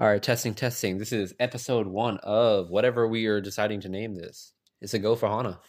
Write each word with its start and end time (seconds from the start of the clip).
All 0.00 0.06
right, 0.06 0.22
testing, 0.22 0.54
testing. 0.54 0.96
This 0.96 1.12
is 1.12 1.34
episode 1.38 1.86
one 1.86 2.16
of 2.22 2.70
whatever 2.70 3.06
we 3.06 3.26
are 3.26 3.38
deciding 3.38 3.82
to 3.82 3.90
name 3.90 4.14
this. 4.14 4.54
It's 4.80 4.94
a 4.94 4.98
go 4.98 5.14
for 5.14 5.28
Hana. 5.28 5.60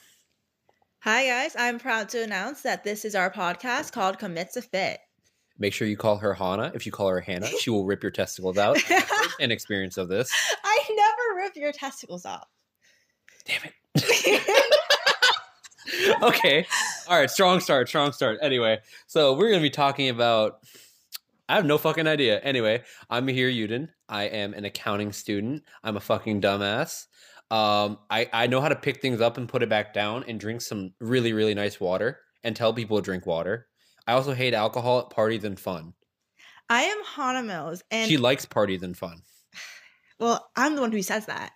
Hi, 1.00 1.26
guys. 1.26 1.54
I'm 1.60 1.78
proud 1.78 2.08
to 2.10 2.24
announce 2.24 2.62
that 2.62 2.86
this 2.86 3.04
is 3.04 3.14
our 3.14 3.30
podcast 3.30 3.92
called 3.92 4.20
Commit 4.20 4.54
to 4.54 4.62
Fit. 4.62 5.02
Make 5.60 5.74
sure 5.74 5.86
you 5.86 5.98
call 5.98 6.16
her 6.16 6.34
Hana. 6.34 6.72
If 6.74 6.86
you 6.86 6.94
call 6.94 7.10
her 7.10 7.20
Hannah, 7.20 7.46
she 7.60 7.72
will 7.72 7.84
rip 7.84 8.02
your 8.02 8.12
testicles 8.14 8.58
out. 8.58 8.78
An 9.42 9.52
experience 9.52 9.98
of 9.98 10.08
this. 10.08 10.32
I 10.64 10.80
never 10.92 11.44
rip 11.44 11.58
your 11.58 11.74
testicles 11.74 12.26
off. 12.26 12.48
Damn 13.44 13.64
it. 13.66 13.74
okay. 16.24 16.66
All 17.10 17.20
right. 17.20 17.30
Strong 17.30 17.60
start. 17.60 17.90
Strong 17.90 18.14
start. 18.14 18.40
Anyway, 18.42 18.80
so 19.08 19.34
we're 19.34 19.50
going 19.50 19.60
to 19.60 19.62
be 19.62 19.70
talking 19.70 20.08
about. 20.08 20.60
I 21.50 21.56
have 21.56 21.66
no 21.66 21.78
fucking 21.78 22.08
idea. 22.08 22.40
Anyway, 22.40 22.82
I'm 23.10 23.28
Mahir 23.28 23.54
Yudin. 23.54 23.90
I 24.12 24.26
am 24.26 24.54
an 24.54 24.66
accounting 24.66 25.14
student. 25.14 25.64
I'm 25.84 25.98
a 25.98 26.02
fucking 26.02 26.42
dumbass. 26.42 27.06
Um, 27.50 27.98
I, 28.10 28.30
I 28.32 28.48
know 28.48 28.62
how 28.62 28.70
to 28.70 28.76
pick 28.76 29.02
things 29.02 29.22
up 29.22 29.38
and 29.38 29.50
put 29.50 29.64
it 29.64 29.70
back 29.70 29.94
down 29.94 30.26
and 30.28 30.40
drink 30.40 30.62
some 30.62 30.94
really, 31.00 31.34
really 31.34 31.56
nice 31.56 31.80
water 31.80 32.20
and 32.44 32.56
tell 32.56 32.74
people 32.74 32.98
to 32.98 33.04
drink 33.04 33.26
water. 33.26 33.68
I 34.06 34.14
also 34.14 34.34
hate 34.34 34.54
alcohol 34.54 35.00
at 35.00 35.10
parties 35.10 35.44
and 35.44 35.60
fun. 35.60 35.94
I 36.70 36.84
am 36.84 36.98
Hana 37.04 37.44
Mills, 37.44 37.84
and 37.92 38.10
she 38.10 38.18
likes 38.18 38.46
parties 38.46 38.84
and 38.84 38.98
fun. 38.98 39.22
well, 40.20 40.50
I'm 40.56 40.76
the 40.76 40.82
one 40.82 40.92
who 40.92 41.02
says 41.02 41.26
that. 41.26 41.52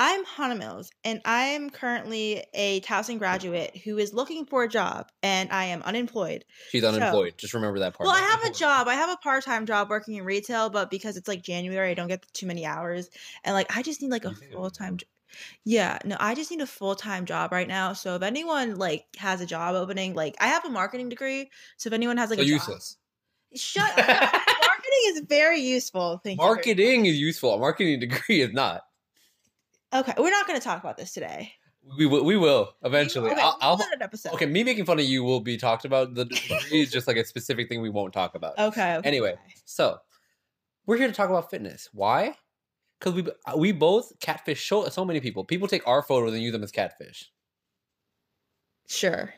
I'm 0.00 0.24
Hana 0.24 0.54
Mills, 0.54 0.92
and 1.02 1.20
I 1.24 1.46
am 1.46 1.70
currently 1.70 2.44
a 2.54 2.80
Towson 2.82 3.18
graduate 3.18 3.76
who 3.78 3.98
is 3.98 4.14
looking 4.14 4.46
for 4.46 4.62
a 4.62 4.68
job, 4.68 5.10
and 5.24 5.50
I 5.50 5.64
am 5.64 5.82
unemployed. 5.82 6.44
She's 6.70 6.84
unemployed. 6.84 7.34
Just 7.36 7.52
remember 7.52 7.80
that 7.80 7.94
part. 7.94 8.06
Well, 8.06 8.14
I 8.14 8.20
have 8.20 8.44
a 8.44 8.54
job. 8.54 8.86
I 8.86 8.94
have 8.94 9.10
a 9.10 9.16
part 9.16 9.44
time 9.44 9.66
job 9.66 9.90
working 9.90 10.14
in 10.14 10.24
retail, 10.24 10.70
but 10.70 10.88
because 10.88 11.16
it's 11.16 11.26
like 11.26 11.42
January, 11.42 11.90
I 11.90 11.94
don't 11.94 12.06
get 12.06 12.24
too 12.32 12.46
many 12.46 12.64
hours, 12.64 13.10
and 13.42 13.54
like 13.54 13.76
I 13.76 13.82
just 13.82 14.00
need 14.00 14.12
like 14.12 14.24
a 14.24 14.32
full 14.52 14.70
time. 14.70 14.98
Yeah, 15.64 15.98
no, 16.04 16.16
I 16.20 16.36
just 16.36 16.52
need 16.52 16.60
a 16.60 16.66
full 16.66 16.94
time 16.94 17.24
job 17.24 17.50
right 17.50 17.66
now. 17.66 17.92
So 17.92 18.14
if 18.14 18.22
anyone 18.22 18.76
like 18.76 19.04
has 19.16 19.40
a 19.40 19.46
job 19.46 19.74
opening, 19.74 20.14
like 20.14 20.36
I 20.40 20.46
have 20.46 20.64
a 20.64 20.70
marketing 20.70 21.08
degree, 21.08 21.50
so 21.76 21.88
if 21.88 21.92
anyone 21.92 22.18
has 22.18 22.30
like 22.30 22.38
so 22.38 22.44
a 22.44 22.46
useless. 22.46 22.96
Job, 23.52 23.60
shut. 23.60 23.98
up. 23.98 24.06
marketing 24.06 25.02
is 25.06 25.22
very 25.28 25.60
useful. 25.60 26.20
Thank 26.22 26.38
Marketing 26.38 27.06
is 27.06 27.18
useful. 27.18 27.54
A 27.54 27.58
marketing 27.58 27.98
degree 27.98 28.42
is 28.42 28.52
not. 28.52 28.82
Okay, 29.94 30.12
we're 30.18 30.30
not 30.30 30.46
going 30.46 30.58
to 30.58 30.64
talk 30.64 30.80
about 30.80 30.96
this 30.96 31.12
today. 31.12 31.52
We 31.96 32.06
will. 32.06 32.24
We 32.24 32.36
will 32.36 32.74
eventually. 32.84 33.30
Okay, 33.30 33.40
I'll, 33.40 33.56
I'll, 33.60 33.80
episode. 34.00 34.34
okay, 34.34 34.44
me 34.46 34.62
making 34.62 34.84
fun 34.84 34.98
of 34.98 35.06
you 35.06 35.24
will 35.24 35.40
be 35.40 35.56
talked 35.56 35.84
about. 35.84 36.14
The 36.14 36.24
degree 36.26 36.82
is 36.82 36.90
just 36.90 37.06
like 37.06 37.16
a 37.16 37.24
specific 37.24 37.68
thing 37.68 37.80
we 37.80 37.88
won't 37.88 38.12
talk 38.12 38.34
about. 38.34 38.58
Okay. 38.58 38.96
okay, 38.96 39.08
Anyway, 39.08 39.32
okay. 39.32 39.54
so 39.64 39.98
we're 40.86 40.98
here 40.98 41.06
to 41.06 41.14
talk 41.14 41.30
about 41.30 41.50
fitness. 41.50 41.88
Why? 41.92 42.36
Because 42.98 43.14
we 43.14 43.26
uh, 43.46 43.56
we 43.56 43.72
both 43.72 44.12
catfish 44.20 44.68
so, 44.68 44.88
so 44.88 45.04
many 45.04 45.20
people. 45.20 45.44
People 45.44 45.68
take 45.68 45.86
our 45.86 46.02
photos 46.02 46.34
and 46.34 46.42
use 46.42 46.52
them 46.52 46.62
as 46.62 46.72
catfish. 46.72 47.30
Sure. 48.86 49.32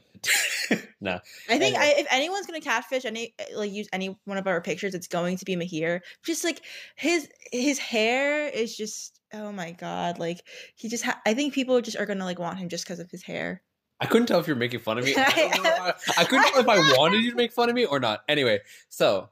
no, 1.01 1.21
I 1.49 1.59
think 1.59 1.75
Anyway. 1.75 1.79
I, 1.79 1.95
if 2.01 2.07
anyone's 2.11 2.47
gonna 2.47 2.61
catfish 2.61 3.05
any 3.05 3.35
like 3.55 3.71
use 3.73 3.89
any 3.93 4.19
one 4.25 4.39
of 4.39 4.47
our 4.49 4.61
pictures, 4.61 4.95
it's 4.95 5.07
going 5.07 5.37
to 5.37 5.45
be 5.45 5.55
Mahir. 5.55 6.01
Just 6.25 6.43
like 6.43 6.63
his 6.97 7.29
his 7.53 7.79
hair 7.79 8.49
is 8.49 8.77
just 8.77 9.20
oh 9.33 9.53
my 9.53 9.73
god, 9.73 10.19
like 10.19 10.43
he 10.75 10.89
just 10.89 11.05
ha- 11.05 11.21
I 11.27 11.35
think 11.35 11.55
people 11.55 11.81
just 11.81 11.97
are 11.97 12.07
gonna 12.07 12.25
like 12.25 12.39
want 12.39 12.59
him 12.59 12.69
just 12.69 12.85
because 12.85 12.99
of 12.99 13.11
his 13.11 13.23
hair. 13.23 13.63
I 14.01 14.07
couldn't 14.07 14.27
tell 14.27 14.41
if 14.41 14.47
you're 14.47 14.57
making 14.57 14.81
fun 14.81 14.99
of 14.99 15.05
me. 15.05 15.15
I, 15.17 15.31
don't 15.31 15.63
know 15.63 15.71
if 15.71 16.19
I, 16.19 16.23
I 16.23 16.25
couldn't 16.25 16.51
tell 16.53 16.61
if 16.61 16.69
I 16.69 16.79
wanted 16.97 17.23
you 17.23 17.31
to 17.31 17.37
make 17.37 17.53
fun 17.53 17.69
of 17.69 17.75
me 17.75 17.85
or 17.85 18.01
not. 18.01 18.23
Anyway, 18.29 18.61
so 18.89 19.29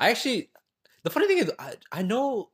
I 0.00 0.10
actually 0.10 0.50
the 1.02 1.10
funny 1.10 1.26
thing 1.26 1.38
is 1.38 1.52
I, 1.58 1.74
I 1.92 2.02
know 2.02 2.50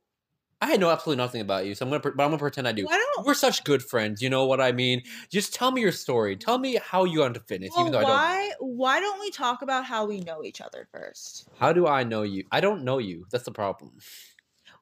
I 0.61 0.77
know 0.77 0.91
absolutely 0.91 1.22
nothing 1.22 1.41
about 1.41 1.66
you, 1.66 1.74
so 1.74 1.84
I'm 1.84 1.91
gonna 1.91 2.00
but 2.00 2.11
I'm 2.12 2.30
gonna 2.30 2.38
pretend 2.38 2.66
I 2.66 2.72
do. 2.72 2.86
Why 2.86 3.05
We're 3.24 3.34
such 3.34 3.64
good 3.64 3.83
friends, 3.83 4.23
you 4.23 4.30
know 4.30 4.46
what 4.46 4.61
I 4.61 4.73
mean? 4.73 5.02
Just 5.30 5.55
tell 5.55 5.70
me 5.70 5.80
your 5.80 5.92
story. 5.92 6.36
Tell 6.36 6.58
me 6.58 6.78
how 6.83 7.05
you 7.05 7.18
got 7.18 7.27
into 7.27 7.40
fitness, 7.40 7.70
well, 7.74 7.86
even 7.86 7.92
though 7.92 7.98
I 7.98 8.02
don't. 8.02 8.11
why 8.11 8.51
why 8.61 9.01
don't 9.01 9.20
we 9.20 9.30
talk 9.30 9.62
about 9.62 9.84
how 9.84 10.07
we 10.07 10.20
know 10.20 10.42
each 10.45 10.61
other 10.61 10.89
first? 10.90 11.48
How 11.58 11.73
do 11.73 11.86
I 11.86 12.05
know 12.05 12.23
you? 12.23 12.45
I 12.51 12.61
don't 12.61 12.84
know 12.84 12.98
you. 12.98 13.27
That's 13.30 13.45
the 13.45 13.52
problem. 13.52 13.92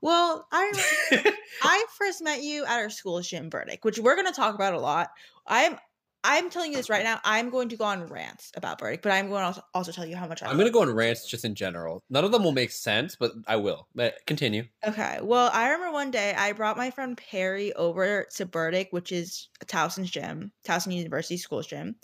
Well, 0.03 0.47
I 0.53 0.73
I 1.63 1.87
first 1.97 2.23
met 2.23 2.43
you 2.43 2.65
at 2.67 2.79
our 2.79 2.91
school 2.91 3.21
gym, 3.23 3.49
Burdick, 3.49 3.85
which 3.85 3.99
we're 3.99 4.17
going 4.17 4.27
to 4.27 4.35
talk 4.35 4.55
about 4.55 4.75
a 4.75 4.81
lot. 4.81 5.11
I'm 5.47 5.79
I'm 6.25 6.51
telling 6.51 6.71
you 6.71 6.77
this 6.77 6.89
right 6.89 7.03
now. 7.03 7.21
I'm 7.25 7.51
going 7.51 7.69
to 7.71 7.77
go 7.77 7.85
on 7.85 8.07
rants 8.07 8.53
about 8.57 8.79
Burdick, 8.79 9.03
but 9.03 9.13
I'm 9.13 9.29
going 9.29 9.53
to 9.55 9.65
also, 9.75 9.93
tell 9.93 10.07
you 10.07 10.17
how 10.17 10.27
much 10.29 10.43
I. 10.43 10.49
I'm 10.49 10.57
gonna 10.57 10.71
go 10.71 10.83
on 10.83 10.91
rants 10.95 11.27
just 11.29 11.45
in 11.45 11.55
general. 11.55 12.03
None 12.09 12.25
of 12.25 12.33
them 12.33 12.45
will 12.45 12.53
make 12.53 12.71
sense, 12.71 13.17
but 13.17 13.33
I 13.47 13.57
will. 13.57 13.89
But 13.95 14.15
continue. 14.27 14.65
Okay. 14.87 15.19
Well, 15.23 15.51
I 15.53 15.71
remember 15.71 15.93
one 15.93 16.11
day 16.11 16.35
I 16.35 16.53
brought 16.53 16.77
my 16.77 16.91
friend 16.91 17.17
Perry 17.17 17.73
over 17.75 18.27
to 18.37 18.47
Burdick, 18.47 18.89
which 18.91 19.13
is 19.13 19.49
Towson's 19.67 20.11
gym, 20.11 20.53
Towson 20.65 20.95
University 20.95 21.37
School's 21.37 21.67
gym, 21.67 21.97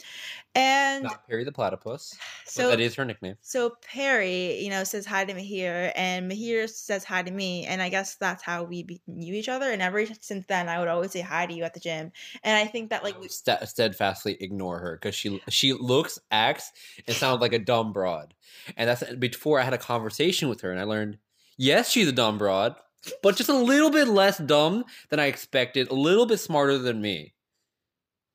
and 0.55 1.05
Not 1.05 1.27
Perry 1.29 1.45
the 1.45 1.53
platypus. 1.53 2.17
so 2.45 2.65
but 2.65 2.71
that 2.71 2.81
is 2.81 2.95
her 2.97 3.05
nickname. 3.05 3.37
So 3.41 3.75
Perry, 3.83 4.61
you 4.63 4.71
know, 4.71 4.85
says 4.85 5.07
hi 5.07 5.25
to 5.25 5.33
Mahir, 5.35 5.93
and 5.95 6.31
Mahir 6.31 6.69
says 6.69 7.05
hi 7.05 7.23
to 7.23 7.31
me, 7.31 7.65
and 7.67 7.81
I 7.81 7.89
guess 7.89 8.17
that's 8.17 8.43
how 8.43 8.65
we 8.65 8.83
be- 8.83 9.01
knew 9.07 9.35
each 9.35 9.49
other. 9.49 9.71
And 9.71 9.83
ever 9.83 10.05
since 10.21 10.47
then, 10.47 10.69
I 10.69 10.79
would 10.79 10.89
always 10.89 11.13
say 11.13 11.21
hi 11.21 11.47
to 11.47 11.55
you 11.55 11.65
at 11.65 11.75
the 11.75 11.81
gym, 11.81 12.13
and 12.43 12.57
I 12.57 12.67
think 12.67 12.91
that 12.91 13.05
like 13.05 13.19
we, 13.21 13.29
St- 13.29 13.61
steadfastly 14.09 14.37
ignore 14.41 14.79
her 14.79 14.97
because 14.97 15.15
she 15.15 15.41
she 15.49 15.73
looks, 15.73 16.19
acts, 16.31 16.73
and 17.07 17.17
sounds 17.17 17.41
like 17.41 17.53
a 17.53 17.59
dumb 17.59 17.93
broad. 17.93 18.35
And 18.77 18.89
that's 18.89 19.05
before 19.15 19.61
I 19.61 19.65
had 19.65 19.75
a 19.75 19.79
conversation 19.79 20.49
with 20.49 20.61
her, 20.63 20.71
and 20.71 20.81
I 20.81 20.85
learned 20.85 21.19
yes, 21.57 21.91
she's 21.91 22.09
a 22.09 22.13
dumb 22.13 22.39
broad, 22.39 22.77
but 23.23 23.37
just 23.37 23.49
a 23.49 23.57
little 23.57 23.91
bit 23.91 24.09
less 24.09 24.39
dumb 24.39 24.85
than 25.11 25.21
I 25.21 25.27
expected, 25.27 25.91
a 25.91 25.95
little 25.95 26.27
bit 26.27 26.39
smarter 26.39 26.79
than 26.79 27.01
me. 27.01 27.35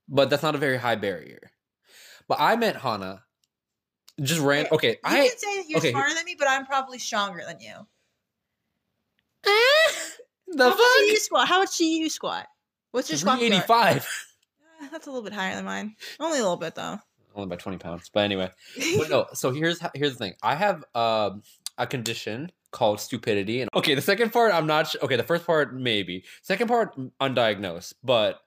But 0.07 0.29
that's 0.29 0.43
not 0.43 0.55
a 0.55 0.59
very 0.59 0.77
high 0.77 0.95
barrier. 0.95 1.51
But 2.27 2.39
I 2.39 2.55
met 2.55 2.75
Hana. 2.75 3.23
Just 4.21 4.41
ran. 4.41 4.67
Okay, 4.71 4.89
you 4.89 4.95
I 5.03 5.27
can 5.27 5.37
say 5.37 5.57
that 5.57 5.65
you're 5.67 5.79
okay, 5.79 5.91
smarter 5.91 6.13
than 6.13 6.25
me, 6.25 6.35
but 6.37 6.47
I'm 6.47 6.65
probably 6.65 6.99
stronger 6.99 7.41
than 7.45 7.59
you. 7.59 7.73
the 10.47 10.63
How 10.63 10.69
much 10.69 10.77
do 10.77 11.03
you 11.05 11.17
squat? 11.17 11.47
How 11.47 11.59
much 11.59 11.77
do 11.77 11.85
you 11.85 12.09
squat? 12.09 12.47
What's 12.91 13.09
your 13.09 13.17
squat? 13.17 13.41
Eighty 13.41 13.59
five. 13.59 14.07
That's 14.91 15.07
a 15.07 15.09
little 15.11 15.23
bit 15.23 15.33
higher 15.33 15.55
than 15.55 15.65
mine. 15.65 15.95
Only 16.19 16.39
a 16.39 16.41
little 16.41 16.57
bit 16.57 16.75
though. 16.75 16.99
Only 17.35 17.49
by 17.49 17.55
twenty 17.55 17.77
pounds. 17.77 18.09
But 18.13 18.21
anyway. 18.25 18.51
but 18.97 19.09
no 19.09 19.25
so 19.33 19.51
here's 19.51 19.79
here's 19.95 20.11
the 20.13 20.17
thing 20.17 20.33
i 20.43 20.55
have 20.55 20.83
um 20.95 21.41
a 21.77 21.87
condition 21.87 22.51
called 22.71 22.99
stupidity 22.99 23.61
and 23.61 23.69
okay 23.75 23.93
the 23.95 24.01
second 24.01 24.31
part 24.31 24.53
i'm 24.53 24.65
not 24.67 24.87
su- 24.87 24.99
okay 25.01 25.15
the 25.15 25.23
first 25.23 25.45
part 25.45 25.75
maybe 25.75 26.23
second 26.41 26.67
part 26.67 26.95
undiagnosed 27.19 27.93
but 28.03 28.39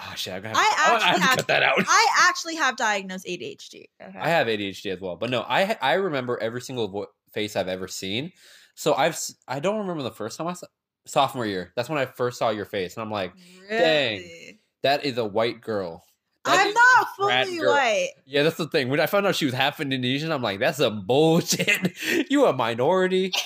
oh 0.00 0.12
shit 0.16 0.34
i'm 0.34 0.42
gonna 0.42 0.56
have, 0.56 0.64
I 0.66 0.70
oh, 0.90 0.94
actually 0.94 1.10
have 1.10 1.20
have- 1.20 1.36
cut 1.38 1.46
that 1.48 1.62
out 1.62 1.74
I 1.86 2.06
actually 2.28 2.54
have 2.56 2.76
diagnosed 2.76 3.26
ADHD. 3.26 3.84
Okay. 4.00 4.18
i 4.18 4.28
have 4.28 4.46
adhd 4.46 4.86
as 4.86 5.00
well 5.00 5.16
but 5.16 5.30
no 5.30 5.42
i 5.42 5.76
i 5.80 5.94
remember 5.94 6.38
every 6.40 6.60
single 6.60 6.88
vo- 6.88 7.06
face 7.32 7.56
i've 7.56 7.68
ever 7.68 7.88
seen 7.88 8.32
so 8.74 8.94
i've 8.94 9.18
i 9.48 9.58
don't 9.60 9.78
remember 9.78 10.02
the 10.02 10.10
first 10.12 10.38
time 10.38 10.46
i 10.48 10.52
saw 10.52 10.66
sophomore 11.06 11.46
year 11.46 11.72
that's 11.76 11.88
when 11.88 11.98
i 11.98 12.06
first 12.06 12.38
saw 12.38 12.50
your 12.50 12.64
face 12.64 12.96
and 12.96 13.02
i'm 13.02 13.10
like 13.10 13.32
dang. 13.68 14.58
That 14.82 15.04
is 15.04 15.16
a 15.18 15.24
white 15.24 15.60
girl 15.60 16.04
That 16.44 16.66
I'm 16.66 16.72
not 16.74 17.16
fully 17.16 17.58
white. 17.60 18.08
Yeah, 18.26 18.42
that's 18.42 18.56
the 18.56 18.66
thing. 18.68 18.88
When 18.88 18.98
I 19.00 19.06
found 19.06 19.26
out 19.26 19.36
she 19.36 19.44
was 19.44 19.54
half 19.54 19.80
Indonesian, 19.80 20.32
I'm 20.32 20.42
like, 20.42 20.58
that's 20.58 20.80
a 20.80 20.90
bullshit. 20.90 21.92
you 22.30 22.46
a 22.46 22.52
minority. 22.52 23.32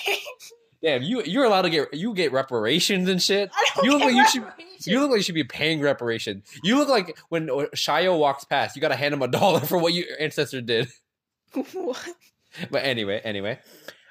Damn, 0.83 1.01
you 1.01 1.23
you're 1.23 1.43
allowed 1.45 1.63
to 1.63 1.69
get 1.71 1.93
you 1.93 2.13
get 2.13 2.31
reparations 2.31 3.09
and 3.09 3.21
shit. 3.21 3.49
I 3.55 3.67
don't 3.75 3.85
You 3.85 3.91
look 3.93 4.01
like 4.03 4.13
you 4.13 4.27
should- 4.27 4.45
You 4.85 4.99
look 4.99 5.09
like 5.09 5.17
you 5.17 5.23
should 5.23 5.35
be 5.35 5.43
paying 5.43 5.81
reparations. 5.81 6.43
You 6.63 6.77
look 6.77 6.87
like 6.89 7.17
when 7.29 7.47
Shio 7.47 8.17
walks 8.19 8.43
past, 8.43 8.75
you 8.75 8.81
gotta 8.81 8.95
hand 8.95 9.13
him 9.13 9.21
a 9.23 9.27
dollar 9.27 9.59
for 9.61 9.77
what 9.79 9.93
your 9.93 10.05
ancestor 10.19 10.61
did. 10.61 10.87
What? 11.73 12.07
But 12.71 12.83
anyway, 12.83 13.21
anyway. 13.23 13.59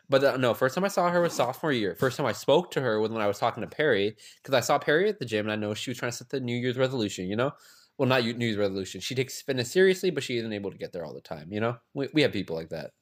But 0.08 0.24
uh, 0.24 0.36
no, 0.36 0.54
first 0.54 0.74
time 0.74 0.84
I 0.84 0.88
saw 0.88 1.10
her 1.10 1.20
was 1.20 1.32
sophomore 1.32 1.72
year. 1.72 1.96
First 1.96 2.16
time 2.16 2.26
I 2.26 2.32
spoke 2.32 2.70
to 2.72 2.80
her 2.80 3.00
was 3.00 3.10
when 3.10 3.22
I 3.22 3.26
was 3.26 3.38
talking 3.38 3.62
to 3.62 3.66
Perry 3.66 4.16
because 4.42 4.54
I 4.54 4.60
saw 4.60 4.78
Perry 4.78 5.08
at 5.08 5.18
the 5.18 5.24
gym 5.24 5.46
and 5.46 5.52
I 5.52 5.56
know 5.56 5.74
she 5.74 5.90
was 5.90 5.98
trying 5.98 6.12
to 6.12 6.16
set 6.16 6.28
the 6.28 6.40
New 6.40 6.56
Year's 6.56 6.78
resolution. 6.78 7.26
You 7.26 7.36
know, 7.36 7.52
well 7.98 8.08
not 8.08 8.24
New 8.24 8.46
Year's 8.46 8.56
resolution. 8.56 9.00
She 9.00 9.14
takes 9.14 9.42
fitness 9.42 9.70
seriously, 9.70 10.10
but 10.10 10.22
she 10.22 10.38
isn't 10.38 10.52
able 10.52 10.70
to 10.70 10.78
get 10.78 10.92
there 10.92 11.04
all 11.04 11.14
the 11.14 11.20
time. 11.20 11.52
You 11.52 11.60
know, 11.60 11.76
we 11.94 12.08
we 12.14 12.22
have 12.22 12.32
people 12.32 12.54
like 12.56 12.68
that. 12.70 12.92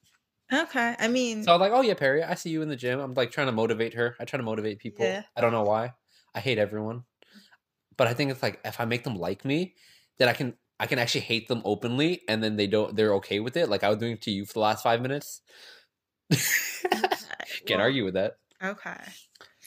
Okay. 0.53 0.95
I 0.99 1.09
mean, 1.09 1.43
So 1.43 1.53
I 1.53 1.55
was 1.55 1.61
like, 1.61 1.73
oh 1.73 1.81
yeah, 1.81 1.95
Perry, 1.95 2.23
I 2.23 2.35
see 2.35 2.51
you 2.51 2.63
in 2.63 2.69
the 2.69 2.77
gym. 2.77 3.01
I'm 3.01 3.15
like 3.15 3.31
trying 3.31 3.47
to 3.47 3.53
motivate 3.53 3.95
her. 3.95 4.15
I 4.21 4.25
try 4.25 4.37
to 4.37 4.43
motivate 4.43 4.79
people. 4.79 5.05
Yeah. 5.05 5.23
I 5.37 5.41
don't 5.41 5.53
know 5.53 5.63
why. 5.63 5.95
I 6.35 6.41
hate 6.41 6.59
everyone. 6.59 7.05
But 7.97 8.09
I 8.09 8.15
think 8.15 8.31
it's 8.31 8.43
like 8.43 8.61
if 8.65 8.81
I 8.81 8.85
make 8.85 9.05
them 9.05 9.17
like 9.17 9.45
me, 9.45 9.75
then 10.19 10.29
I 10.29 10.33
can 10.33 10.55
I 10.81 10.87
can 10.87 10.99
actually 10.99 11.23
hate 11.23 11.49
them 11.49 11.63
openly 11.65 12.23
and 12.29 12.43
then 12.43 12.57
they 12.57 12.67
don't 12.67 12.97
they're 12.97 13.15
okay 13.15 13.41
with 13.41 13.57
it. 13.57 13.69
Like 13.69 13.85
I 13.85 13.89
was 13.89 13.99
doing 13.99 14.19
to 14.19 14.31
you 14.31 14.45
for 14.45 14.55
the 14.55 14.61
last 14.61 14.83
five 14.83 15.01
minutes. 15.01 15.43
Can't 17.67 17.79
well, 17.79 17.81
argue 17.81 18.05
with 18.05 18.15
that. 18.15 18.37
Okay. 18.63 18.97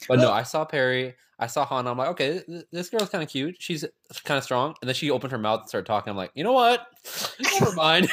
But 0.08 0.18
no, 0.18 0.30
I 0.30 0.42
saw 0.42 0.64
Perry. 0.64 1.14
I 1.38 1.46
saw 1.46 1.64
Hana. 1.64 1.90
I'm 1.90 1.98
like, 1.98 2.08
okay, 2.08 2.42
th- 2.46 2.64
this 2.72 2.90
girl's 2.90 3.10
kind 3.10 3.22
of 3.22 3.30
cute. 3.30 3.56
She's 3.58 3.84
kind 4.24 4.38
of 4.38 4.44
strong. 4.44 4.74
And 4.80 4.88
then 4.88 4.94
she 4.94 5.10
opened 5.10 5.32
her 5.32 5.38
mouth 5.38 5.60
and 5.60 5.68
started 5.68 5.86
talking. 5.86 6.10
I'm 6.10 6.16
like, 6.16 6.32
you 6.34 6.44
know 6.44 6.52
what? 6.52 6.86
Never 7.60 7.72
mind. 7.74 8.08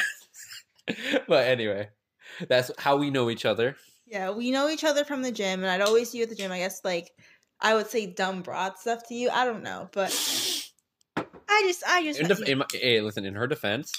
but 1.27 1.47
anyway, 1.47 1.89
that's 2.47 2.71
how 2.77 2.97
we 2.97 3.09
know 3.09 3.29
each 3.29 3.45
other. 3.45 3.75
Yeah, 4.05 4.31
we 4.31 4.51
know 4.51 4.69
each 4.69 4.83
other 4.83 5.03
from 5.03 5.23
the 5.23 5.31
gym, 5.31 5.61
and 5.61 5.69
I'd 5.69 5.81
always 5.81 6.11
see 6.11 6.19
you 6.19 6.23
at 6.25 6.29
the 6.29 6.35
gym. 6.35 6.51
I 6.51 6.59
guess 6.59 6.81
like 6.83 7.11
I 7.59 7.73
would 7.73 7.87
say 7.87 8.05
dumb 8.05 8.43
broad 8.43 8.77
stuff 8.77 9.07
to 9.07 9.15
you. 9.15 9.29
I 9.31 9.45
don't 9.45 9.63
know, 9.63 9.89
but 9.91 10.11
I 11.49 11.63
just 11.65 11.83
I 11.87 12.03
just 12.03 12.19
In 12.19 12.27
def- 12.27 12.41
in 12.41 12.59
my, 12.59 12.65
hey, 12.71 13.01
listen, 13.01 13.25
in 13.25 13.33
her 13.33 13.47
defense, 13.47 13.91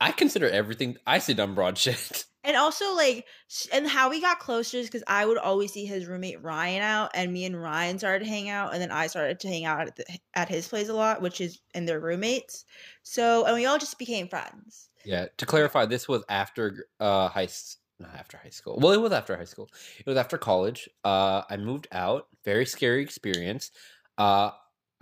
I 0.00 0.12
consider 0.12 0.48
everything. 0.48 0.96
I 1.06 1.18
say 1.18 1.34
dumb 1.34 1.54
broad 1.54 1.76
shit. 1.76 2.24
And 2.48 2.56
also 2.56 2.94
like 2.94 3.26
and 3.72 3.86
how 3.86 4.08
we 4.08 4.20
got 4.22 4.40
closer 4.40 4.78
is 4.78 4.86
because 4.86 5.04
I 5.06 5.26
would 5.26 5.36
always 5.36 5.70
see 5.70 5.84
his 5.84 6.06
roommate 6.06 6.42
Ryan 6.42 6.82
out, 6.82 7.10
and 7.14 7.30
me 7.30 7.44
and 7.44 7.60
Ryan 7.62 7.98
started 7.98 8.24
to 8.24 8.30
hang 8.30 8.48
out, 8.48 8.72
and 8.72 8.80
then 8.80 8.90
I 8.90 9.06
started 9.06 9.38
to 9.40 9.48
hang 9.48 9.66
out 9.66 9.86
at, 9.86 9.96
the, 9.96 10.04
at 10.34 10.48
his 10.48 10.66
place 10.66 10.88
a 10.88 10.94
lot, 10.94 11.20
which 11.20 11.42
is 11.42 11.60
and 11.74 11.86
their 11.86 12.00
roommates. 12.00 12.64
So 13.02 13.44
and 13.44 13.54
we 13.54 13.66
all 13.66 13.78
just 13.78 13.98
became 13.98 14.28
friends. 14.28 14.88
Yeah. 15.04 15.26
To 15.36 15.46
clarify, 15.46 15.84
this 15.84 16.08
was 16.08 16.24
after 16.30 16.86
uh 16.98 17.28
high 17.28 17.48
not 18.00 18.14
after 18.14 18.38
high 18.38 18.50
school. 18.50 18.78
Well, 18.80 18.92
it 18.92 19.00
was 19.00 19.12
after 19.12 19.36
high 19.36 19.44
school. 19.44 19.68
It 19.98 20.06
was 20.06 20.16
after 20.16 20.38
college. 20.38 20.88
Uh 21.04 21.42
I 21.50 21.58
moved 21.58 21.86
out. 21.92 22.28
Very 22.46 22.64
scary 22.64 23.02
experience. 23.02 23.70
Uh 24.16 24.50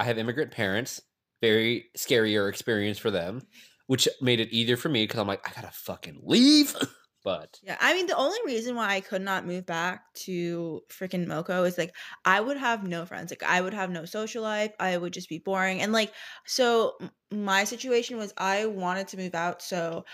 I 0.01 0.05
have 0.05 0.19
immigrant 0.19 0.51
parents. 0.51 1.01
Very 1.41 1.91
scarier 1.97 2.49
experience 2.49 2.99
for 2.99 3.13
them, 3.13 3.43
which 3.87 4.09
made 4.21 4.41
it 4.41 4.51
easier 4.51 4.77
for 4.77 4.89
me 4.89 5.05
because 5.05 5.21
I'm 5.21 5.29
like, 5.29 5.49
I 5.49 5.53
gotta 5.55 5.73
fucking 5.73 6.23
leave. 6.25 6.75
but 7.27 7.61
Yeah, 7.63 7.77
I 7.81 7.95
mean 7.95 8.07
the 8.07 8.17
only 8.17 8.39
reason 8.45 8.77
why 8.77 8.95
I 8.95 9.01
could 9.01 9.23
not 9.23 9.47
move 9.47 9.67
back 9.67 10.13
to 10.15 10.83
freaking 10.89 11.27
Moco 11.27 11.65
is 11.65 11.79
like 11.79 11.97
I 12.25 12.41
would 12.41 12.57
have 12.59 12.87
no 12.87 13.07
friends. 13.07 13.33
Like 13.33 13.43
I 13.43 13.61
would 13.61 13.75
have 13.75 13.91
no 13.91 14.05
social 14.05 14.43
life. 14.43 14.73
I 14.79 14.97
would 14.99 15.13
just 15.13 15.29
be 15.29 15.39
boring. 15.39 15.81
And 15.81 15.93
like 15.93 16.13
so 16.47 16.99
my 17.33 17.65
situation 17.65 18.19
was 18.19 18.33
I 18.37 18.67
wanted 18.67 19.09
to 19.09 19.17
move 19.17 19.35
out 19.35 19.63
so 19.63 20.05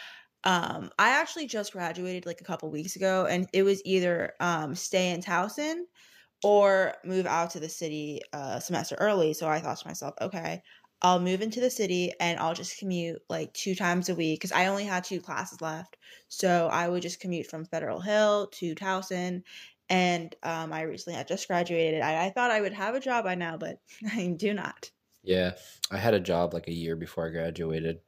um 0.44 0.90
I 0.98 1.10
actually 1.10 1.46
just 1.48 1.72
graduated 1.72 2.26
like 2.26 2.42
a 2.42 2.44
couple 2.44 2.70
weeks 2.70 2.96
ago 2.96 3.26
and 3.26 3.48
it 3.54 3.64
was 3.64 3.82
either 3.86 4.34
um 4.40 4.74
stay 4.76 5.12
in 5.12 5.22
Towson 5.22 5.84
or 6.42 6.94
move 7.04 7.26
out 7.26 7.50
to 7.50 7.60
the 7.60 7.68
city 7.68 8.20
uh 8.32 8.60
semester 8.60 8.96
early. 8.98 9.32
So 9.34 9.48
I 9.48 9.60
thought 9.60 9.78
to 9.78 9.88
myself, 9.88 10.14
okay, 10.20 10.62
I'll 11.02 11.20
move 11.20 11.42
into 11.42 11.60
the 11.60 11.70
city 11.70 12.12
and 12.20 12.38
I'll 12.38 12.54
just 12.54 12.78
commute 12.78 13.22
like 13.28 13.52
two 13.54 13.74
times 13.74 14.08
a 14.08 14.14
week 14.14 14.40
because 14.40 14.52
I 14.52 14.66
only 14.66 14.84
had 14.84 15.04
two 15.04 15.20
classes 15.20 15.60
left. 15.60 15.96
So 16.28 16.68
I 16.68 16.88
would 16.88 17.02
just 17.02 17.20
commute 17.20 17.46
from 17.46 17.64
Federal 17.66 18.00
Hill 18.00 18.48
to 18.54 18.74
Towson. 18.74 19.42
And 19.88 20.34
um, 20.42 20.72
I 20.72 20.82
recently 20.82 21.16
had 21.16 21.28
just 21.28 21.48
graduated. 21.48 22.02
I, 22.02 22.26
I 22.26 22.30
thought 22.30 22.50
I 22.50 22.60
would 22.60 22.72
have 22.72 22.94
a 22.94 23.00
job 23.00 23.24
by 23.24 23.34
now, 23.34 23.56
but 23.58 23.80
I 24.12 24.28
do 24.36 24.54
not. 24.54 24.90
yeah, 25.22 25.52
I 25.90 25.98
had 25.98 26.14
a 26.14 26.20
job 26.20 26.52
like 26.54 26.68
a 26.68 26.72
year 26.72 26.96
before 26.96 27.26
I 27.26 27.30
graduated. 27.30 28.00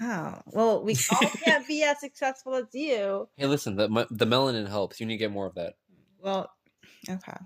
Oh, 0.00 0.40
well, 0.46 0.84
we 0.84 1.04
all 1.08 1.30
can't 1.44 1.66
be 1.66 1.82
as 1.82 2.00
successful 2.00 2.54
as 2.54 2.66
you. 2.72 3.28
Hey, 3.36 3.46
listen, 3.46 3.76
the 3.76 3.86
the 4.10 4.26
melanin 4.26 4.68
helps. 4.68 4.98
You 5.00 5.06
need 5.06 5.14
to 5.14 5.18
get 5.18 5.30
more 5.30 5.46
of 5.46 5.54
that. 5.54 5.74
Well, 6.18 6.50
okay. 7.08 7.36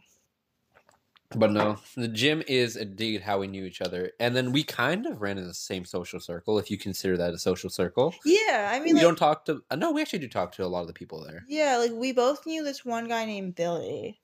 But 1.35 1.53
no, 1.53 1.77
the 1.95 2.09
gym 2.09 2.43
is 2.47 2.77
indeed 2.77 3.21
how 3.21 3.41
we 3.41 3.49
knew 3.49 3.65
each 3.65 3.83
other, 3.83 4.13
and 4.19 4.35
then 4.35 4.51
we 4.51 4.65
kind 4.65 5.05
of 5.05 5.21
ran 5.21 5.37
in 5.37 5.47
the 5.47 5.53
same 5.53 5.85
social 5.85 6.21
circle, 6.21 6.59
if 6.59 6.71
you 6.71 6.79
consider 6.79 7.19
that 7.19 7.35
a 7.35 7.39
social 7.39 7.69
circle. 7.69 8.15
Yeah, 8.25 8.71
I 8.73 8.79
mean, 8.79 8.89
we 8.89 8.93
like, 8.95 9.03
don't 9.03 9.19
talk 9.19 9.45
to. 9.45 9.63
Uh, 9.71 9.77
no, 9.77 9.93
we 9.93 10.01
actually 10.01 10.21
do 10.21 10.29
talk 10.29 10.53
to 10.53 10.65
a 10.65 10.67
lot 10.67 10.81
of 10.81 10.87
the 10.87 10.95
people 10.95 11.23
there. 11.23 11.45
yeah, 11.47 11.77
like 11.77 11.93
we 11.93 12.13
both 12.13 12.47
knew 12.47 12.65
this 12.65 12.83
one 12.83 13.09
guy 13.09 13.27
named 13.27 13.55
Billy. 13.57 14.21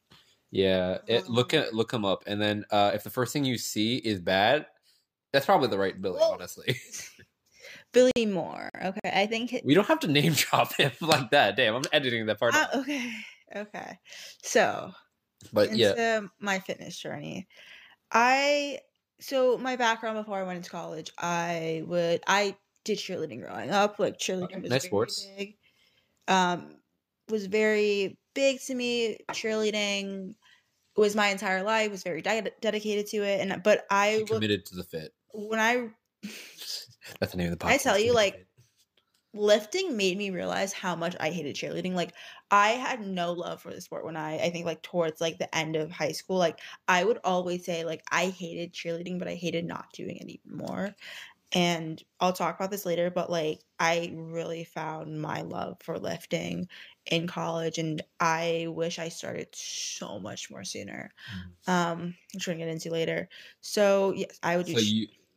Yeah, 0.50 0.98
it, 1.06 1.28
look 1.28 1.52
at 1.52 1.74
look 1.74 1.92
him 1.92 2.06
up, 2.06 2.24
and 2.26 2.40
then 2.40 2.64
uh, 2.70 2.92
if 2.94 3.04
the 3.04 3.10
first 3.10 3.34
thing 3.34 3.44
you 3.44 3.58
see 3.58 3.96
is 3.96 4.20
bad, 4.20 4.64
that's 5.32 5.44
probably 5.44 5.68
the 5.68 5.78
right 5.78 6.00
Billy. 6.00 6.16
Well- 6.20 6.32
honestly, 6.32 6.78
Billy 7.92 8.24
Moore. 8.26 8.70
Okay, 8.82 9.10
I 9.12 9.26
think. 9.26 9.52
It, 9.52 9.62
we 9.64 9.74
don't 9.74 9.88
have 9.88 10.00
to 10.00 10.08
name 10.08 10.32
drop 10.36 10.74
him 10.74 10.92
like 11.02 11.30
that. 11.32 11.56
Damn, 11.56 11.74
I'm 11.74 11.82
editing 11.92 12.24
that 12.26 12.40
part. 12.40 12.54
uh, 12.54 12.66
okay, 12.76 13.12
okay. 13.54 13.98
So 14.42 14.92
but 15.52 15.76
yeah, 15.76 16.20
my 16.41 16.58
fitness 16.58 16.99
journey. 16.99 17.46
I 18.12 18.79
so 19.20 19.58
my 19.58 19.76
background 19.76 20.19
before 20.19 20.38
I 20.38 20.43
went 20.43 20.58
into 20.58 20.70
college, 20.70 21.11
I 21.19 21.82
would 21.87 22.23
I 22.26 22.56
did 22.85 22.99
cheerleading 22.99 23.43
growing 23.43 23.70
up. 23.70 23.99
Like 23.99 24.19
cheerleading 24.19 24.44
Okay, 24.44 24.61
was 24.61 24.70
nice 24.70 24.82
very 24.82 24.91
sports. 24.91 25.29
big. 25.37 25.56
Um, 26.29 26.76
was 27.29 27.46
very 27.46 28.19
big 28.35 28.61
to 28.62 28.75
me. 28.75 29.19
Cheerleading 29.32 30.35
was 30.96 31.17
my 31.17 31.29
entire 31.29 31.62
life. 31.62 31.90
Was 31.90 32.02
very 32.02 32.23
de- 32.23 32.50
dedicated 32.61 33.06
to 33.08 33.19
it. 33.19 33.40
And 33.40 33.62
but 33.62 33.85
I 33.90 34.19
would, 34.19 34.29
committed 34.29 34.67
to 34.67 34.76
the 34.76 34.85
fit. 34.85 35.12
when 35.32 35.58
I 35.58 35.88
That's 37.20 37.32
the 37.32 37.38
name 37.38 37.52
of 37.52 37.58
the 37.58 37.64
podcast. 37.64 37.70
I 37.70 37.76
tell 37.79 37.99
you, 37.99 38.14
like. 38.14 38.47
Lifting 39.34 39.96
made 39.96 40.16
me 40.19 40.31
realize 40.31 40.72
how 40.72 40.96
much 40.96 41.16
I 41.20 41.31
hated 41.31 41.56
cheerleading. 41.56 41.94
Like 41.94 42.14
I 42.50 42.70
had 42.70 43.00
no 43.06 43.32
love 43.32 43.60
for 43.62 43.72
the 43.75 43.81
sport 43.81 44.04
when 44.04 44.16
I 44.16 44.38
I 44.38 44.50
think 44.50 44.66
like 44.66 44.82
towards 44.82 45.20
like 45.20 45.38
the 45.38 45.54
end 45.54 45.76
of 45.76 45.90
high 45.90 46.12
school. 46.12 46.38
Like 46.38 46.60
I 46.88 47.04
would 47.04 47.19
always 47.25 47.64
say 47.64 47.84
like 47.84 48.02
I 48.10 48.26
hated 48.28 48.72
cheerleading, 48.72 49.19
but 49.19 49.28
I 49.28 49.34
hated 49.34 49.64
not 49.66 49.92
doing 49.92 50.16
it 50.19 50.28
even 50.31 50.56
more. 50.56 50.94
And 51.52 52.02
I'll 52.20 52.32
talk 52.32 52.56
about 52.56 52.70
this 52.72 52.84
later, 52.86 53.10
but 53.10 53.31
like 53.31 53.60
I 53.78 54.12
really 54.16 54.64
found 54.64 55.22
my 55.22 55.42
love 55.42 55.78
for 55.82 55.98
lifting 55.98 56.69
in 57.06 57.28
college 57.28 57.78
and 57.78 58.02
I 58.20 58.66
wish 58.70 58.98
I 58.98 59.08
started 59.08 59.54
so 59.54 60.19
much 60.19 60.50
more 60.50 60.64
sooner. 60.64 61.12
Um 61.66 62.16
which 62.34 62.46
we're 62.48 62.54
gonna 62.54 62.66
get 62.66 62.72
into 62.72 62.90
later. 62.90 63.28
So 63.60 64.12
yes, 64.12 64.38
I 64.42 64.56
would 64.56 64.66
do 64.66 64.72
So 64.72 64.78
you, 64.78 64.92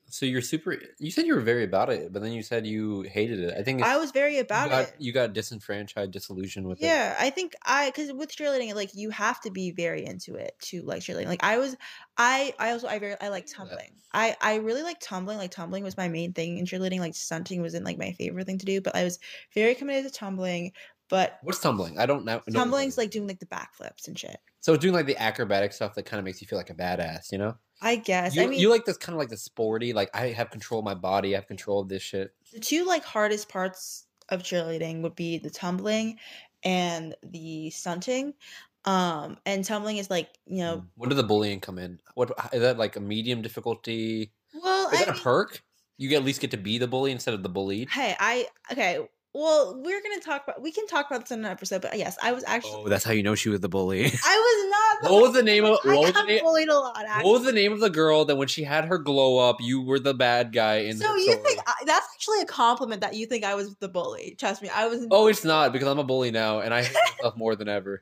so 0.10 0.26
you're 0.26 0.42
super. 0.42 0.78
You 1.00 1.12
said 1.12 1.26
you 1.26 1.36
were 1.36 1.42
very 1.42 1.66
about 1.66 1.90
it, 1.90 2.14
but 2.14 2.22
then 2.22 2.32
you 2.32 2.42
said 2.42 2.66
you 2.66 3.02
hated 3.02 3.40
it. 3.40 3.56
I 3.58 3.64
think 3.64 3.84
I 3.84 3.98
was 3.98 4.12
very 4.12 4.40
about 4.40 4.66
you 4.66 4.70
got, 4.70 4.84
it. 4.84 4.96
You 5.00 5.12
got 5.12 5.34
disenfranchised, 5.34 6.12
disillusioned 6.12 6.66
with 6.66 6.82
it. 6.82 6.86
Yeah, 6.86 7.16
I 7.20 7.30
think 7.30 7.56
I 7.66 7.90
because 7.90 8.14
with 8.14 8.34
cheerleading, 8.34 8.74
like 8.74 8.96
you 8.96 9.10
have 9.10 9.42
to 9.42 9.52
be 9.52 9.72
very 9.72 10.06
into 10.06 10.36
it 10.36 10.56
to 10.64 10.82
like 10.84 11.02
cheerleading. 11.02 11.28
Like 11.28 11.44
I 11.44 11.58
was, 11.58 11.76
I 12.18 12.54
I 12.58 12.72
also 12.72 12.88
I 12.88 13.00
very 13.00 13.16
I 13.20 13.28
like 13.28 13.48
tumbling. 13.48 13.92
I 14.14 14.36
I 14.42 14.56
really 14.56 14.84
like 14.84 15.00
tumbling. 15.02 15.38
Like 15.38 15.52
tumbling 15.52 15.84
was 15.84 15.98
my 15.98 16.08
main 16.08 16.32
thing 16.32 16.58
in 16.58 16.66
cheerleading. 16.66 17.00
Like 17.00 17.16
stunting 17.16 17.62
wasn't 17.62 17.86
like 17.86 17.98
my 17.98 18.14
favorite 18.14 18.46
thing 18.46 18.60
to 18.60 18.66
do, 18.66 18.80
but 18.80 18.96
I 18.96 19.04
was 19.04 19.20
very 19.54 19.76
committed 19.76 20.12
to 20.12 20.18
tumbling. 20.18 20.72
But 21.10 21.40
What's 21.42 21.60
tumbling? 21.60 22.00
I 22.00 22.06
don't 22.06 22.26
know. 22.26 22.42
tumbling's 22.52 22.98
like 22.98 23.12
doing 23.12 23.28
like 23.28 23.40
the 23.40 23.46
backflips 23.46 24.08
and 24.08 24.18
shit. 24.18 24.38
So 24.68 24.76
doing 24.76 24.94
like 24.94 25.06
the 25.06 25.16
acrobatic 25.16 25.72
stuff 25.72 25.96
that 25.96 26.04
kind 26.04 26.20
of 26.20 26.26
makes 26.26 26.42
you 26.42 26.48
feel 26.48 26.60
like 26.60 26.70
a 26.70 26.74
badass. 26.76 27.32
You 27.32 27.38
know, 27.38 27.56
I 27.82 27.96
guess. 27.96 28.36
you, 28.36 28.42
I 28.44 28.48
mean, 28.48 28.60
you 28.60 28.70
like 28.70 28.84
this 28.84 28.98
kind 28.98 29.14
of 29.14 29.18
like 29.20 29.30
the 29.30 29.38
sporty. 29.38 29.94
Like 29.94 30.10
I 30.14 30.28
have 30.28 30.50
control 30.52 30.80
of 30.80 30.84
my 30.86 30.94
body. 30.94 31.34
I 31.34 31.40
have 31.40 31.48
control 31.48 31.80
of 31.80 31.88
this 31.88 32.02
shit. 32.04 32.34
the 32.54 32.60
two 32.60 32.84
like 32.86 33.06
hardest 33.06 33.48
parts 33.48 34.08
of 34.28 34.44
cheerleading 34.44 35.04
would 35.04 35.16
be 35.16 35.38
the 35.38 35.50
tumbling 35.50 36.18
and 36.64 37.16
the 37.24 37.70
stunting. 37.70 38.34
Um, 38.84 39.38
and 39.46 39.64
tumbling 39.64 39.98
is 39.98 40.10
like 40.10 40.28
you 40.46 40.58
know, 40.58 40.84
When 40.96 41.08
did 41.08 41.16
the 41.16 41.24
bullying 41.24 41.62
come 41.62 41.78
in? 41.80 42.00
What 42.16 42.32
is 42.52 42.60
that 42.60 42.78
like 42.78 42.98
a 42.98 43.00
medium 43.00 43.42
difficulty? 43.42 44.34
well, 44.62 44.90
Is 44.90 44.96
I 44.96 45.06
that 45.06 45.10
a 45.10 45.14
mean- 45.14 45.22
perk? 45.22 45.64
You 46.00 46.16
at 46.16 46.24
least 46.24 46.42
get 46.42 46.52
to 46.52 46.58
be 46.58 46.78
the 46.78 46.88
bully 46.88 47.12
instead 47.12 47.34
of 47.34 47.42
the 47.42 47.50
bullied. 47.50 47.90
Hey, 47.90 48.16
I 48.20 48.48
okay. 48.72 49.00
Well, 49.38 49.80
we're 49.84 50.02
gonna 50.02 50.20
talk 50.20 50.44
about. 50.48 50.64
We 50.64 50.72
can 50.72 50.88
talk 50.88 51.06
about 51.12 51.22
this 51.22 51.32
in 51.32 51.46
an 51.46 51.46
episode, 51.46 51.84
but 51.84 51.96
yes, 51.96 52.18
I 52.24 52.32
was 52.32 52.44
actually. 52.48 52.82
Oh, 52.86 52.90
that's 52.90 53.04
how 53.04 53.12
you 53.12 53.22
know 53.22 53.36
she 53.36 53.50
was 53.50 53.60
the 53.60 53.70
bully. 53.70 54.06
I 54.06 54.10
was 54.10 54.72
not. 54.72 55.08
The 55.08 55.14
what 55.14 55.22
was 55.22 55.34
the 55.34 55.44
name 55.44 55.64
of? 55.64 55.78
I 55.86 55.96
was 55.96 56.08
the 56.08 56.14
got 56.14 56.28
name? 56.28 56.42
bullied 56.42 56.70
a 56.70 56.74
lot. 56.74 56.98
Actually. 56.98 57.24
What 57.24 57.34
was 57.34 57.46
the 57.46 57.52
name 57.52 57.72
of 57.72 57.80
the 57.80 57.92
girl 57.92 58.26
that 58.26 58.36
when 58.36 58.48
she 58.48 58.64
had 58.64 58.86
her 58.86 58.98
glow 58.98 59.38
up, 59.38 59.58
you 59.60 59.84
were 59.84 60.00
the 60.00 60.16
bad 60.16 60.54
guy 60.54 60.78
in 60.78 60.98
so 60.98 61.14
you 61.16 61.34
story? 61.34 61.38
think 61.44 61.60
I, 61.68 61.74
that's 61.86 62.08
actually 62.16 62.42
a 62.42 62.46
compliment 62.46 63.02
that 63.02 63.14
you 63.14 63.28
think 63.28 63.44
I 63.44 63.54
was 63.54 63.76
the 63.76 63.88
bully? 63.88 64.36
Trust 64.40 64.64
me, 64.64 64.70
I 64.70 64.88
was. 64.88 65.06
Oh, 65.12 65.28
it's 65.28 65.44
not 65.44 65.72
because 65.72 65.88
I'm 65.88 66.00
a 66.00 66.04
bully 66.04 66.32
now, 66.32 66.60
and 66.62 66.74
I 66.74 66.82
hate 66.82 66.98
myself 67.20 67.38
more 67.38 67.56
than 67.56 67.70
ever. 67.70 68.02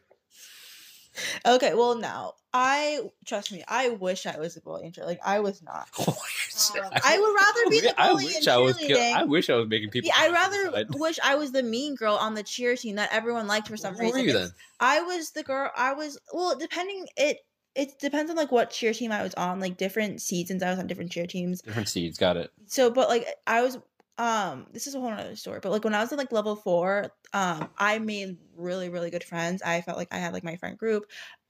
Okay, 1.45 1.73
well, 1.73 1.95
now 1.97 2.33
I 2.53 3.01
trust 3.25 3.51
me. 3.51 3.63
I 3.67 3.89
wish 3.89 4.25
I 4.25 4.39
was 4.39 4.55
a 4.55 4.61
bully 4.61 4.89
cheerleading. 4.89 5.05
Like 5.05 5.19
I 5.23 5.39
was 5.39 5.61
not. 5.61 5.89
Um, 6.73 6.89
I 7.03 7.19
would 7.19 7.35
rather 7.35 7.69
be 7.69 7.81
the 7.81 7.93
bully 7.97 7.97
I 7.97 8.13
wish 8.13 8.47
I 8.47 8.57
was. 8.57 8.77
I 8.81 9.23
wish 9.23 9.49
I 9.49 9.55
was 9.55 9.67
making 9.67 9.89
people. 9.89 10.07
Yeah, 10.07 10.13
I'd 10.17 10.31
rather 10.31 10.85
wish 10.97 11.19
I 11.21 11.35
was 11.35 11.51
the 11.51 11.63
mean 11.63 11.95
girl 11.95 12.15
on 12.15 12.33
the 12.33 12.43
cheer 12.43 12.77
team 12.77 12.95
that 12.95 13.09
everyone 13.11 13.45
liked 13.45 13.67
for 13.67 13.75
some 13.75 13.97
reason. 13.97 14.21
were 14.21 14.25
you 14.25 14.31
then? 14.31 14.51
I 14.79 15.01
was 15.01 15.31
the 15.31 15.43
girl. 15.43 15.69
I 15.75 15.93
was 15.93 16.17
well, 16.33 16.57
depending 16.57 17.07
it. 17.17 17.39
It 17.75 17.99
depends 17.99 18.31
on 18.31 18.37
like 18.37 18.53
what 18.53 18.69
cheer 18.69 18.93
team 18.93 19.11
I 19.11 19.21
was 19.21 19.33
on. 19.33 19.59
Like 19.59 19.75
different 19.75 20.21
seasons, 20.21 20.63
I 20.63 20.69
was 20.69 20.79
on 20.79 20.87
different 20.87 21.11
cheer 21.11 21.27
teams. 21.27 21.61
Different 21.61 21.89
seeds. 21.89 22.17
Got 22.17 22.37
it. 22.37 22.51
So, 22.67 22.89
but 22.89 23.09
like 23.09 23.27
I 23.45 23.61
was, 23.63 23.77
um, 24.17 24.67
this 24.71 24.87
is 24.87 24.95
a 24.95 24.99
whole 24.99 25.09
other 25.09 25.35
story. 25.35 25.59
But 25.61 25.71
like 25.71 25.83
when 25.83 25.93
I 25.93 26.01
was 26.01 26.11
in 26.11 26.17
like 26.17 26.31
level 26.31 26.55
four, 26.55 27.11
um, 27.33 27.69
I 27.77 27.99
made 27.99 28.37
really 28.55 28.89
really 28.89 29.09
good 29.09 29.23
friends. 29.23 29.61
I 29.61 29.81
felt 29.81 29.97
like 29.97 30.13
I 30.13 30.17
had 30.17 30.33
like 30.33 30.43
my 30.43 30.55
friend 30.55 30.77
group. 30.77 31.05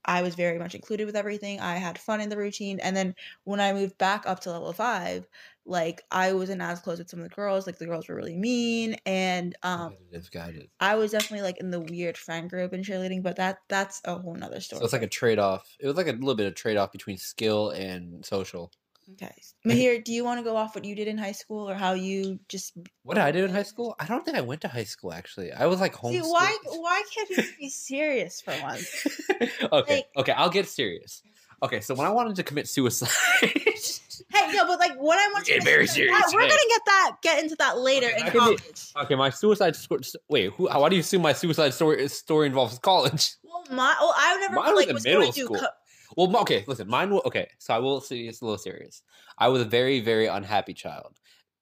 I 0.07 0.22
was 0.22 0.36
very 0.36 0.60
much 0.60 0.75
included 0.75 1.05
with 1.05 1.15
everything. 1.15 1.60
I 1.60 1.77
had 1.77 1.98
fun 1.98 2.22
in 2.22 2.29
the 2.29 2.38
routine. 2.38 2.79
And 2.79 2.95
then 2.95 3.15
when 3.43 3.60
I 3.60 3.74
moved 3.74 3.98
back 3.98 4.27
up 4.27 4.39
to 4.41 4.51
level 4.51 4.72
five, 4.72 5.27
like 5.65 6.03
I 6.12 6.34
wasn't 6.34 6.62
as 6.62 6.79
close 6.79 7.00
with 7.00 7.10
some 7.10 7.19
of 7.22 7.24
the 7.29 7.36
girls. 7.36 7.65
Like 7.65 7.79
the 7.79 7.88
girls 7.88 8.07
were 8.07 8.15
really 8.15 8.36
mean, 8.36 8.98
and 9.05 9.55
um, 9.63 9.95
Competitive, 9.95 10.31
got 10.31 10.50
it. 10.50 10.69
I 10.79 10.95
was 10.95 11.12
definitely 11.12 11.43
like 11.43 11.57
in 11.57 11.72
the 11.72 11.79
weird 11.79 12.17
friend 12.17 12.50
group 12.50 12.74
in 12.74 12.81
cheerleading, 12.81 13.24
but 13.24 13.38
that 13.38 13.60
that's 13.67 14.01
a 14.05 14.19
whole 14.19 14.36
nother 14.36 14.60
story. 14.62 14.79
So 14.79 14.86
it's 14.86 14.93
like 14.93 15.01
a 15.01 15.07
trade 15.07 15.39
off. 15.39 15.75
It 15.79 15.88
was 15.88 15.95
like 15.95 16.07
a 16.07 16.12
little 16.12 16.36
bit 16.36 16.48
of 16.48 16.55
trade 16.55 16.77
off 16.77 16.91
between 16.91 17.17
skill 17.17 17.69
and 17.72 18.24
social. 18.25 18.72
Okay. 19.13 19.33
Mahir, 19.65 20.03
do 20.03 20.12
you 20.12 20.24
want 20.24 20.39
to 20.39 20.43
go 20.43 20.55
off 20.55 20.75
what 20.75 20.83
you 20.85 20.95
did 20.95 21.07
in 21.07 21.17
high 21.17 21.31
school 21.33 21.69
or 21.69 21.75
how 21.75 21.93
you 21.93 22.39
just 22.50 22.74
What 23.03 23.15
did 23.15 23.24
I 23.24 23.31
do 23.31 23.45
in 23.45 23.51
high 23.51 23.63
school? 23.63 23.95
I 24.00 24.05
don't 24.05 24.24
think 24.25 24.38
I 24.38 24.41
went 24.41 24.62
to 24.62 24.67
high 24.67 24.83
school 24.83 25.13
actually. 25.13 25.51
I 25.51 25.65
was 25.67 25.79
like 25.79 25.95
See, 25.95 26.19
why 26.21 26.57
why 26.67 27.03
can't 27.13 27.29
you 27.29 27.43
be 27.59 27.69
serious 27.69 28.41
for 28.41 28.53
once? 28.62 29.07
okay, 29.71 29.95
Like- 29.95 30.07
okay, 30.17 30.31
I'll 30.33 30.50
get 30.50 30.67
serious. 30.67 31.21
Okay, 31.63 31.79
so 31.79 31.95
when 31.95 32.05
I 32.05 32.09
wanted 32.12 32.35
to 32.35 32.43
commit 32.43 32.67
suicide, 32.67 33.09
Hey, 33.41 34.51
no, 34.53 34.65
but 34.67 34.79
like 34.79 34.95
what 34.97 35.17
I 35.19 35.31
want 35.33 35.45
to 35.51 35.62
very 35.62 35.83
is 35.85 35.89
that- 35.91 35.95
serious 35.95 36.24
We're 36.33 36.41
gonna 36.41 36.69
get 36.69 36.81
that 36.85 37.12
get 37.21 37.43
into 37.43 37.55
that 37.59 37.79
later 37.79 38.07
Okay, 38.07 38.17
in 38.17 38.24
can 38.24 38.33
be- 38.33 38.39
college. 38.39 38.91
okay, 39.03 39.15
my 39.15 39.29
suicide 39.29 39.75
story. 39.75 40.01
Wait, 40.29 40.51
who? 40.53 40.67
Why 40.67 40.89
do 40.89 40.95
you 40.95 41.01
assume 41.01 41.21
my 41.21 41.33
suicide 41.33 41.74
story 41.74 42.07
story 42.09 42.47
involves 42.47 42.77
college? 42.79 43.35
Well, 43.43 43.63
my 43.71 43.95
oh, 44.00 44.13
I 44.15 44.38
never 44.39 44.55
Mine 44.55 44.65
was 44.74 44.75
like 44.75 44.88
in 44.89 44.93
was 44.95 45.03
middle 45.05 45.21
going 45.21 45.33
to 45.33 45.41
school. 45.45 45.57
co- 45.59 45.67
Well, 46.15 46.36
okay, 46.41 46.63
listen, 46.67 46.88
mine. 46.88 47.10
wa- 47.10 47.22
Okay, 47.25 47.48
so 47.60 47.74
I 47.74 47.79
will 47.79 48.01
say 48.01 48.19
it's 48.22 48.41
a 48.41 48.45
little 48.45 48.57
serious. 48.57 49.03
I 49.38 49.48
was 49.50 49.62
a 49.62 49.65
very, 49.65 50.00
very 50.00 50.27
unhappy 50.27 50.74
child, 50.74 51.17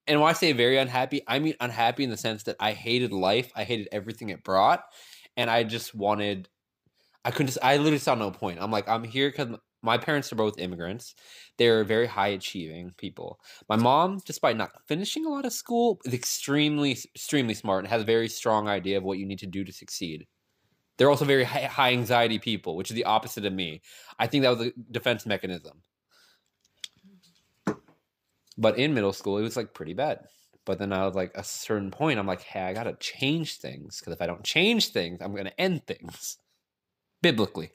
and 0.07 0.19
when 0.21 0.29
I 0.29 0.33
say 0.33 0.53
very 0.53 0.77
unhappy, 0.77 1.21
I 1.27 1.39
mean 1.39 1.55
unhappy 1.59 2.03
in 2.03 2.09
the 2.09 2.17
sense 2.17 2.43
that 2.43 2.57
I 2.59 2.73
hated 2.73 3.11
life. 3.11 3.51
I 3.55 3.63
hated 3.63 3.87
everything 3.91 4.29
it 4.29 4.43
brought, 4.43 4.83
and 5.37 5.49
I 5.49 5.63
just 5.63 5.95
wanted. 5.95 6.49
I 7.25 7.31
couldn't. 7.31 7.47
Just, 7.47 7.59
I 7.63 7.77
literally 7.77 7.99
saw 7.99 8.15
no 8.15 8.31
point. 8.31 8.59
I'm 8.61 8.71
like, 8.71 8.87
I'm 8.89 9.03
here 9.03 9.29
because 9.31 9.57
my 9.83 9.97
parents 9.97 10.31
are 10.33 10.37
both 10.37 10.59
immigrants. 10.59 11.15
They're 11.57 11.83
very 11.85 12.07
high 12.07 12.29
achieving 12.29 12.93
people. 12.97 13.39
My 13.69 13.77
mom, 13.77 14.19
despite 14.25 14.57
not 14.57 14.71
finishing 14.87 15.25
a 15.25 15.29
lot 15.29 15.45
of 15.45 15.53
school, 15.53 15.99
is 16.05 16.13
extremely, 16.13 16.91
extremely 16.93 17.53
smart 17.55 17.85
and 17.85 17.89
has 17.89 18.01
a 18.03 18.05
very 18.05 18.29
strong 18.29 18.67
idea 18.69 18.97
of 18.97 19.03
what 19.03 19.19
you 19.19 19.25
need 19.27 19.39
to 19.39 19.47
do 19.47 19.63
to 19.65 19.73
succeed. 19.73 20.27
They're 20.97 21.09
also 21.09 21.25
very 21.25 21.43
high, 21.43 21.91
anxiety 21.91 22.39
people, 22.39 22.75
which 22.75 22.91
is 22.91 22.95
the 22.95 23.05
opposite 23.05 23.45
of 23.45 23.53
me. 23.53 23.81
I 24.19 24.27
think 24.27 24.43
that 24.43 24.57
was 24.57 24.67
a 24.67 24.73
defense 24.91 25.25
mechanism. 25.25 25.81
But 28.57 28.77
in 28.77 28.93
middle 28.93 29.13
school, 29.13 29.37
it 29.37 29.41
was 29.41 29.57
like 29.57 29.73
pretty 29.73 29.93
bad. 29.93 30.27
But 30.65 30.79
then 30.79 30.93
I 30.93 31.05
was 31.05 31.15
like, 31.15 31.31
a 31.35 31.43
certain 31.43 31.91
point, 31.91 32.19
I'm 32.19 32.27
like, 32.27 32.41
hey, 32.41 32.61
I 32.61 32.73
gotta 32.73 32.95
change 32.99 33.57
things 33.57 33.99
because 33.99 34.13
if 34.13 34.21
I 34.21 34.27
don't 34.27 34.43
change 34.43 34.89
things, 34.89 35.19
I'm 35.21 35.35
gonna 35.35 35.51
end 35.57 35.85
things 35.87 36.37
biblically. 37.21 37.71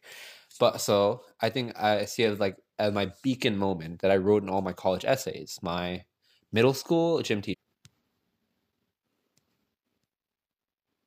But 0.60 0.80
so 0.80 1.25
I 1.40 1.50
think 1.50 1.76
I 1.78 2.04
see 2.04 2.22
it 2.22 2.32
as 2.32 2.40
like 2.40 2.56
as 2.78 2.92
my 2.92 3.12
beacon 3.22 3.56
moment 3.56 4.00
that 4.00 4.10
I 4.10 4.16
wrote 4.16 4.42
in 4.42 4.48
all 4.48 4.62
my 4.62 4.72
college 4.72 5.04
essays. 5.04 5.58
My 5.62 6.04
middle 6.52 6.75
school 6.75 7.20
gym 7.22 7.42
teacher. 7.42 7.58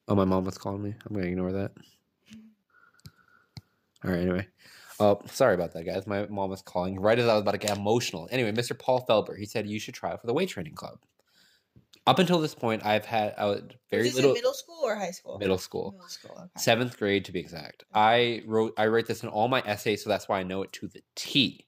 Oh, 0.08 0.16
my 0.16 0.26
mom 0.26 0.44
was 0.44 0.58
calling 0.58 0.84
me. 0.84 0.94
I'm 1.06 1.16
gonna 1.16 1.28
ignore 1.28 1.54
that. 1.54 1.72
All 4.04 4.12
right. 4.12 4.22
Anyway, 4.22 4.48
oh, 5.00 5.22
sorry 5.28 5.56
about 5.56 5.74
that, 5.74 5.86
guys. 5.86 6.08
My 6.08 6.26
mom 6.28 6.50
was 6.50 6.62
calling 6.62 7.00
right 7.00 7.18
as 7.18 7.28
I 7.28 7.34
was 7.34 7.42
about 7.42 7.52
to 7.52 7.58
get 7.58 7.78
emotional. 7.78 8.28
Anyway, 8.32 8.52
Mr. 8.52 8.78
Paul 8.78 9.06
Felber, 9.08 9.38
he 9.38 9.46
said 9.46 9.68
you 9.68 9.80
should 9.80 9.94
try 9.94 10.12
out 10.12 10.22
for 10.22 10.28
the 10.28 10.34
weight 10.34 10.50
training 10.50 10.76
club. 10.76 10.98
Up 12.08 12.18
until 12.18 12.40
this 12.40 12.56
point, 12.56 12.84
I've 12.84 13.06
had 13.06 13.36
I 13.38 13.46
was 13.46 13.62
very 13.92 14.04
was 14.04 14.16
little 14.16 14.34
middle 14.34 14.54
school 14.54 14.80
or 14.84 14.96
high 14.96 15.12
school? 15.12 15.38
middle 15.38 15.60
school 15.60 15.92
Middle 15.92 16.08
school. 16.08 16.36
Okay. 16.36 16.50
seventh 16.58 16.98
grade 16.98 17.26
to 17.26 17.32
be 17.32 17.40
exact. 17.40 17.84
I 17.94 18.42
wrote 18.48 18.74
I 18.78 18.88
write 18.88 19.06
this 19.06 19.22
in 19.22 19.30
all 19.30 19.48
my 19.48 19.62
essays, 19.66 20.04
so 20.04 20.10
that's 20.10 20.28
why 20.28 20.40
I 20.40 20.44
know 20.44 20.64
it 20.64 20.72
to 20.74 20.88
the 20.88 21.02
T. 21.16 21.68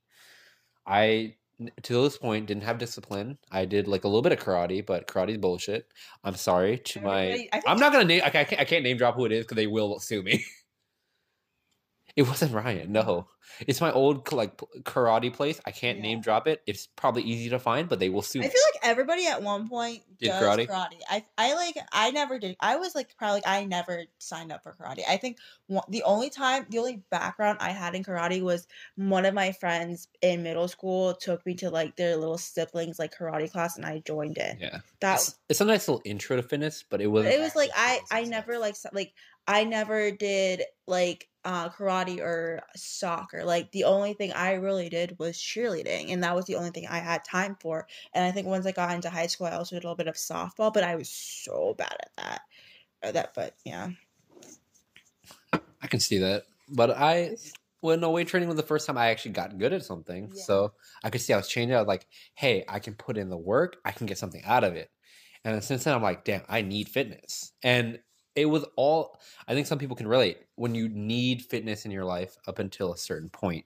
I 0.88 1.36
to 1.84 2.02
this 2.02 2.18
point 2.18 2.48
didn't 2.48 2.64
have 2.64 2.80
discipline. 2.80 3.38
I 3.52 3.66
did 3.66 3.88
like 3.88 4.06
a 4.06 4.08
little 4.08 4.24
bit 4.24 4.32
of 4.32 4.40
karate, 4.40 4.84
but 4.84 5.08
karate's 5.08 5.38
bullshit. 5.38 5.88
I'm 6.24 6.36
sorry 6.36 6.80
to 6.80 7.02
my. 7.02 7.48
I 7.54 7.62
I'm 7.68 7.78
not 7.78 7.92
gonna 7.92 8.06
name. 8.06 8.22
I 8.26 8.30
can't, 8.32 8.60
I 8.60 8.66
can't 8.66 8.84
name 8.84 8.98
drop 8.98 9.16
who 9.16 9.26
it 9.26 9.32
is 9.32 9.46
because 9.46 9.56
they 9.56 9.68
will 9.68 10.00
sue 10.00 10.24
me. 10.24 10.44
It 12.18 12.28
wasn't 12.28 12.54
Ryan. 12.54 12.92
No, 12.92 13.28
it's 13.66 13.82
my 13.82 13.92
old 13.92 14.32
like 14.32 14.56
karate 14.84 15.34
place. 15.34 15.60
I 15.66 15.72
can't 15.72 15.98
Yeah. 15.98 16.04
name 16.04 16.22
drop 16.22 16.48
it. 16.48 16.62
It's 16.68 16.86
probably 16.96 17.24
easy 17.24 17.50
to 17.50 17.58
find, 17.58 17.90
but 17.90 17.98
they 17.98 18.10
will 18.10 18.22
sue 18.22 18.40
I 18.40 18.44
feel 18.44 18.62
like 18.74 18.84
everybody 18.84 19.26
at 19.26 19.42
one 19.42 19.68
point 19.68 20.04
Did 20.20 20.28
does 20.28 20.44
karate? 20.44 20.68
karate. 20.70 21.00
I 21.10 21.26
I 21.40 21.56
like 21.56 21.76
I 21.92 22.12
never 22.12 22.38
did. 22.38 22.56
I 22.60 22.76
was 22.76 22.94
like 22.94 23.18
probably 23.18 23.38
like, 23.38 23.48
I 23.48 23.66
never 23.66 24.04
signed 24.20 24.52
up 24.52 24.62
for 24.62 24.76
karate. 24.80 25.02
I 25.10 25.18
think 25.18 25.38
one, 25.66 25.84
the 25.90 26.04
only 26.04 26.30
time 26.30 26.68
the 26.70 26.78
only 26.78 27.02
background 27.10 27.58
I 27.62 27.72
had 27.72 27.96
in 27.96 28.04
karate 28.04 28.44
was 28.44 28.68
one 28.96 29.26
of 29.26 29.34
my 29.34 29.52
friends 29.52 30.08
in 30.22 30.44
middle 30.44 30.68
school 30.68 31.16
took 31.16 31.44
me 31.48 31.56
to 31.56 31.72
like 31.72 31.96
their 31.96 32.16
little 32.16 32.38
siblings 32.38 33.00
like 33.00 33.18
karate 33.18 33.52
class 33.52 33.76
and 33.76 33.88
I 33.88 34.04
joined 34.06 34.38
it. 34.38 34.58
yeah, 34.60 34.82
That 35.02 35.16
it's, 35.16 35.36
it's 35.50 35.62
a 35.62 35.66
nice 35.66 35.88
little 35.88 36.04
intro 36.06 36.36
to 36.36 36.44
fitness, 36.44 36.84
but 36.88 37.02
it 37.02 37.08
was. 37.08 37.26
it 37.26 37.40
was 37.40 37.56
like 37.56 37.72
I 37.76 38.02
I 38.12 38.26
never 38.26 38.60
like 38.60 38.76
like 38.92 39.14
I 39.48 39.64
never 39.64 40.12
did 40.12 40.64
like 40.88 41.28
uh 41.46 41.70
karate 41.70 42.20
or 42.20 42.62
soccer. 42.76 43.44
Like 43.44 43.72
the 43.72 43.84
only 43.84 44.14
thing 44.14 44.32
I 44.32 44.54
really 44.54 44.90
did 44.90 45.18
was 45.20 45.38
cheerleading 45.38 46.12
and 46.12 46.24
that 46.24 46.36
was 46.36 46.46
the 46.46 46.56
only 46.56 46.70
thing 46.70 46.88
I 46.88 47.00
had 47.00 47.26
time 47.26 47.58
for. 47.60 47.88
And 48.14 48.24
I 48.24 48.32
think 48.32 48.48
once 48.48 48.66
I 48.66 48.72
got 48.72 48.94
into 48.96 49.10
high 49.10 49.28
school 49.28 49.48
I 49.48 49.52
also 49.52 49.76
did 49.76 49.84
a 49.84 49.88
little 49.88 49.98
bit 49.98 50.08
of 50.08 50.16
softball, 50.16 50.74
but 50.74 50.84
I 50.84 50.96
was 50.96 51.10
so 51.10 51.76
bad 51.78 51.96
at 52.00 52.12
that. 52.18 52.42
Or 53.04 53.12
that 53.12 53.34
but 53.34 53.56
yeah. 53.66 53.90
I 55.84 55.88
can 55.88 56.00
see 56.00 56.20
that. 56.20 56.44
But 56.70 56.92
I, 56.92 57.36
when 57.82 58.00
no 58.00 58.12
weight 58.12 58.30
training 58.30 58.48
was 58.48 58.56
the 58.56 58.64
first 58.64 58.88
time 58.88 58.98
I 58.98 59.10
actually 59.10 59.32
got 59.32 59.58
good 59.58 59.74
at 59.74 59.84
something. 59.84 60.32
Yeah. 60.34 60.44
So 60.44 60.74
I 61.04 61.10
could 61.10 61.22
see 61.22 61.34
I 61.34 61.38
was 61.38 61.50
changing. 61.50 61.76
I 61.76 61.80
was 61.80 61.88
like, 61.88 62.08
hey, 62.34 62.64
I 62.70 62.80
can 62.80 62.96
put 62.96 63.18
in 63.18 63.30
the 63.30 63.38
work. 63.38 63.78
I 63.84 63.92
can 63.92 64.08
get 64.08 64.18
something 64.18 64.42
out 64.46 64.64
of 64.64 64.76
it. 64.76 64.90
And 65.44 65.62
since 65.62 65.84
then, 65.84 65.94
I'm 65.94 66.02
like, 66.02 66.24
damn, 66.24 66.44
I 66.48 66.62
need 66.62 66.88
fitness. 66.88 67.52
And 67.62 68.00
it 68.36 68.46
was 68.46 68.66
all, 68.76 69.20
I 69.48 69.54
think 69.54 69.68
some 69.68 69.80
people 69.80 69.96
can 69.96 70.08
relate 70.08 70.40
when 70.56 70.76
you 70.76 70.90
need 70.90 71.44
fitness 71.44 71.86
in 71.86 71.92
your 71.92 72.06
life 72.06 72.36
up 72.48 72.60
until 72.60 72.94
a 72.94 72.98
certain 72.98 73.30
point. 73.30 73.66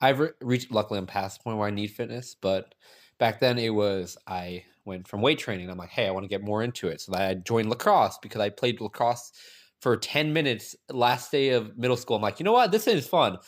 I've 0.00 0.18
re- 0.18 0.30
reached, 0.40 0.70
luckily, 0.70 0.98
I'm 0.98 1.06
past 1.06 1.38
the 1.38 1.44
point 1.44 1.58
where 1.58 1.68
I 1.68 1.72
need 1.72 1.88
fitness. 1.88 2.36
But 2.40 2.74
back 3.18 3.40
then, 3.40 3.58
it 3.58 3.70
was, 3.70 4.16
I 4.26 4.64
went 4.84 5.08
from 5.08 5.22
weight 5.22 5.38
training. 5.38 5.70
I'm 5.70 5.78
like, 5.78 5.90
hey, 5.90 6.06
I 6.06 6.10
want 6.10 6.24
to 6.24 6.28
get 6.28 6.42
more 6.42 6.62
into 6.62 6.88
it. 6.88 7.00
So 7.00 7.14
I 7.14 7.34
joined 7.34 7.70
lacrosse 7.70 8.18
because 8.22 8.40
I 8.40 8.50
played 8.50 8.80
lacrosse 8.80 9.32
for 9.80 9.96
10 9.96 10.32
minutes 10.32 10.74
last 10.90 11.30
day 11.30 11.50
of 11.50 11.76
middle 11.76 11.96
school. 11.96 12.16
I'm 12.16 12.22
like, 12.22 12.40
you 12.40 12.44
know 12.44 12.52
what? 12.52 12.72
This 12.72 12.86
is 12.86 13.06
fun. 13.06 13.38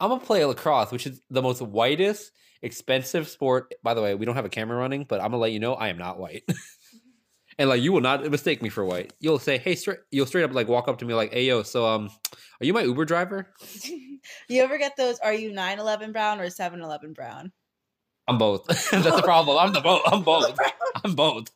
I'm 0.00 0.18
to 0.18 0.24
play 0.24 0.44
lacrosse, 0.44 0.92
which 0.92 1.06
is 1.06 1.20
the 1.30 1.42
most 1.42 1.60
whitest, 1.60 2.30
expensive 2.62 3.28
sport. 3.28 3.74
By 3.82 3.94
the 3.94 4.02
way, 4.02 4.14
we 4.14 4.26
don't 4.26 4.36
have 4.36 4.44
a 4.44 4.50
camera 4.50 4.76
running, 4.76 5.04
but 5.08 5.20
I'm 5.20 5.32
to 5.32 5.38
let 5.38 5.52
you 5.52 5.60
know 5.60 5.74
I 5.74 5.88
am 5.88 5.98
not 5.98 6.18
white. 6.18 6.44
and 7.58 7.68
like, 7.68 7.82
you 7.82 7.92
will 7.92 8.00
not 8.00 8.28
mistake 8.30 8.62
me 8.62 8.68
for 8.68 8.84
white. 8.84 9.12
You'll 9.20 9.38
say, 9.38 9.58
hey, 9.58 9.74
straight, 9.74 9.98
you'll 10.10 10.26
straight 10.26 10.44
up 10.44 10.54
like 10.54 10.68
walk 10.68 10.88
up 10.88 10.98
to 10.98 11.04
me 11.04 11.14
like, 11.14 11.32
hey, 11.32 11.44
yo, 11.46 11.62
so, 11.62 11.86
um, 11.86 12.10
are 12.60 12.64
you 12.64 12.72
my 12.72 12.82
Uber 12.82 13.04
driver? 13.04 13.48
you 14.48 14.62
ever 14.62 14.78
get 14.78 14.96
those 14.96 15.18
are 15.18 15.34
you 15.34 15.50
9-11 15.50 16.12
brown 16.12 16.40
or 16.40 16.46
7-Eleven 16.46 17.12
brown? 17.12 17.52
I'm 18.28 18.38
both. 18.38 18.66
That's 18.90 19.16
the 19.16 19.22
problem. 19.22 19.56
I'm 19.58 19.72
the 19.72 19.80
both. 19.80 20.02
I'm 20.06 20.22
both. 20.22 20.56
I'm 21.04 21.14
both. 21.14 21.46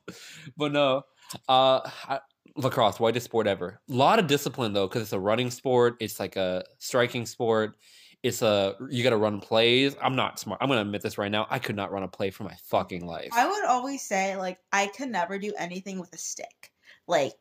But 0.57 0.73
no, 0.73 1.03
uh, 1.49 1.81
I, 2.09 2.21
lacrosse, 2.57 2.99
whitest 2.99 3.25
sport 3.25 3.47
ever. 3.47 3.81
A 3.91 3.93
lot 3.93 4.19
of 4.19 4.27
discipline 4.27 4.73
though, 4.73 4.89
because 4.89 5.03
it's 5.03 5.13
a 5.13 5.21
running 5.21 5.51
sport. 5.51 5.97
It's 6.01 6.19
like 6.19 6.37
a 6.37 6.65
striking 6.79 7.27
sport. 7.27 7.77
It's 8.23 8.41
a 8.43 8.77
you 8.89 9.03
got 9.03 9.11
to 9.11 9.17
run 9.17 9.41
plays. 9.41 9.97
I'm 10.01 10.15
not 10.15 10.39
smart. 10.39 10.61
I'm 10.63 10.69
gonna 10.69 10.83
admit 10.83 11.03
this 11.03 11.19
right 11.19 11.31
now. 11.31 11.47
I 11.51 11.59
could 11.59 11.75
not 11.75 11.91
run 11.91 12.05
a 12.05 12.09
play 12.09 12.31
for 12.31 12.45
my 12.45 12.55
fucking 12.65 13.05
life. 13.05 13.31
I 13.33 13.49
would 13.49 13.65
always 13.65 14.03
say 14.03 14.37
like 14.37 14.59
I 14.73 14.87
could 14.87 15.09
never 15.11 15.39
do 15.39 15.53
anything 15.59 15.99
with 15.99 16.13
a 16.15 16.19
stick. 16.19 16.73
Like 17.09 17.33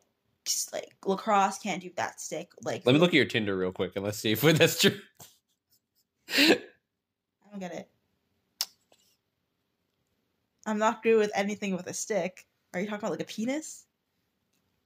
just, 0.44 0.72
like 0.72 0.92
lacrosse 1.04 1.58
can't 1.58 1.80
do 1.80 1.90
that 1.96 2.20
stick. 2.20 2.50
Like 2.62 2.84
Let 2.84 2.94
me 2.94 2.98
look 2.98 3.10
at 3.10 3.14
your 3.14 3.26
Tinder 3.26 3.56
real 3.56 3.70
quick 3.70 3.92
and 3.94 4.04
let's 4.04 4.18
see 4.18 4.32
if 4.32 4.40
that's 4.58 4.80
true. 4.80 4.98
I 6.36 6.58
don't 7.50 7.60
get 7.60 7.74
it. 7.74 7.88
I'm 10.66 10.78
not 10.78 11.02
good 11.02 11.16
with 11.18 11.30
anything 11.34 11.76
with 11.76 11.86
a 11.86 11.94
stick. 11.94 12.46
Are 12.74 12.80
you 12.80 12.86
talking 12.86 13.00
about 13.00 13.10
like 13.10 13.20
a 13.20 13.24
penis? 13.24 13.84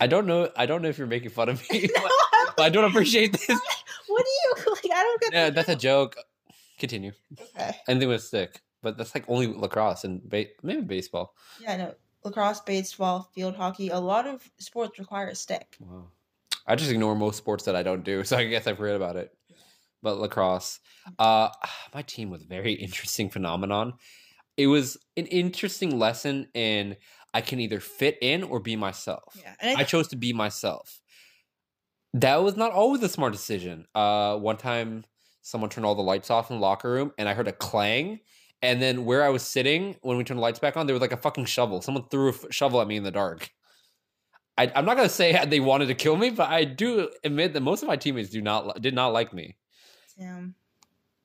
I 0.01 0.07
don't 0.07 0.27
know. 0.27 0.51
I 0.57 0.67
don't 0.67 0.83
know 0.83 0.89
if 0.89 0.99
you're 0.99 1.07
making 1.07 1.31
fun 1.31 1.49
of 1.49 1.63
me, 1.71 1.89
No, 1.95 2.03
but, 2.03 2.57
but 2.57 2.63
I 2.65 2.69
don't 2.69 2.85
appreciate 2.85 3.33
this. 3.33 3.49
what 4.09 4.25
do 4.25 4.31
you 4.31 4.73
like? 4.73 4.86
I 4.97 5.03
don't 5.03 5.21
get. 5.21 5.33
Yeah, 5.33 5.51
that's 5.51 5.69
a 5.69 5.77
joke. 5.77 6.17
Continue. 6.79 7.13
Okay. 7.41 7.77
Anything 7.89 8.09
with 8.09 8.21
a 8.21 8.25
stick, 8.25 8.63
but 8.83 8.97
that's 8.97 9.15
like 9.15 9.25
only 9.29 9.47
lacrosse 9.47 10.05
and 10.05 10.27
ba- 10.29 10.47
maybe 10.63 10.83
baseball. 10.83 11.35
Yeah, 11.61 11.77
no. 11.77 11.95
Lacrosse, 12.25 12.61
baseball, 12.61 13.31
field 13.35 13.57
hockey. 13.57 13.89
A 13.91 13.99
lot 13.99 14.27
of 14.27 14.43
sports 14.59 14.99
require 14.99 15.29
a 15.29 15.35
stick. 15.35 15.77
Wow. 15.81 16.09
I 16.67 16.75
just 16.75 16.91
ignore 16.91 17.15
most 17.15 17.37
sports 17.37 17.65
that 17.65 17.77
I 17.77 17.83
don't 17.83 18.05
do, 18.05 18.25
so 18.29 18.37
I 18.37 18.45
guess 18.45 18.67
I 18.67 18.75
forget 18.75 18.97
about 18.97 19.17
it. 19.17 19.31
But 20.03 20.19
lacrosse, 20.19 20.81
uh, 21.19 21.49
my 21.95 22.03
team 22.03 22.31
was 22.31 22.43
a 22.43 22.47
very 22.47 22.73
interesting 22.87 23.31
phenomenon. 23.31 23.95
It 24.57 24.67
was 24.67 24.97
an 25.17 25.27
interesting 25.27 25.99
lesson 25.99 26.49
in 26.55 26.97
I 27.35 27.43
can 27.43 27.61
either 27.61 27.81
fit 27.81 28.17
in 28.23 28.43
or 28.43 28.61
be 28.61 28.77
myself. 28.77 29.37
Yeah, 29.39 29.55
and 29.61 29.77
I, 29.77 29.83
I 29.83 29.85
chose 29.85 30.09
to 30.09 30.17
be 30.17 30.33
myself. 30.33 31.01
That 32.15 32.43
was 32.43 32.57
not 32.57 32.73
always 32.73 33.03
a 33.03 33.09
smart 33.09 33.33
decision. 33.33 33.87
Uh, 33.95 34.37
one 34.39 34.57
time, 34.57 35.05
someone 35.43 35.71
turned 35.71 35.87
all 35.87 35.95
the 35.95 36.03
lights 36.03 36.31
off 36.31 36.51
in 36.51 36.57
the 36.57 36.63
locker 36.63 36.91
room, 36.91 37.13
and 37.19 37.29
I 37.29 37.35
heard 37.35 37.49
a 37.49 37.53
clang. 37.53 38.21
And 38.63 38.81
then 38.81 39.05
where 39.05 39.23
I 39.23 39.29
was 39.29 39.43
sitting 39.43 39.97
when 40.01 40.17
we 40.17 40.25
turned 40.25 40.39
the 40.39 40.43
lights 40.43 40.59
back 40.59 40.77
on, 40.77 40.87
there 40.87 40.95
was 40.95 41.03
like 41.03 41.13
a 41.13 41.17
fucking 41.17 41.45
shovel. 41.45 41.83
Someone 41.83 42.09
threw 42.09 42.29
a 42.29 42.33
f- 42.33 42.47
shovel 42.51 42.81
at 42.81 42.89
me 42.89 42.97
in 42.97 43.03
the 43.03 43.11
dark. 43.11 43.51
I, 44.59 44.73
I'm 44.75 44.87
not 44.87 44.97
gonna 44.97 45.09
say 45.09 45.45
they 45.47 45.61
wanted 45.61 45.87
to 45.87 45.95
kill 45.95 46.17
me, 46.17 46.31
but 46.31 46.49
I 46.49 46.65
do 46.65 47.11
admit 47.23 47.53
that 47.53 47.61
most 47.61 47.83
of 47.83 47.89
my 47.89 47.97
teammates 47.97 48.31
do 48.31 48.41
not 48.41 48.81
did 48.81 48.95
not 48.95 49.09
like 49.09 49.33
me. 49.33 49.57
Damn. 50.19 50.55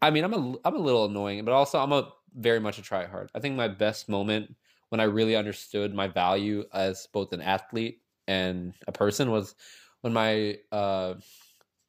I 0.01 0.09
mean, 0.09 0.23
I'm 0.23 0.33
a 0.33 0.55
I'm 0.65 0.75
a 0.75 0.79
little 0.79 1.05
annoying, 1.05 1.45
but 1.45 1.53
also 1.53 1.79
I'm 1.79 1.93
a 1.93 2.11
very 2.35 2.59
much 2.59 2.77
a 2.77 2.81
try 2.81 3.05
hard. 3.05 3.29
I 3.33 3.39
think 3.39 3.55
my 3.55 3.67
best 3.67 4.09
moment 4.09 4.55
when 4.89 4.99
I 4.99 5.05
really 5.05 5.35
understood 5.35 5.93
my 5.93 6.07
value 6.07 6.65
as 6.73 7.07
both 7.13 7.31
an 7.33 7.41
athlete 7.41 8.01
and 8.27 8.73
a 8.87 8.91
person 8.91 9.31
was 9.31 9.55
when 10.01 10.13
my 10.13 10.59
uh 10.71 11.15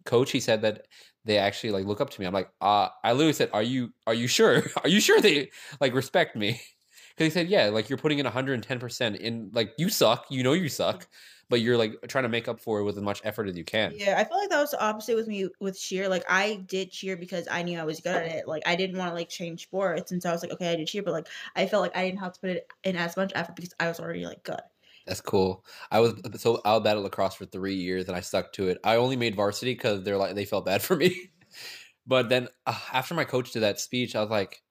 coach, 0.05 0.31
he 0.31 0.41
said 0.41 0.63
that 0.63 0.87
they 1.25 1.39
actually 1.39 1.71
like 1.71 1.87
look 1.87 2.01
up 2.01 2.11
to 2.11 2.21
me. 2.21 2.27
I'm 2.27 2.33
like, 2.35 2.51
uh, 2.61 2.89
I 3.05 3.13
literally 3.13 3.33
said, 3.33 3.51
"Are 3.53 3.63
you 3.63 3.93
are 4.07 4.15
you 4.15 4.27
sure? 4.29 4.63
Are 4.83 4.89
you 4.89 5.01
sure 5.01 5.21
they 5.21 5.51
like 5.81 5.95
respect 5.95 6.37
me?" 6.37 6.61
Because 7.17 7.27
he 7.27 7.31
said, 7.31 7.49
"Yeah, 7.49 7.67
like 7.67 7.91
you're 7.91 7.99
putting 7.99 8.19
in 8.19 8.25
110 8.25 8.79
percent 8.81 9.17
in. 9.17 9.51
Like 9.53 9.75
you 9.79 9.91
suck. 9.91 10.27
You 10.31 10.43
know 10.43 10.55
you 10.55 10.69
suck." 10.69 11.09
But 11.51 11.61
you're 11.61 11.77
like 11.77 11.97
trying 12.09 12.25
to 12.25 12.31
make 12.31 12.49
up 12.49 12.61
for 12.61 12.81
it 12.81 12.85
with 12.85 12.97
as 12.97 13.03
much 13.03 13.21
effort 13.25 13.49
as 13.49 13.57
you 13.59 13.65
can. 13.65 13.95
Yeah, 13.95 14.17
I 14.19 14.25
feel 14.25 14.39
like 14.39 14.49
that 14.51 14.61
was 14.61 14.71
the 14.71 14.81
opposite 14.83 15.17
with 15.17 15.27
me 15.27 15.49
with 15.61 15.79
cheer. 15.79 16.09
Like 16.09 16.25
I 16.29 16.57
did 16.57 16.93
cheer 16.93 17.17
because 17.17 17.49
I 17.51 17.63
knew 17.63 17.79
I 17.79 17.85
was 17.85 18.01
good 18.01 18.15
at 18.15 18.27
it. 18.39 18.49
Like 18.49 18.63
I 18.65 18.77
didn't 18.77 18.97
want 18.97 19.11
to 19.11 19.15
like 19.15 19.29
change 19.29 19.65
sports, 19.65 20.13
and 20.13 20.23
so 20.23 20.31
I 20.31 20.33
was 20.33 20.43
like, 20.43 20.53
okay, 20.53 20.73
I 20.73 20.77
did 20.77 20.87
cheer, 20.89 21.03
but 21.03 21.13
like 21.13 21.29
I 21.57 21.67
felt 21.67 21.83
like 21.83 21.97
I 21.97 22.05
didn't 22.05 22.21
have 22.21 22.33
to 22.35 22.41
put 22.41 22.51
it 22.51 22.67
in 22.85 22.97
as 22.97 23.17
much 23.17 23.33
effort 23.35 23.57
because 23.57 23.75
I 23.81 23.89
was 23.89 23.99
already 24.01 24.25
like 24.25 24.45
good. 24.45 24.61
That's 25.07 25.21
cool. 25.21 25.65
I 25.91 26.01
was 26.01 26.15
so 26.37 26.61
I 26.65 26.75
was 26.75 26.83
bad 26.83 26.99
lacrosse 26.99 27.35
for 27.35 27.47
three 27.47 27.75
years, 27.75 28.07
and 28.07 28.17
I 28.17 28.21
stuck 28.21 28.53
to 28.55 28.69
it. 28.69 28.79
I 28.85 28.97
only 28.97 29.17
made 29.17 29.35
varsity 29.35 29.75
because 29.75 30.03
they're 30.05 30.17
like 30.17 30.35
they 30.35 30.45
felt 30.45 30.67
bad 30.67 30.83
for 30.83 30.97
me. 30.97 31.31
but 32.07 32.29
then 32.29 32.49
uh, 32.67 32.79
after 32.93 33.15
my 33.15 33.25
coach 33.25 33.53
did 33.53 33.61
that 33.61 33.81
speech, 33.81 34.15
I 34.15 34.21
was 34.21 34.31
like, 34.31 34.63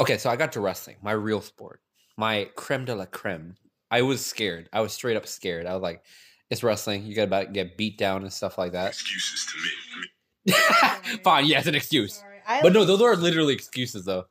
okay, 0.00 0.16
so 0.18 0.30
I 0.30 0.36
got 0.36 0.52
to 0.52 0.60
wrestling, 0.60 0.96
my 1.02 1.12
real 1.12 1.40
sport, 1.40 1.80
my 2.16 2.48
creme 2.56 2.84
de 2.84 2.94
la 2.94 3.06
creme. 3.06 3.56
I 3.90 4.02
was 4.02 4.24
scared. 4.24 4.68
I 4.72 4.80
was 4.80 4.92
straight 4.92 5.16
up 5.16 5.26
scared. 5.26 5.66
I 5.66 5.74
was 5.74 5.82
like, 5.82 6.04
it's 6.48 6.62
wrestling. 6.62 7.04
You 7.04 7.14
got 7.16 7.28
to 7.30 7.50
get 7.52 7.76
beat 7.76 7.98
down 7.98 8.22
and 8.22 8.32
stuff 8.32 8.56
like 8.56 8.72
that. 8.72 8.90
Excuses 8.90 9.46
to 9.46 9.56
me. 9.58 11.18
Fine, 11.24 11.46
yeah, 11.46 11.58
it's 11.58 11.66
an 11.66 11.74
excuse. 11.74 12.22
I 12.46 12.62
But 12.62 12.72
no, 12.72 12.80
was- 12.80 12.88
those 12.88 13.02
are 13.02 13.16
literally 13.16 13.54
excuses 13.54 14.04
though. 14.04 14.24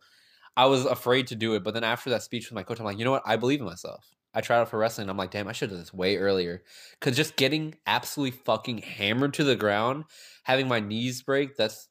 I 0.55 0.65
was 0.65 0.85
afraid 0.85 1.27
to 1.27 1.35
do 1.35 1.55
it, 1.55 1.63
but 1.63 1.73
then 1.73 1.83
after 1.83 2.09
that 2.09 2.23
speech 2.23 2.49
with 2.49 2.55
my 2.55 2.63
coach, 2.63 2.79
I'm 2.79 2.85
like, 2.85 2.97
you 2.97 3.05
know 3.05 3.11
what? 3.11 3.23
I 3.25 3.35
believe 3.35 3.59
in 3.59 3.65
myself. 3.65 4.05
I 4.39 4.41
tried 4.41 4.61
out 4.61 4.69
for 4.69 4.79
wrestling. 4.79 5.09
I'm 5.09 5.17
like, 5.17 5.31
damn, 5.31 5.49
I 5.49 5.51
should 5.51 5.69
have 5.69 5.75
done 5.77 5.81
this 5.81 5.93
way 5.93 6.15
earlier. 6.15 6.63
Cause 7.01 7.17
just 7.17 7.35
getting 7.35 7.75
absolutely 7.85 8.39
fucking 8.45 8.77
hammered 8.77 9.33
to 9.33 9.43
the 9.43 9.57
ground, 9.57 10.05
having 10.43 10.69
my 10.69 10.79
knees 10.79 11.21
break, 11.21 11.57
that's 11.57 11.89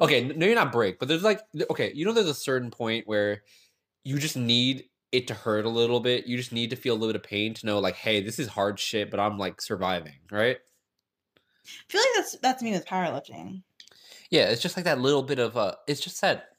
okay. 0.00 0.22
No, 0.22 0.44
you're 0.44 0.54
not 0.54 0.70
break, 0.70 0.98
but 0.98 1.08
there's 1.08 1.22
like, 1.22 1.40
okay, 1.70 1.92
you 1.94 2.04
know, 2.04 2.12
there's 2.12 2.28
a 2.28 2.34
certain 2.34 2.70
point 2.70 3.08
where 3.08 3.42
you 4.04 4.18
just 4.18 4.36
need 4.36 4.84
it 5.12 5.28
to 5.28 5.34
hurt 5.34 5.64
a 5.64 5.70
little 5.70 6.00
bit. 6.00 6.26
You 6.26 6.36
just 6.36 6.52
need 6.52 6.68
to 6.70 6.76
feel 6.76 6.92
a 6.92 6.98
little 6.98 7.08
bit 7.14 7.16
of 7.16 7.22
pain 7.22 7.54
to 7.54 7.66
know, 7.66 7.78
like, 7.78 7.96
hey, 7.96 8.22
this 8.22 8.38
is 8.38 8.48
hard 8.48 8.78
shit, 8.78 9.10
but 9.10 9.18
I'm 9.18 9.38
like 9.38 9.62
surviving, 9.62 10.20
right? 10.30 10.58
I 10.58 11.92
feel 11.92 12.02
like 12.02 12.10
that's 12.16 12.36
that's 12.42 12.62
me 12.62 12.72
with 12.72 12.84
powerlifting. 12.84 13.62
Yeah, 14.30 14.50
it's 14.50 14.60
just 14.60 14.76
like 14.76 14.84
that 14.84 15.00
little 15.00 15.22
bit 15.22 15.38
of 15.38 15.56
uh 15.56 15.76
it's 15.88 16.00
just 16.00 16.20
that 16.20 16.50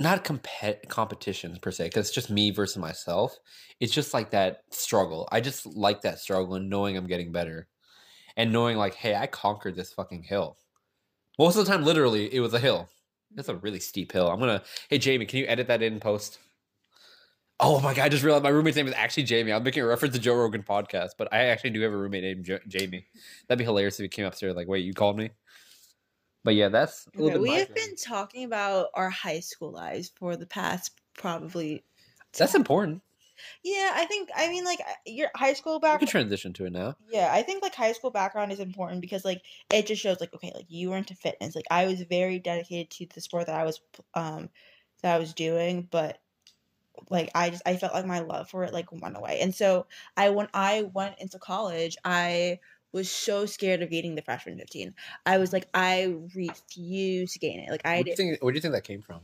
not 0.00 0.24
compet 0.24 0.88
competitions 0.88 1.58
per 1.58 1.70
se, 1.70 1.86
because 1.86 2.06
it's 2.06 2.14
just 2.14 2.30
me 2.30 2.50
versus 2.50 2.76
myself. 2.76 3.38
It's 3.80 3.92
just 3.92 4.14
like 4.14 4.30
that 4.30 4.62
struggle. 4.70 5.28
I 5.32 5.40
just 5.40 5.66
like 5.66 6.02
that 6.02 6.20
struggle 6.20 6.54
and 6.54 6.70
knowing 6.70 6.96
I'm 6.96 7.06
getting 7.06 7.32
better. 7.32 7.68
And 8.36 8.52
knowing 8.52 8.76
like, 8.76 8.94
hey, 8.94 9.16
I 9.16 9.26
conquered 9.26 9.74
this 9.74 9.92
fucking 9.92 10.22
hill. 10.22 10.56
Most 11.38 11.56
of 11.56 11.66
the 11.66 11.72
time, 11.72 11.84
literally, 11.84 12.32
it 12.32 12.40
was 12.40 12.54
a 12.54 12.60
hill. 12.60 12.88
It's 13.36 13.48
a 13.48 13.56
really 13.56 13.80
steep 13.80 14.12
hill. 14.12 14.30
I'm 14.30 14.40
gonna 14.40 14.62
hey 14.88 14.98
Jamie, 14.98 15.26
can 15.26 15.40
you 15.40 15.46
edit 15.46 15.68
that 15.68 15.82
in 15.82 16.00
post? 16.00 16.38
Oh 17.60 17.80
my 17.80 17.92
god, 17.92 18.04
I 18.04 18.08
just 18.08 18.22
realized 18.22 18.44
my 18.44 18.50
roommate's 18.50 18.76
name 18.76 18.86
is 18.86 18.94
actually 18.94 19.24
Jamie. 19.24 19.52
I'm 19.52 19.64
making 19.64 19.82
a 19.82 19.86
reference 19.86 20.14
to 20.14 20.20
Joe 20.20 20.36
Rogan 20.36 20.62
podcast, 20.62 21.10
but 21.18 21.32
I 21.32 21.46
actually 21.46 21.70
do 21.70 21.80
have 21.80 21.92
a 21.92 21.96
roommate 21.96 22.22
named 22.22 22.44
jo- 22.44 22.60
Jamie. 22.68 23.06
That'd 23.46 23.58
be 23.58 23.64
hilarious 23.64 23.98
if 23.98 24.04
he 24.04 24.08
came 24.08 24.24
upstairs 24.26 24.54
like, 24.54 24.68
wait, 24.68 24.84
you 24.84 24.94
called 24.94 25.16
me? 25.16 25.30
But 26.48 26.54
yeah, 26.54 26.70
that's 26.70 27.06
a 27.18 27.22
little 27.22 27.38
Okay, 27.38 27.38
we 27.38 27.56
have 27.56 27.68
journey. 27.68 27.74
been 27.74 27.96
talking 27.96 28.44
about 28.44 28.88
our 28.94 29.10
high 29.10 29.40
school 29.40 29.70
lives 29.70 30.08
for 30.16 30.34
the 30.34 30.46
past 30.46 30.98
probably. 31.12 31.84
That's 32.38 32.54
important. 32.54 33.02
Yeah, 33.62 33.92
I 33.94 34.04
think. 34.06 34.30
I 34.34 34.48
mean, 34.48 34.64
like 34.64 34.80
your 35.06 35.30
high 35.34 35.52
school 35.52 35.78
We 35.90 35.98
can 35.98 36.06
background. 36.06 36.08
transition 36.08 36.52
to 36.54 36.64
it 36.66 36.72
now. 36.72 36.96
Yeah, 37.10 37.30
I 37.32 37.42
think 37.42 37.62
like 37.62 37.74
high 37.74 37.92
school 37.92 38.10
background 38.10 38.52
is 38.52 38.60
important 38.60 39.00
because 39.00 39.24
like 39.24 39.42
it 39.72 39.86
just 39.86 40.02
shows 40.02 40.20
like 40.20 40.34
okay, 40.34 40.52
like 40.54 40.66
you 40.68 40.90
were 40.90 40.96
into 40.96 41.14
fitness. 41.14 41.54
Like 41.54 41.66
I 41.70 41.86
was 41.86 42.02
very 42.02 42.38
dedicated 42.38 42.90
to 42.92 43.06
the 43.14 43.20
sport 43.20 43.46
that 43.46 43.60
I 43.60 43.64
was 43.64 43.80
um 44.14 44.50
that 45.02 45.14
I 45.14 45.18
was 45.18 45.34
doing, 45.34 45.82
but 45.90 46.20
like 47.10 47.30
I 47.34 47.50
just 47.50 47.62
I 47.66 47.76
felt 47.76 47.94
like 47.94 48.06
my 48.06 48.20
love 48.20 48.50
for 48.50 48.64
it 48.64 48.72
like 48.72 48.90
went 48.92 49.16
away. 49.16 49.40
And 49.40 49.54
so 49.54 49.86
I 50.16 50.30
when 50.30 50.48
I 50.54 50.82
went 50.82 51.18
into 51.20 51.38
college, 51.38 51.96
I 52.04 52.60
was 52.92 53.10
so 53.10 53.46
scared 53.46 53.82
of 53.82 53.90
gaining 53.90 54.14
the 54.14 54.22
freshman 54.22 54.58
15. 54.58 54.94
I 55.26 55.38
was 55.38 55.52
like 55.52 55.68
I 55.74 56.14
refuse 56.34 57.32
to 57.32 57.38
gain 57.38 57.60
it. 57.60 57.70
Like 57.70 57.82
I 57.84 57.96
Where 57.96 58.04
do 58.04 58.10
you 58.10 58.16
think? 58.16 58.42
Where 58.42 58.52
do 58.52 58.56
you 58.56 58.62
think 58.62 58.74
that 58.74 58.84
came 58.84 59.02
from? 59.02 59.20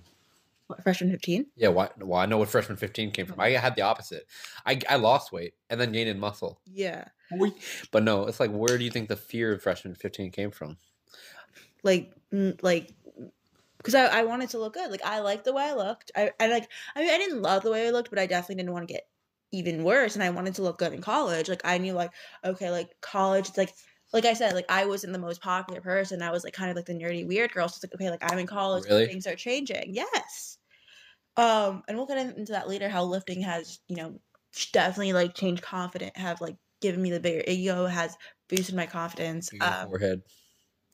what, 0.67 0.83
freshman 0.83 1.11
15. 1.11 1.47
Yeah, 1.57 1.69
why? 1.69 1.91
Well, 1.99 2.19
I 2.19 2.27
know 2.27 2.39
what 2.39 2.49
freshman 2.49 2.79
15 2.79 3.11
came 3.11 3.27
from. 3.27 3.39
I 3.39 3.51
had 3.51 3.77
the 3.77 3.83
opposite. 3.83 4.27
I 4.65 4.81
I 4.89 4.97
lost 4.97 5.33
weight 5.33 5.55
and 5.69 5.81
then 5.81 5.93
gained 5.93 6.09
in 6.09 6.19
muscle. 6.19 6.61
Yeah. 6.67 7.05
But 7.91 8.05
no, 8.05 8.27
it's 8.27 8.39
like 8.41 8.51
where 8.51 8.79
do 8.79 8.85
you 8.85 8.91
think 8.91 9.09
the 9.09 9.17
fear 9.17 9.53
of 9.53 9.63
freshman 9.63 9.95
15 9.95 10.31
came 10.31 10.51
from? 10.51 10.77
like 11.85 12.13
mm, 12.33 12.61
like 12.63 12.93
because 13.77 13.95
I, 13.95 14.07
I 14.07 14.23
wanted 14.25 14.51
to 14.51 14.59
look 14.59 14.75
good 14.75 14.91
like 14.91 15.05
i 15.05 15.21
liked 15.21 15.45
the 15.45 15.53
way 15.53 15.65
i 15.65 15.75
looked 15.75 16.11
I, 16.17 16.33
I 16.41 16.49
like 16.49 16.69
i 16.97 17.01
mean 17.01 17.11
i 17.11 17.19
didn't 17.19 17.43
love 17.43 17.63
the 17.63 17.71
way 17.71 17.87
i 17.87 17.91
looked 17.91 18.11
but 18.11 18.19
i 18.19 18.27
definitely 18.27 18.57
didn't 18.57 18.73
want 18.73 18.89
to 18.89 18.93
get 18.93 19.07
even 19.55 19.85
worse 19.85 20.15
and 20.15 20.23
i 20.25 20.31
wanted 20.31 20.55
to 20.55 20.63
look 20.63 20.79
good 20.79 20.93
in 20.93 21.01
college 21.01 21.49
like 21.49 21.61
i 21.65 21.79
knew 21.79 21.93
like 21.93 22.11
okay 22.45 22.71
like 22.71 22.91
college 23.01 23.49
it's 23.49 23.59
like 23.59 23.73
like 24.13 24.25
i 24.25 24.33
said 24.35 24.55
like 24.55 24.67
i 24.69 24.85
wasn't 24.85 25.13
the 25.13 25.19
most 25.19 25.41
popular 25.41 25.81
person 25.81 26.23
i 26.23 26.31
was 26.31 26.45
like 26.45 26.53
kind 26.53 26.71
of 26.71 26.77
like 26.77 26.87
the 26.87 26.95
nerdy 26.95 27.27
weird 27.27 27.53
girl 27.53 27.69
so 27.69 27.75
it's 27.77 27.85
like 27.85 27.95
okay 27.95 28.11
like 28.11 28.33
i'm 28.33 28.39
in 28.39 28.47
college 28.47 28.85
Really? 28.85 29.07
things 29.07 29.27
are 29.27 29.37
changing 29.37 29.95
yes 29.95 30.59
um 31.37 31.83
and 31.89 31.97
we'll 31.97 32.07
get 32.07 32.19
into 32.19 32.53
that 32.53 32.69
later 32.69 32.89
how 32.89 33.05
lifting 33.05 33.43
has 33.43 33.81
you 33.89 33.97
know 33.97 34.19
definitely 34.73 35.13
like 35.13 35.35
changed 35.35 35.63
confident 35.63 36.17
have 36.17 36.41
like 36.41 36.57
given 36.81 37.01
me 37.03 37.11
the 37.11 37.21
bigger 37.21 37.43
ego 37.49 37.87
has 37.87 38.17
boosted 38.49 38.75
my 38.75 38.87
confidence 38.87 39.51
Bigger 39.51 39.65
um 39.65 39.89
forehead. 39.89 40.23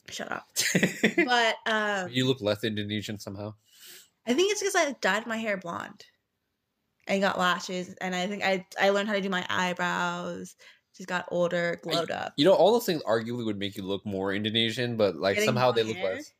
shut 0.09 0.31
up 0.31 0.47
but 1.25 1.55
um 1.65 2.09
you 2.11 2.27
look 2.27 2.41
less 2.41 2.63
Indonesian 2.63 3.19
somehow. 3.19 3.53
I 4.25 4.33
think 4.33 4.51
it's 4.51 4.61
because 4.61 4.75
I 4.75 4.95
dyed 5.01 5.25
my 5.27 5.37
hair 5.37 5.57
blonde 5.57 6.05
and 7.11 7.21
got 7.21 7.37
lashes, 7.37 7.93
and 8.01 8.15
I 8.15 8.25
think 8.27 8.43
I 8.43 8.65
I 8.79 8.89
learned 8.89 9.09
how 9.09 9.15
to 9.15 9.21
do 9.21 9.29
my 9.29 9.45
eyebrows. 9.49 10.55
Just 10.95 11.09
got 11.09 11.25
older, 11.31 11.79
glowed 11.83 12.11
up. 12.11 12.33
You 12.37 12.45
know, 12.45 12.53
all 12.53 12.73
those 12.73 12.85
things 12.85 13.03
arguably 13.03 13.45
would 13.45 13.57
make 13.59 13.75
you 13.75 13.83
look 13.83 14.05
more 14.05 14.33
Indonesian, 14.33 14.97
but 14.97 15.15
like 15.15 15.35
Getting 15.35 15.49
somehow 15.49 15.71
they 15.71 15.83
long 15.83 15.89
look 15.89 15.97
hair? 15.97 16.15
less. 16.15 16.33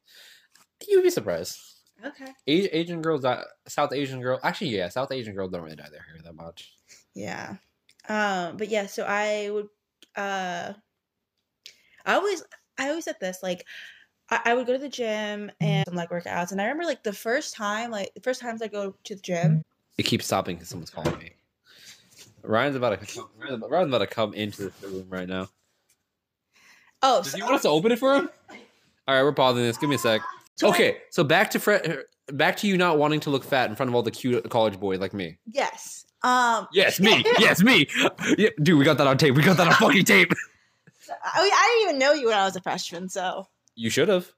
You'd 0.88 1.04
be 1.04 1.10
surprised. 1.10 1.60
Okay. 2.04 2.34
Asian 2.48 3.02
girls, 3.02 3.24
uh, 3.24 3.44
South 3.68 3.94
Asian 3.94 4.22
girl. 4.22 4.40
Actually, 4.44 4.70
yeah, 4.72 4.90
South 4.90 5.12
Asian 5.12 5.36
girls 5.36 5.52
don't 5.52 5.62
really 5.62 5.76
dye 5.76 5.90
their 5.92 6.02
hair 6.02 6.18
that 6.24 6.36
much. 6.36 6.74
Yeah. 7.14 7.58
Um. 8.10 8.58
But 8.58 8.70
yeah. 8.70 8.86
So 8.88 9.06
I 9.08 9.50
would. 9.52 9.68
Uh. 10.16 10.74
I 12.06 12.16
always. 12.16 12.44
I 12.78 12.90
always 12.90 13.06
said 13.06 13.18
this 13.20 13.44
like. 13.44 13.66
I, 14.30 14.42
I 14.46 14.54
would 14.56 14.66
go 14.68 14.74
to 14.74 14.80
the 14.80 14.90
gym 14.90 15.52
and 15.60 15.86
some 15.86 15.96
like 15.96 16.10
workouts, 16.10 16.52
and 16.52 16.62
I 16.62 16.66
remember 16.66 16.86
like 16.86 17.04
the 17.04 17.14
first 17.14 17.54
time, 17.54 17.92
like 17.92 18.14
the 18.16 18.22
first 18.22 18.42
times 18.42 18.62
I 18.62 18.68
go 18.68 18.96
to 19.04 19.16
the 19.16 19.22
gym. 19.22 19.64
It 19.98 20.04
keeps 20.04 20.26
stopping 20.26 20.56
because 20.56 20.70
someone's 20.70 20.90
calling 20.90 21.18
me. 21.20 21.32
Ryan's 22.44 22.76
about 22.76 23.00
to 23.00 23.06
come, 23.06 23.30
Ryan's 23.70 23.90
about 23.90 24.00
to 24.00 24.08
come 24.08 24.34
into 24.34 24.72
the 24.82 24.88
room 24.88 25.06
right 25.10 25.28
now. 25.28 25.50
Oh, 27.04 27.22
Does 27.24 27.32
so, 27.32 27.38
he 27.38 27.44
want 27.44 27.56
us 27.56 27.62
to 27.64 27.70
open 27.70 27.92
it 27.92 28.00
for 28.00 28.16
him? 28.16 28.30
All 29.08 29.16
right, 29.16 29.24
we're 29.24 29.32
pausing 29.34 29.64
this. 29.64 29.78
Give 29.78 29.90
me 29.90 29.96
a 29.96 30.00
sec. 30.00 30.22
Okay, 30.64 30.98
so 31.10 31.24
back 31.24 31.50
to 31.52 31.60
Fre- 31.60 31.78
back 32.28 32.58
to 32.58 32.68
you 32.68 32.78
not 32.78 32.98
wanting 32.98 33.20
to 33.22 33.30
look 33.30 33.44
fat 33.44 33.70
in 33.70 33.76
front 33.76 33.90
of 33.90 33.96
all 33.96 34.04
the 34.04 34.12
cute 34.12 34.48
college 34.50 34.80
boys 34.80 35.00
like 35.00 35.14
me. 35.14 35.38
yes. 35.52 36.06
Um. 36.24 36.68
Yes, 36.72 37.00
me. 37.00 37.24
yes, 37.40 37.64
me. 37.64 37.88
Yeah, 38.38 38.50
dude, 38.62 38.78
we 38.78 38.86
got 38.86 39.00
that 39.00 39.08
on 39.08 39.18
tape. 39.18 39.34
We 39.34 39.42
got 39.42 39.58
that 39.58 39.66
on 39.68 39.74
fucking 39.80 40.06
tape. 40.06 40.32
I, 41.10 41.50
I 41.52 41.78
didn't 41.80 41.90
even 41.90 42.00
know 42.00 42.14
you 42.14 42.28
when 42.28 42.38
I 42.38 42.46
was 42.46 42.56
a 42.56 42.62
freshman, 42.62 43.10
so. 43.10 43.48
You 43.74 43.90
should 43.90 44.08
have. 44.08 44.32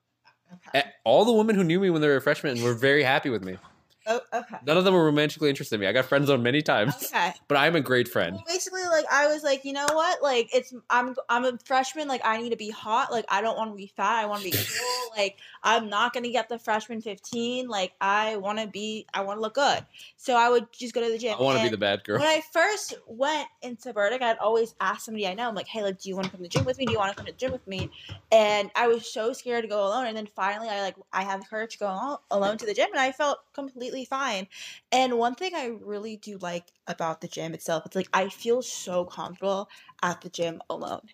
Okay. 0.70 0.88
All 1.04 1.26
the 1.26 1.34
women 1.34 1.58
who 1.58 1.64
knew 1.66 1.82
me 1.82 1.90
when 1.90 2.02
they 2.02 2.08
were 2.08 2.22
freshmen 2.22 2.64
were 2.64 2.74
very 2.74 3.04
happy 3.04 3.30
with 3.30 3.44
me. 3.44 3.58
Oh, 4.06 4.20
okay. 4.34 4.58
None 4.66 4.78
of 4.78 4.84
them 4.84 4.94
were 4.94 5.06
romantically 5.06 5.50
interested 5.50 5.76
in 5.76 5.82
me. 5.82 5.88
I 5.88 5.94
got 5.94 6.06
friend 6.06 6.26
zoned 6.28 6.44
many 6.44 6.62
times, 6.62 6.96
Okay. 7.14 7.34
but 7.48 7.58
I'm 7.58 7.76
a 7.76 7.82
great 7.82 8.08
friend. 8.08 8.36
Well, 8.36 8.44
basically, 8.48 8.84
like 8.86 9.06
I 9.12 9.28
was 9.28 9.44
like, 9.44 9.64
you 9.64 9.74
know 9.74 9.86
what? 9.92 10.22
Like 10.22 10.50
it's 10.54 10.74
I'm 10.90 11.16
I'm 11.30 11.46
a 11.46 11.58
freshman. 11.66 12.08
Like 12.08 12.22
I 12.26 12.42
need 12.42 12.50
to 12.50 12.58
be 12.58 12.70
hot. 12.70 13.12
Like 13.12 13.26
I 13.30 13.42
don't 13.42 13.56
want 13.58 13.72
to 13.72 13.76
be 13.78 13.88
fat. 13.96 14.22
I 14.22 14.26
want 14.26 14.44
to 14.44 14.52
be 14.52 14.58
cool. 14.58 15.12
like 15.18 15.38
I'm 15.64 15.90
not 15.90 16.14
gonna 16.14 16.30
get 16.32 16.50
the 16.50 16.60
freshman 16.60 17.02
15. 17.02 17.68
Like 17.68 17.94
I 18.02 18.38
want 18.38 18.60
to 18.60 18.68
be. 18.68 19.08
I 19.14 19.22
want 19.22 19.38
to 19.38 19.42
look 19.42 19.56
good. 19.56 19.86
So 20.18 20.36
I 20.36 20.50
would 20.50 20.72
just 20.72 20.94
go 20.94 21.02
to 21.02 21.10
the 21.12 21.18
gym. 21.18 21.38
I 21.40 21.44
want 21.44 21.56
to 21.56 21.62
be 21.62 21.70
the 21.70 21.78
bad 21.78 22.04
girl. 22.04 22.20
When 22.20 22.28
I 22.28 22.42
first 22.52 22.94
went 23.08 23.48
into 23.64 23.92
Burdick, 23.92 24.22
I'd 24.22 24.38
always 24.38 24.76
ask 24.80 25.06
somebody 25.06 25.28
I 25.28 25.34
know. 25.34 25.48
I'm 25.48 25.56
like, 25.56 25.68
hey, 25.68 25.82
like, 25.82 25.98
do 26.00 26.10
you 26.10 26.16
want 26.16 26.26
to 26.28 26.32
come 26.32 26.40
to 26.40 26.44
the 26.44 26.50
gym 26.50 26.64
with 26.64 26.78
me? 26.78 26.86
Do 26.86 26.92
you 26.92 27.00
want 27.00 27.10
to 27.12 27.16
come 27.16 27.26
to 27.26 27.32
the 27.32 27.38
gym 27.38 27.52
with 27.52 27.66
me? 27.66 27.92
And 28.32 28.70
I 28.76 28.88
was 28.88 29.12
so 29.12 29.34
scared 29.34 29.64
to 29.64 29.68
go 29.68 29.86
alone. 29.86 30.06
And 30.06 30.16
then 30.16 30.28
finally, 30.28 30.70
I 30.70 30.82
like 30.82 30.96
I 31.12 31.24
had 31.24 31.42
the 31.42 31.46
courage 31.46 31.74
to 31.74 31.80
go 31.80 31.88
al- 31.88 32.24
alone 32.30 32.58
to 32.60 32.66
the 32.68 32.74
gym, 32.76 32.90
and 32.92 33.00
I 33.00 33.12
felt 33.12 33.40
completely 33.54 34.06
fine. 34.06 34.48
And 34.92 35.18
one 35.18 35.36
thing 35.36 35.56
I 35.56 35.68
really 35.68 36.18
do 36.18 36.38
like 36.38 36.72
about 36.88 37.22
the 37.22 37.28
gym 37.28 37.54
itself, 37.54 37.86
it's 37.86 37.96
like 37.96 38.10
I 38.14 38.30
feel 38.30 38.62
so 38.62 39.06
comfortable 39.06 39.70
at 40.02 40.22
the 40.22 40.30
gym 40.30 40.62
alone. 40.70 41.10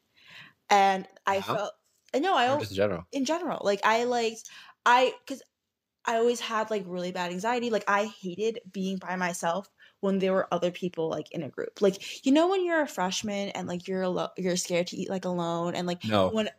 And 0.70 1.08
I 1.26 1.42
Yeah? 1.48 1.58
felt 1.58 1.74
Know 2.18 2.36
I 2.36 2.48
Or 2.48 2.58
just 2.58 2.72
in 2.72 2.76
general. 2.78 3.06
in 3.12 3.26
general, 3.26 3.62
like 3.64 3.82
I 3.84 4.04
liked 4.06 4.44
I 4.86 5.14
cuz 5.28 5.42
I 6.06 6.18
always 6.18 6.40
had 6.40 6.70
like 6.72 6.84
really 6.88 7.12
bad 7.12 7.32
anxiety. 7.32 7.70
Like 7.70 7.86
I 7.88 8.06
hated 8.06 8.62
being 8.72 8.98
by 8.98 9.16
myself 9.18 9.70
when 10.02 10.20
there 10.20 10.34
were 10.34 10.54
other 10.54 10.72
people 10.72 11.10
like 11.10 11.32
in 11.32 11.44
a 11.44 11.50
group. 11.50 11.82
Like 11.82 12.26
you 12.26 12.32
know 12.32 12.48
when 12.50 12.66
you're 12.66 12.82
a 12.82 12.88
freshman 12.88 13.50
and 13.50 13.68
like 13.68 13.88
you're 13.88 14.04
alo- 14.04 14.32
you're 14.38 14.58
scared 14.58 14.88
to 14.88 14.98
eat 14.98 15.10
like 15.10 15.26
alone 15.26 15.76
and 15.76 15.88
like 15.88 16.02
No. 16.04 16.32
when 16.32 16.50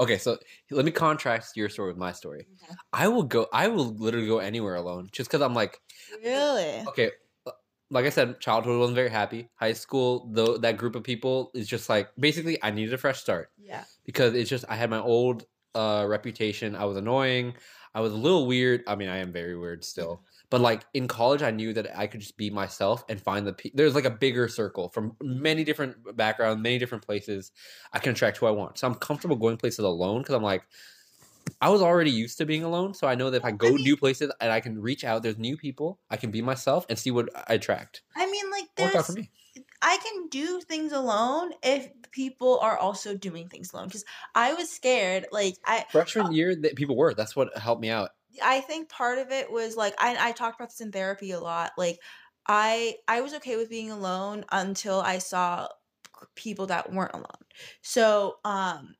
Okay, 0.00 0.18
so 0.18 0.38
let 0.70 0.84
me 0.84 0.90
contrast 0.90 1.56
your 1.56 1.68
story 1.68 1.90
with 1.90 1.98
my 1.98 2.12
story. 2.12 2.48
I 2.92 3.08
will 3.08 3.22
go. 3.24 3.46
I 3.52 3.68
will 3.68 3.86
literally 3.94 4.26
go 4.26 4.38
anywhere 4.38 4.74
alone, 4.76 5.08
just 5.12 5.30
because 5.30 5.42
I'm 5.42 5.54
like, 5.54 5.80
really 6.22 6.88
okay. 6.88 7.12
Like 7.90 8.04
I 8.04 8.10
said, 8.10 8.40
childhood 8.40 8.78
wasn't 8.78 8.96
very 8.96 9.08
happy. 9.08 9.48
High 9.54 9.72
school, 9.72 10.28
though, 10.32 10.58
that 10.58 10.76
group 10.76 10.94
of 10.94 11.02
people 11.02 11.50
is 11.54 11.66
just 11.66 11.88
like 11.88 12.10
basically 12.18 12.62
I 12.62 12.70
needed 12.70 12.92
a 12.92 12.98
fresh 12.98 13.20
start 13.20 13.50
yeah 13.58 13.84
because 14.04 14.34
it's 14.34 14.50
just 14.50 14.64
I 14.68 14.76
had 14.76 14.90
my 14.90 15.00
old 15.00 15.46
uh, 15.74 16.04
reputation. 16.08 16.76
I 16.76 16.84
was 16.84 16.96
annoying. 16.96 17.54
I 17.94 18.00
was 18.00 18.12
a 18.12 18.16
little 18.16 18.46
weird. 18.46 18.82
I 18.86 18.94
mean, 18.94 19.08
I 19.08 19.18
am 19.18 19.32
very 19.32 19.56
weird 19.56 19.84
still. 19.84 20.22
But 20.50 20.62
like 20.62 20.86
in 20.94 21.08
college, 21.08 21.42
I 21.42 21.50
knew 21.50 21.74
that 21.74 21.94
I 21.94 22.06
could 22.06 22.20
just 22.20 22.38
be 22.38 22.48
myself 22.48 23.04
and 23.10 23.20
find 23.20 23.46
the. 23.46 23.52
Pe- 23.52 23.72
There's 23.74 23.94
like 23.94 24.06
a 24.06 24.10
bigger 24.10 24.48
circle 24.48 24.88
from 24.88 25.14
many 25.20 25.62
different 25.62 26.16
backgrounds, 26.16 26.62
many 26.62 26.78
different 26.78 27.04
places. 27.04 27.52
I 27.92 27.98
can 27.98 28.12
attract 28.12 28.38
who 28.38 28.46
I 28.46 28.50
want. 28.52 28.78
So 28.78 28.86
I'm 28.86 28.94
comfortable 28.94 29.36
going 29.36 29.58
places 29.58 29.80
alone 29.80 30.22
because 30.22 30.34
I'm 30.34 30.42
like, 30.42 30.62
I 31.60 31.70
was 31.70 31.82
already 31.82 32.10
used 32.10 32.38
to 32.38 32.46
being 32.46 32.64
alone. 32.64 32.94
So 32.94 33.06
I 33.06 33.14
know 33.14 33.30
that 33.30 33.38
if 33.38 33.44
I 33.44 33.50
go 33.50 33.68
mean- 33.68 33.82
new 33.82 33.96
places 33.96 34.32
and 34.40 34.52
I 34.52 34.60
can 34.60 34.80
reach 34.80 35.04
out, 35.04 35.22
there's 35.22 35.38
new 35.38 35.56
people. 35.56 35.98
I 36.10 36.16
can 36.16 36.30
be 36.30 36.42
myself 36.42 36.86
and 36.88 36.98
see 36.98 37.10
what 37.10 37.28
I 37.34 37.54
attract. 37.54 38.02
I 38.16 38.30
mean 38.30 38.50
like 38.50 38.64
out 38.78 39.06
for 39.06 39.12
there's 39.12 39.16
me. 39.16 39.30
I 39.82 39.96
can 39.98 40.28
do 40.28 40.60
things 40.60 40.92
alone 40.92 41.52
if 41.62 41.90
people 42.10 42.58
are 42.60 42.76
also 42.76 43.16
doing 43.16 43.48
things 43.48 43.72
alone 43.72 43.86
because 43.86 44.04
I 44.34 44.54
was 44.54 44.70
scared 44.70 45.26
like 45.32 45.54
I 45.64 45.84
Freshman 45.90 46.32
year, 46.32 46.54
that 46.54 46.76
people 46.76 46.96
were. 46.96 47.14
That's 47.14 47.36
what 47.36 47.56
helped 47.56 47.80
me 47.82 47.90
out. 47.90 48.10
I 48.42 48.60
think 48.60 48.88
part 48.88 49.18
of 49.18 49.30
it 49.30 49.50
was 49.50 49.76
like 49.76 49.94
I 49.98 50.16
I 50.28 50.32
talked 50.32 50.60
about 50.60 50.70
this 50.70 50.80
in 50.80 50.92
therapy 50.92 51.30
a 51.32 51.40
lot. 51.40 51.72
Like 51.76 51.98
I 52.46 52.96
I 53.06 53.20
was 53.20 53.34
okay 53.34 53.56
with 53.56 53.70
being 53.70 53.90
alone 53.90 54.44
until 54.50 55.00
I 55.00 55.18
saw 55.18 55.68
people 56.34 56.66
that 56.66 56.92
weren't 56.92 57.14
alone. 57.14 57.24
So 57.82 58.36
um 58.44 58.94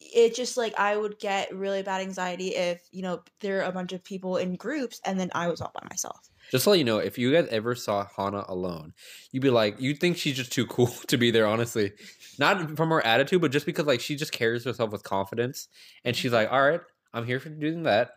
it 0.00 0.34
just 0.34 0.56
like 0.56 0.78
I 0.78 0.96
would 0.96 1.18
get 1.18 1.54
really 1.54 1.82
bad 1.82 2.00
anxiety 2.00 2.54
if, 2.54 2.80
you 2.90 3.02
know, 3.02 3.22
there 3.40 3.60
are 3.60 3.68
a 3.68 3.72
bunch 3.72 3.92
of 3.92 4.02
people 4.04 4.36
in 4.36 4.56
groups 4.56 5.00
and 5.04 5.18
then 5.18 5.30
I 5.34 5.48
was 5.48 5.60
all 5.60 5.72
by 5.74 5.86
myself. 5.90 6.28
Just 6.50 6.64
to 6.64 6.70
let 6.70 6.78
you 6.78 6.84
know, 6.84 6.98
if 6.98 7.18
you 7.18 7.32
guys 7.32 7.46
ever 7.50 7.74
saw 7.74 8.06
Hana 8.16 8.44
alone, 8.48 8.94
you'd 9.32 9.42
be 9.42 9.50
like, 9.50 9.80
you'd 9.80 10.00
think 10.00 10.16
she's 10.16 10.36
just 10.36 10.52
too 10.52 10.66
cool 10.66 10.86
to 11.08 11.18
be 11.18 11.30
there, 11.30 11.46
honestly. 11.46 11.92
Not 12.38 12.76
from 12.76 12.88
her 12.90 13.04
attitude, 13.04 13.40
but 13.42 13.52
just 13.52 13.66
because 13.66 13.86
like 13.86 14.00
she 14.00 14.16
just 14.16 14.32
carries 14.32 14.64
herself 14.64 14.90
with 14.90 15.02
confidence. 15.02 15.68
And 16.04 16.16
she's 16.16 16.32
like, 16.32 16.50
all 16.50 16.62
right, 16.62 16.80
I'm 17.12 17.26
here 17.26 17.40
for 17.40 17.50
doing 17.50 17.82
that. 17.82 18.12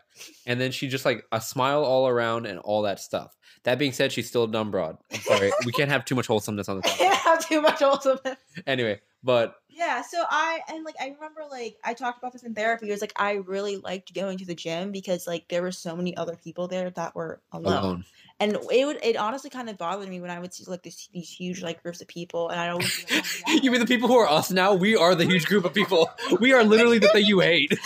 And 0.46 0.60
then 0.60 0.72
she 0.72 0.88
just 0.88 1.04
like 1.04 1.24
a 1.32 1.40
smile 1.40 1.84
all 1.84 2.08
around 2.08 2.46
and 2.46 2.58
all 2.58 2.82
that 2.82 3.00
stuff. 3.00 3.36
That 3.64 3.78
being 3.78 3.92
said, 3.92 4.12
she's 4.12 4.28
still 4.28 4.44
a 4.44 4.50
dumb 4.50 4.70
broad. 4.70 4.96
I'm 5.12 5.20
sorry. 5.20 5.52
we 5.64 5.72
can't 5.72 5.90
have 5.90 6.04
too 6.04 6.14
much 6.14 6.26
wholesomeness 6.26 6.68
on 6.68 6.76
the 6.76 6.82
can't 6.98 7.14
have 7.14 7.46
too 7.46 7.60
much 7.62 7.80
wholesomeness. 7.80 8.36
Anyway, 8.66 9.00
but 9.22 9.56
Yeah, 9.68 10.02
so 10.02 10.24
I 10.28 10.60
and 10.68 10.84
like 10.84 10.96
I 11.00 11.06
remember 11.06 11.42
like 11.50 11.76
I 11.84 11.94
talked 11.94 12.18
about 12.18 12.32
this 12.32 12.42
in 12.42 12.54
therapy. 12.54 12.88
It 12.88 12.92
was 12.92 13.00
like 13.00 13.12
I 13.16 13.34
really 13.34 13.76
liked 13.76 14.14
going 14.14 14.38
to 14.38 14.46
the 14.46 14.54
gym 14.54 14.92
because 14.92 15.26
like 15.26 15.48
there 15.48 15.62
were 15.62 15.72
so 15.72 15.96
many 15.96 16.16
other 16.16 16.36
people 16.36 16.68
there 16.68 16.90
that 16.90 17.14
were 17.14 17.40
alone. 17.52 17.78
alone. 17.78 18.04
And 18.40 18.58
it 18.72 18.84
would 18.84 18.98
it 19.02 19.16
honestly 19.16 19.50
kind 19.50 19.70
of 19.70 19.78
bothered 19.78 20.08
me 20.08 20.20
when 20.20 20.30
I 20.30 20.40
would 20.40 20.52
see 20.52 20.64
like 20.66 20.82
this 20.82 21.08
these 21.12 21.30
huge 21.30 21.62
like 21.62 21.82
groups 21.82 22.00
of 22.00 22.08
people 22.08 22.48
and 22.48 22.60
I'd 22.60 22.70
always 22.70 23.06
like, 23.10 23.24
"Oh, 23.46 23.60
you 23.62 23.70
mean 23.70 23.80
the 23.80 23.86
people 23.86 24.08
who 24.08 24.16
are 24.16 24.28
us 24.28 24.50
now? 24.50 24.74
We 24.74 24.96
are 24.96 25.14
the 25.14 25.26
huge 25.26 25.46
group 25.46 25.64
of 25.64 25.74
people. 25.74 26.10
We 26.40 26.52
are 26.52 26.64
literally 26.64 26.98
the 26.98 27.08
thing 27.08 27.26
you 27.26 27.40
hate. 27.40 27.72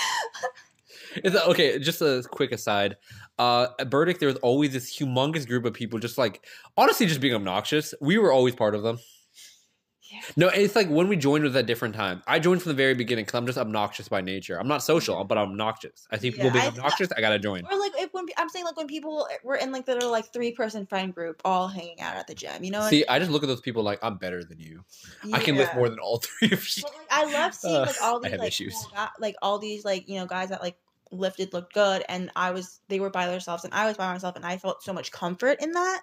It's, 1.24 1.34
okay, 1.34 1.78
just 1.78 2.02
a 2.02 2.22
quick 2.30 2.52
aside. 2.52 2.96
Uh, 3.38 3.68
at 3.78 3.88
Burdick, 3.88 4.18
there 4.18 4.28
was 4.28 4.36
always 4.38 4.72
this 4.72 4.94
humongous 4.94 5.46
group 5.46 5.64
of 5.64 5.72
people, 5.72 5.98
just 5.98 6.18
like 6.18 6.44
honestly, 6.76 7.06
just 7.06 7.20
being 7.20 7.34
obnoxious. 7.34 7.94
We 8.00 8.18
were 8.18 8.32
always 8.32 8.54
part 8.54 8.74
of 8.74 8.82
them. 8.82 8.98
Yeah. 10.10 10.20
No, 10.36 10.48
it's 10.48 10.76
like 10.76 10.88
when 10.88 11.08
we 11.08 11.16
joined 11.16 11.44
was 11.44 11.56
at 11.56 11.66
different 11.66 11.94
time. 11.94 12.22
I 12.26 12.38
joined 12.38 12.62
from 12.62 12.70
the 12.70 12.76
very 12.76 12.94
beginning 12.94 13.24
because 13.24 13.36
I'm 13.38 13.46
just 13.46 13.58
obnoxious 13.58 14.08
by 14.08 14.20
nature. 14.20 14.58
I'm 14.58 14.68
not 14.68 14.82
social, 14.82 15.24
but 15.24 15.36
I'm 15.36 15.50
obnoxious. 15.50 16.06
I 16.10 16.18
see 16.18 16.30
people 16.30 16.46
Yeah, 16.46 16.52
being 16.52 16.64
I- 16.64 16.68
obnoxious. 16.68 17.10
I 17.16 17.20
gotta 17.20 17.38
join. 17.38 17.64
Or 17.70 17.78
like 17.78 17.92
if 17.96 18.12
when 18.12 18.26
I'm 18.36 18.48
saying 18.48 18.64
like 18.64 18.76
when 18.76 18.86
people 18.86 19.26
were 19.42 19.56
in 19.56 19.72
like 19.72 19.86
that 19.86 20.02
are 20.02 20.08
like 20.08 20.32
three 20.32 20.52
person 20.52 20.86
friend 20.86 21.14
group 21.14 21.42
all 21.44 21.68
hanging 21.68 22.00
out 22.00 22.16
at 22.16 22.26
the 22.26 22.34
gym, 22.34 22.62
you 22.62 22.70
know? 22.70 22.88
See, 22.88 23.04
I 23.08 23.18
just 23.18 23.30
look 23.30 23.42
at 23.42 23.48
those 23.48 23.60
people 23.60 23.82
like 23.82 23.98
I'm 24.02 24.16
better 24.16 24.44
than 24.44 24.58
you. 24.60 24.84
I 25.32 25.40
can 25.40 25.56
lift 25.56 25.74
more 25.74 25.88
than 25.88 25.98
all 25.98 26.18
three 26.18 26.52
of 26.52 26.76
you. 26.76 26.82
But 26.84 26.92
like 26.96 27.08
I 27.10 27.32
love 27.32 27.54
seeing 27.54 27.74
Uh, 27.76 27.86
like 27.86 28.02
all 28.02 28.18
I 28.18 28.22
these 28.22 28.30
have 28.32 28.40
like 28.40 28.48
issues. 28.48 28.74
cool 28.74 28.90
guy- 28.94 29.08
like 29.18 29.34
all 29.42 29.58
these 29.58 29.84
like 29.84 30.08
you 30.08 30.18
know 30.20 30.26
guys 30.26 30.50
that 30.50 30.62
like 30.62 30.76
lifted 31.12 31.52
looked 31.52 31.72
good 31.72 32.04
and 32.08 32.32
I 32.34 32.50
was 32.50 32.80
they 32.88 32.98
were 32.98 33.10
by 33.10 33.26
themselves 33.28 33.64
and 33.64 33.72
I 33.72 33.86
was 33.86 33.96
by 33.96 34.12
myself 34.12 34.34
and 34.34 34.44
I 34.44 34.56
felt 34.58 34.82
so 34.82 34.92
much 34.92 35.12
comfort 35.12 35.62
in 35.62 35.70
that. 35.72 36.02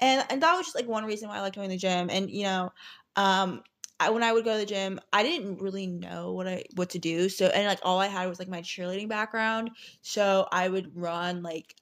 And 0.00 0.24
and 0.30 0.42
that 0.42 0.54
was 0.56 0.66
just 0.66 0.74
like 0.76 0.88
one 0.88 1.04
reason 1.04 1.28
why 1.28 1.36
I 1.36 1.40
like 1.40 1.54
going 1.54 1.68
to 1.68 1.74
the 1.74 1.78
gym. 1.78 2.10
And 2.10 2.28
you 2.30 2.42
know, 2.44 2.72
um 3.16 3.62
I, 4.00 4.10
when 4.10 4.24
I 4.24 4.32
would 4.32 4.44
go 4.44 4.52
to 4.54 4.58
the 4.58 4.66
gym, 4.66 4.98
I 5.12 5.22
didn't 5.22 5.58
really 5.58 5.86
know 5.86 6.32
what 6.32 6.48
I 6.48 6.64
what 6.74 6.90
to 6.90 6.98
do. 6.98 7.28
So 7.28 7.46
and 7.46 7.66
like 7.68 7.78
all 7.82 8.00
I 8.00 8.08
had 8.08 8.28
was 8.28 8.38
like 8.40 8.48
my 8.48 8.60
cheerleading 8.60 9.08
background. 9.08 9.70
So 10.00 10.48
I 10.50 10.68
would 10.68 10.96
run 10.96 11.42
like 11.42 11.76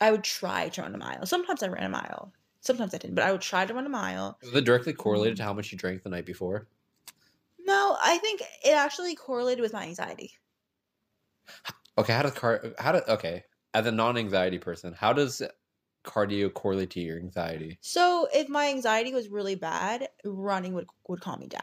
I 0.00 0.10
would 0.12 0.24
try 0.24 0.68
to 0.70 0.82
run 0.82 0.94
a 0.94 0.98
mile. 0.98 1.26
Sometimes 1.26 1.62
I 1.62 1.68
ran 1.68 1.84
a 1.84 1.88
mile. 1.88 2.32
Sometimes 2.60 2.94
I 2.94 2.98
didn't, 2.98 3.14
but 3.14 3.24
I 3.24 3.32
would 3.32 3.42
try 3.42 3.66
to 3.66 3.74
run 3.74 3.86
a 3.86 3.90
mile. 3.90 4.38
Was 4.42 4.54
it 4.54 4.64
directly 4.64 4.92
correlated 4.92 5.36
to 5.38 5.42
how 5.44 5.52
much 5.52 5.72
you 5.72 5.78
drank 5.78 6.02
the 6.02 6.08
night 6.10 6.26
before? 6.26 6.68
No, 7.58 7.98
I 8.00 8.18
think 8.18 8.42
it 8.64 8.74
actually 8.76 9.16
correlated 9.16 9.60
with 9.60 9.72
my 9.72 9.82
anxiety. 9.84 10.38
Okay, 11.98 12.12
how 12.12 12.22
does 12.22 12.32
car? 12.32 12.74
How 12.78 12.92
do 12.92 13.00
okay? 13.08 13.44
As 13.72 13.86
a 13.86 13.92
non-anxiety 13.92 14.58
person, 14.58 14.92
how 14.92 15.12
does 15.12 15.42
cardio 16.04 16.52
correlate 16.52 16.90
to 16.90 17.00
your 17.00 17.18
anxiety? 17.18 17.78
So 17.80 18.28
if 18.32 18.48
my 18.48 18.68
anxiety 18.68 19.12
was 19.12 19.28
really 19.28 19.54
bad, 19.54 20.08
running 20.24 20.74
would 20.74 20.86
would 21.08 21.20
calm 21.20 21.40
me 21.40 21.48
down. 21.48 21.62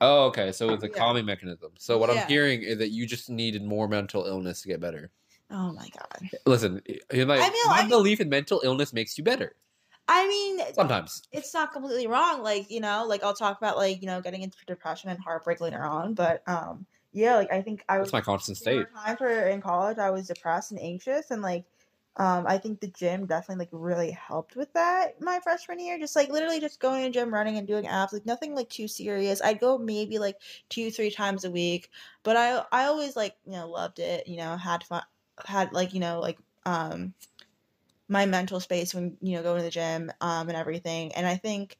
Oh, 0.00 0.24
okay. 0.26 0.52
So 0.52 0.70
it's 0.70 0.84
a 0.84 0.88
Yeah. 0.88 0.94
calming 0.94 1.24
mechanism. 1.24 1.72
So 1.78 1.96
what 1.98 2.12
Yeah. 2.12 2.22
I'm 2.22 2.28
hearing 2.28 2.62
is 2.62 2.78
that 2.78 2.90
you 2.90 3.06
just 3.06 3.30
needed 3.30 3.62
more 3.64 3.88
mental 3.88 4.26
illness 4.26 4.60
to 4.62 4.68
get 4.68 4.80
better. 4.80 5.10
Oh 5.50 5.72
my 5.72 5.88
god. 5.88 6.30
Listen, 6.44 6.82
my, 7.12 7.18
I 7.18 7.20
mean, 7.22 7.28
my 7.28 7.50
I 7.68 7.80
mean- 7.82 7.88
belief 7.88 8.20
in 8.20 8.28
mental 8.28 8.60
illness 8.64 8.92
makes 8.92 9.16
you 9.16 9.24
better. 9.24 9.54
I 10.08 10.28
mean, 10.28 10.60
Sometimes. 10.74 11.22
it's 11.32 11.52
not 11.52 11.72
completely 11.72 12.06
wrong. 12.06 12.42
Like 12.42 12.70
you 12.70 12.80
know, 12.80 13.04
like 13.06 13.24
I'll 13.24 13.34
talk 13.34 13.58
about 13.58 13.76
like 13.76 14.00
you 14.00 14.06
know 14.06 14.20
getting 14.20 14.42
into 14.42 14.56
depression 14.66 15.10
and 15.10 15.18
heartbreak 15.18 15.60
later 15.60 15.82
on, 15.82 16.14
but 16.14 16.42
um, 16.46 16.86
yeah, 17.12 17.34
like 17.36 17.50
I 17.52 17.60
think 17.62 17.84
I 17.88 17.98
was 17.98 18.06
That's 18.06 18.12
my 18.12 18.20
constant 18.20 18.56
state. 18.58 18.86
times 18.94 19.18
where 19.18 19.48
in 19.48 19.60
college 19.60 19.98
I 19.98 20.10
was 20.10 20.28
depressed 20.28 20.70
and 20.70 20.80
anxious 20.80 21.30
and 21.32 21.42
like 21.42 21.64
um 22.18 22.46
I 22.46 22.58
think 22.58 22.80
the 22.80 22.88
gym 22.88 23.26
definitely 23.26 23.64
like 23.64 23.68
really 23.72 24.10
helped 24.10 24.56
with 24.56 24.72
that 24.74 25.20
my 25.20 25.40
freshman 25.42 25.78
year. 25.80 25.98
Just 25.98 26.16
like 26.16 26.30
literally 26.30 26.60
just 26.60 26.80
going 26.80 27.02
to 27.02 27.08
the 27.08 27.12
gym, 27.12 27.32
running 27.34 27.56
and 27.58 27.66
doing 27.66 27.86
abs, 27.86 28.12
like 28.12 28.26
nothing 28.26 28.54
like 28.54 28.68
too 28.70 28.88
serious. 28.88 29.42
I'd 29.42 29.60
go 29.60 29.78
maybe 29.78 30.18
like 30.18 30.36
two, 30.68 30.90
three 30.90 31.10
times 31.10 31.44
a 31.44 31.50
week. 31.50 31.90
But 32.22 32.36
I 32.36 32.64
I 32.72 32.86
always 32.86 33.16
like, 33.16 33.36
you 33.46 33.52
know, 33.52 33.68
loved 33.68 33.98
it, 33.98 34.26
you 34.28 34.36
know, 34.38 34.56
had 34.56 34.84
fun 34.84 35.02
had 35.46 35.72
like, 35.72 35.94
you 35.94 36.00
know, 36.00 36.20
like 36.20 36.38
um 36.64 37.14
my 38.08 38.26
mental 38.26 38.60
space 38.60 38.94
when, 38.94 39.16
you 39.20 39.36
know, 39.36 39.42
going 39.42 39.58
to 39.58 39.64
the 39.64 39.70
gym, 39.70 40.10
um 40.20 40.48
and 40.48 40.56
everything. 40.56 41.14
And 41.14 41.26
I 41.26 41.36
think 41.36 41.78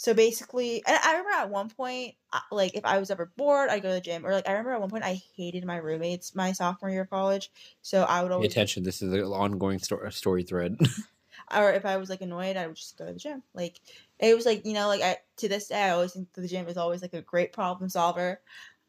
so 0.00 0.14
basically, 0.14 0.82
and 0.86 0.98
I 1.04 1.10
remember 1.10 1.30
at 1.32 1.50
one 1.50 1.68
point, 1.68 2.14
uh, 2.32 2.40
like 2.50 2.74
if 2.74 2.86
I 2.86 2.98
was 2.98 3.10
ever 3.10 3.30
bored, 3.36 3.68
I'd 3.68 3.82
go 3.82 3.90
to 3.90 3.94
the 3.96 4.00
gym. 4.00 4.24
Or 4.24 4.32
like 4.32 4.48
I 4.48 4.52
remember 4.52 4.72
at 4.72 4.80
one 4.80 4.88
point, 4.88 5.04
I 5.04 5.20
hated 5.36 5.62
my 5.66 5.76
roommates 5.76 6.34
my 6.34 6.52
sophomore 6.52 6.90
year 6.90 7.02
of 7.02 7.10
college. 7.10 7.50
So 7.82 8.04
I 8.04 8.22
would 8.22 8.32
Pay 8.32 8.32
always, 8.36 8.46
attention. 8.46 8.82
This 8.82 9.02
is 9.02 9.12
an 9.12 9.20
ongoing 9.20 9.78
story, 9.78 10.10
story 10.12 10.42
thread. 10.42 10.78
or 11.54 11.70
if 11.72 11.84
I 11.84 11.98
was 11.98 12.08
like 12.08 12.22
annoyed, 12.22 12.56
I 12.56 12.66
would 12.66 12.76
just 12.76 12.96
go 12.96 13.06
to 13.06 13.12
the 13.12 13.18
gym. 13.18 13.42
Like 13.54 13.78
it 14.18 14.34
was 14.34 14.46
like 14.46 14.64
you 14.64 14.72
know, 14.72 14.88
like 14.88 15.02
I 15.02 15.18
to 15.38 15.48
this 15.48 15.68
day, 15.68 15.82
I 15.82 15.90
always 15.90 16.14
think 16.14 16.32
the 16.32 16.48
gym 16.48 16.66
is 16.68 16.78
always 16.78 17.02
like 17.02 17.14
a 17.14 17.20
great 17.22 17.52
problem 17.52 17.90
solver. 17.90 18.40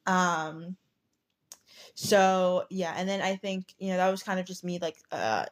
Um. 0.06 0.78
So 1.96 2.66
yeah, 2.70 2.94
and 2.96 3.08
then 3.08 3.22
I 3.22 3.36
think 3.36 3.74
you 3.78 3.90
know 3.90 3.98
that 3.98 4.10
was 4.12 4.24
kind 4.24 4.40
of 4.40 4.46
just 4.46 4.64
me 4.64 4.80
like 4.80 4.98
uh 5.12 5.46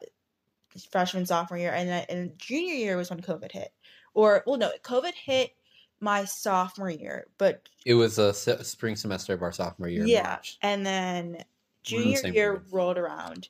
freshman 0.90 1.26
sophomore 1.26 1.58
year, 1.58 1.72
and 1.72 1.88
then 1.88 2.06
and 2.08 2.38
junior 2.38 2.74
year 2.74 2.96
was 2.96 3.10
when 3.10 3.20
COVID 3.20 3.52
hit, 3.52 3.72
or 4.14 4.42
well 4.46 4.58
no, 4.58 4.70
COVID 4.82 5.14
hit 5.14 5.52
my 6.00 6.24
sophomore 6.24 6.90
year, 6.90 7.26
but 7.38 7.68
it 7.84 7.94
was 7.94 8.18
a 8.18 8.32
se- 8.32 8.62
spring 8.62 8.96
semester 8.96 9.34
of 9.34 9.42
our 9.42 9.52
sophomore 9.52 9.88
year. 9.88 10.04
Yeah, 10.06 10.38
and 10.62 10.84
then 10.84 11.32
the 11.32 11.44
junior 11.82 12.20
year 12.24 12.32
year. 12.32 12.62
rolled 12.70 12.98
around, 12.98 13.48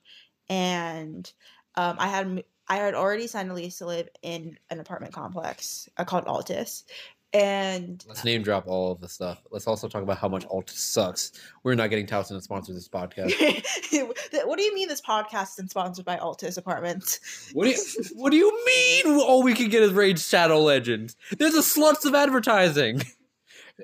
and 0.48 1.30
um, 1.76 1.96
I 1.98 2.08
had 2.08 2.44
I 2.68 2.76
had 2.76 2.94
already 2.94 3.26
signed 3.26 3.50
a 3.50 3.54
lease 3.54 3.78
to 3.78 3.86
live 3.86 4.08
in 4.22 4.58
an 4.70 4.80
apartment 4.80 5.12
complex 5.12 5.88
uh, 5.96 6.04
called 6.04 6.26
Altus, 6.26 6.84
and 7.32 8.04
Let's 8.08 8.24
name 8.24 8.42
drop 8.42 8.66
all 8.66 8.92
of 8.92 9.00
the 9.00 9.08
stuff. 9.08 9.42
Let's 9.50 9.66
also 9.66 9.88
talk 9.88 10.02
about 10.02 10.18
how 10.18 10.28
much 10.28 10.44
Alt 10.50 10.70
sucks. 10.70 11.32
We're 11.62 11.74
not 11.74 11.90
getting 11.90 12.06
Towson 12.06 12.30
to 12.30 12.40
sponsor 12.40 12.72
this 12.72 12.88
podcast. 12.88 13.32
what 14.46 14.56
do 14.58 14.62
you 14.64 14.74
mean 14.74 14.88
this 14.88 15.00
podcast 15.00 15.62
is 15.62 15.70
sponsored 15.70 16.04
by 16.04 16.16
Altus 16.16 16.58
Apartments? 16.58 17.50
What 17.52 17.64
do 17.64 17.70
you 17.70 17.76
What 18.14 18.30
do 18.30 18.36
you 18.36 18.64
mean? 18.64 19.20
All 19.20 19.42
we 19.42 19.54
can 19.54 19.68
get 19.68 19.82
is 19.82 19.92
Raid 19.92 20.18
Shadow 20.18 20.60
Legends. 20.60 21.16
There's 21.38 21.54
a 21.54 21.60
sluts 21.60 22.04
of 22.04 22.14
advertising. 22.14 23.02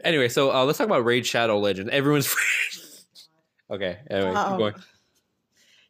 Anyway, 0.05 0.29
so 0.29 0.53
uh, 0.53 0.65
let's 0.65 0.79
talk 0.79 0.87
about 0.87 1.05
Raid 1.05 1.25
Shadow 1.25 1.59
Legends. 1.59 1.91
Everyone's 1.93 2.35
okay. 3.71 3.99
Anyway, 4.11 4.31
keep 4.31 4.39
Um, 4.39 4.59
going. 4.59 4.75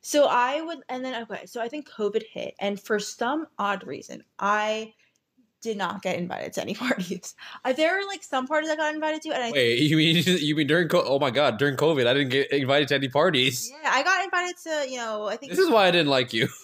So 0.03 0.27
I 0.27 0.61
would, 0.61 0.79
and 0.89 1.05
then 1.05 1.23
okay, 1.25 1.47
so 1.47 1.61
I 1.61 1.69
think 1.69 1.91
COVID 1.91 2.23
hit, 2.33 2.55
and 2.61 2.79
for 2.81 3.01
some 3.01 3.49
odd 3.59 3.85
reason, 3.85 4.23
I 4.39 4.95
did 5.63 5.77
not 5.77 6.03
get 6.03 6.17
invited 6.17 6.53
to 6.55 6.63
any 6.63 6.75
parties. 6.87 7.35
Uh, 7.65 7.73
there 7.73 7.97
were 7.97 8.07
like 8.07 8.23
some 8.23 8.47
parties 8.47 8.71
I 8.71 8.77
got 8.77 8.95
invited 8.95 9.23
to, 9.23 9.31
and 9.35 9.43
I 9.43 9.51
Wait, 9.53 9.81
you 9.81 9.97
mean 9.97 10.17
you 10.27 10.55
mean 10.55 10.67
during? 10.67 10.89
Co- 10.89 11.05
oh 11.05 11.19
my 11.19 11.31
god, 11.31 11.59
during 11.59 11.77
COVID, 11.77 12.07
I 12.07 12.15
didn't 12.15 12.31
get 12.31 12.51
invited 12.53 12.89
to 12.89 12.95
any 12.95 13.09
parties. 13.09 13.73
yeah, 13.83 13.91
I 13.93 14.03
got 14.03 14.25
invited 14.25 14.57
to 14.65 14.91
you 14.91 14.99
know 14.99 15.27
I 15.27 15.37
think 15.37 15.51
This 15.51 15.59
is 15.59 15.71
why 15.71 15.87
I 15.87 15.91
didn't 15.91 16.09
like 16.09 16.33
you. 16.33 16.49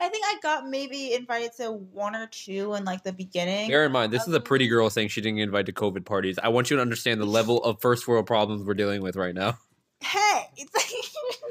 I 0.00 0.08
think 0.08 0.24
I 0.26 0.36
got 0.42 0.66
maybe 0.68 1.14
invited 1.14 1.52
to 1.58 1.72
one 1.72 2.16
or 2.16 2.26
two 2.26 2.74
in 2.74 2.84
like 2.84 3.02
the 3.02 3.12
beginning. 3.12 3.68
Bear 3.68 3.84
in 3.84 3.92
mind, 3.92 4.12
this 4.12 4.26
is 4.26 4.34
a 4.34 4.40
pretty 4.40 4.66
girl 4.66 4.88
saying 4.90 5.08
she 5.08 5.20
didn't 5.20 5.36
get 5.36 5.44
invited 5.44 5.66
to 5.66 5.72
COVID 5.72 6.04
parties. 6.04 6.38
I 6.42 6.48
want 6.48 6.70
you 6.70 6.76
to 6.76 6.82
understand 6.82 7.20
the 7.20 7.26
level 7.26 7.62
of 7.64 7.80
first 7.80 8.08
world 8.08 8.26
problems 8.26 8.64
we're 8.64 8.74
dealing 8.74 9.02
with 9.02 9.16
right 9.16 9.34
now. 9.34 9.58
Hey, 10.02 10.48
it's 10.56 10.74
like 10.74 10.86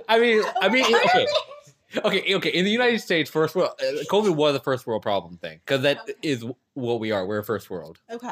I 0.10 0.20
mean, 0.20 0.44
I 0.60 0.70
mean, 0.70 0.84
okay, 0.84 1.28
okay, 1.98 2.36
okay. 2.36 2.50
In 2.50 2.66
the 2.66 2.72
United 2.72 3.00
States, 3.00 3.30
first 3.30 3.56
world 3.56 3.72
uh, 3.80 3.84
COVID 4.10 4.36
was 4.36 4.56
a 4.56 4.60
first 4.60 4.86
world 4.88 5.02
problem 5.02 5.38
thing 5.38 5.60
because 5.66 5.82
that 5.84 6.02
Okay. 6.02 6.14
is 6.22 6.46
what 6.74 7.00
we 7.00 7.12
are. 7.12 7.26
We're 7.26 7.40
a 7.40 7.44
first 7.44 7.70
world. 7.70 8.00
okay. 8.10 8.32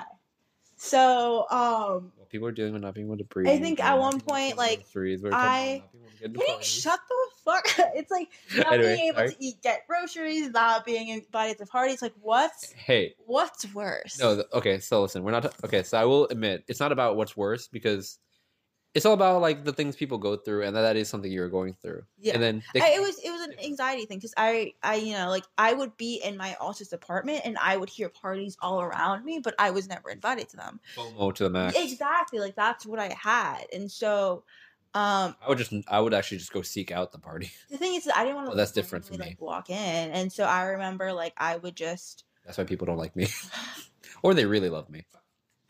So 0.75 1.49
um 1.49 2.11
What 2.17 2.29
people 2.29 2.47
are 2.47 2.51
dealing 2.51 2.73
with 2.73 2.83
not 2.83 2.93
being 2.93 3.07
able 3.07 3.17
to 3.17 3.23
breathe. 3.23 3.47
I 3.49 3.57
think 3.57 3.79
at 3.79 3.97
one 3.97 4.11
being 4.11 4.15
able 4.17 4.19
to 4.19 4.25
point, 4.25 4.57
like, 4.57 4.85
we're 4.93 5.31
I- 5.31 5.31
talking 5.31 5.75
about 5.77 5.81
not 5.81 5.91
being 5.91 6.03
able 6.03 6.11
to 6.11 6.17
get 6.17 6.25
into 6.27 6.39
Can 6.39 6.57
you 6.57 6.63
shut 6.63 6.99
the 7.09 7.15
fuck? 7.43 7.67
It's 7.95 8.11
like 8.11 8.27
not 8.55 8.73
Anyway, 8.73 8.95
being 8.95 9.07
able 9.07 9.17
sorry. 9.17 9.31
to 9.31 9.43
eat, 9.43 9.61
get 9.63 9.87
groceries, 9.87 10.49
not 10.51 10.85
being 10.85 11.07
invited 11.09 11.57
to 11.57 11.65
parties. 11.65 12.01
Like, 12.03 12.13
what's 12.21 12.71
Hey, 12.73 13.15
what's 13.25 13.65
worse? 13.73 14.19
No, 14.19 14.43
okay. 14.53 14.79
So 14.79 15.01
listen, 15.01 15.23
we're 15.23 15.31
not 15.31 15.45
okay. 15.65 15.81
So 15.81 15.97
I 15.97 16.05
will 16.05 16.27
admit, 16.27 16.63
it's 16.67 16.79
not 16.79 16.91
about 16.91 17.15
what's 17.17 17.35
worse 17.35 17.67
because 17.67 18.19
it's 18.93 19.05
all 19.05 19.13
about 19.13 19.41
like 19.41 19.63
the 19.63 19.73
things 19.73 19.95
people 19.95 20.17
go 20.17 20.35
through, 20.35 20.63
and 20.63 20.75
that, 20.75 20.81
that 20.81 20.95
is 20.95 21.07
something 21.07 21.31
you're 21.31 21.49
going 21.49 21.75
through. 21.81 22.03
Yeah. 22.19 22.33
And 22.33 22.43
then 22.43 22.63
they, 22.73 22.81
I, 22.81 22.87
it 22.95 23.01
was 23.01 23.19
it 23.23 23.29
was 23.29 23.41
an 23.41 23.53
anxiety 23.63 24.05
thing 24.05 24.17
because 24.17 24.33
I 24.37 24.73
I 24.81 24.95
you 24.95 25.13
know 25.13 25.29
like 25.29 25.43
I 25.57 25.73
would 25.73 25.95
be 25.97 26.21
in 26.23 26.37
my 26.37 26.55
Altus 26.59 26.93
apartment 26.93 27.41
and 27.45 27.57
I 27.59 27.77
would 27.77 27.89
hear 27.89 28.09
parties 28.09 28.57
all 28.61 28.81
around 28.81 29.23
me, 29.23 29.39
but 29.43 29.53
I 29.59 29.69
was 29.71 29.87
never 29.87 30.09
invited 30.09 30.49
to 30.49 30.57
them. 30.57 30.79
FOMO 30.95 31.33
to 31.35 31.43
the 31.43 31.49
max. 31.49 31.77
Exactly, 31.77 32.39
like 32.39 32.55
that's 32.55 32.85
what 32.85 32.99
I 32.99 33.15
had, 33.21 33.65
and 33.71 33.91
so 33.91 34.43
um 34.93 35.35
I 35.45 35.49
would 35.49 35.57
just, 35.57 35.73
I 35.87 35.99
would 35.99 36.13
actually 36.13 36.39
just 36.39 36.53
go 36.53 36.61
seek 36.61 36.91
out 36.91 37.11
the 37.11 37.19
party. 37.19 37.51
the 37.69 37.77
thing 37.77 37.95
is 37.95 38.05
that 38.05 38.17
I 38.17 38.23
didn't 38.23 38.37
want 38.37 38.47
to. 38.47 38.53
Oh, 38.53 38.57
that's 38.57 38.71
different 38.71 39.05
for 39.05 39.13
like, 39.13 39.29
me. 39.29 39.37
walk 39.39 39.69
in, 39.69 39.75
and 39.75 40.31
so 40.31 40.43
I 40.43 40.63
remember 40.63 41.13
like 41.13 41.33
I 41.37 41.57
would 41.57 41.75
just. 41.75 42.23
That's 42.45 42.57
why 42.57 42.63
people 42.63 42.87
don't 42.87 42.97
like 42.97 43.15
me, 43.15 43.27
or 44.23 44.33
they 44.33 44.45
really 44.45 44.69
love 44.69 44.89
me. 44.89 45.05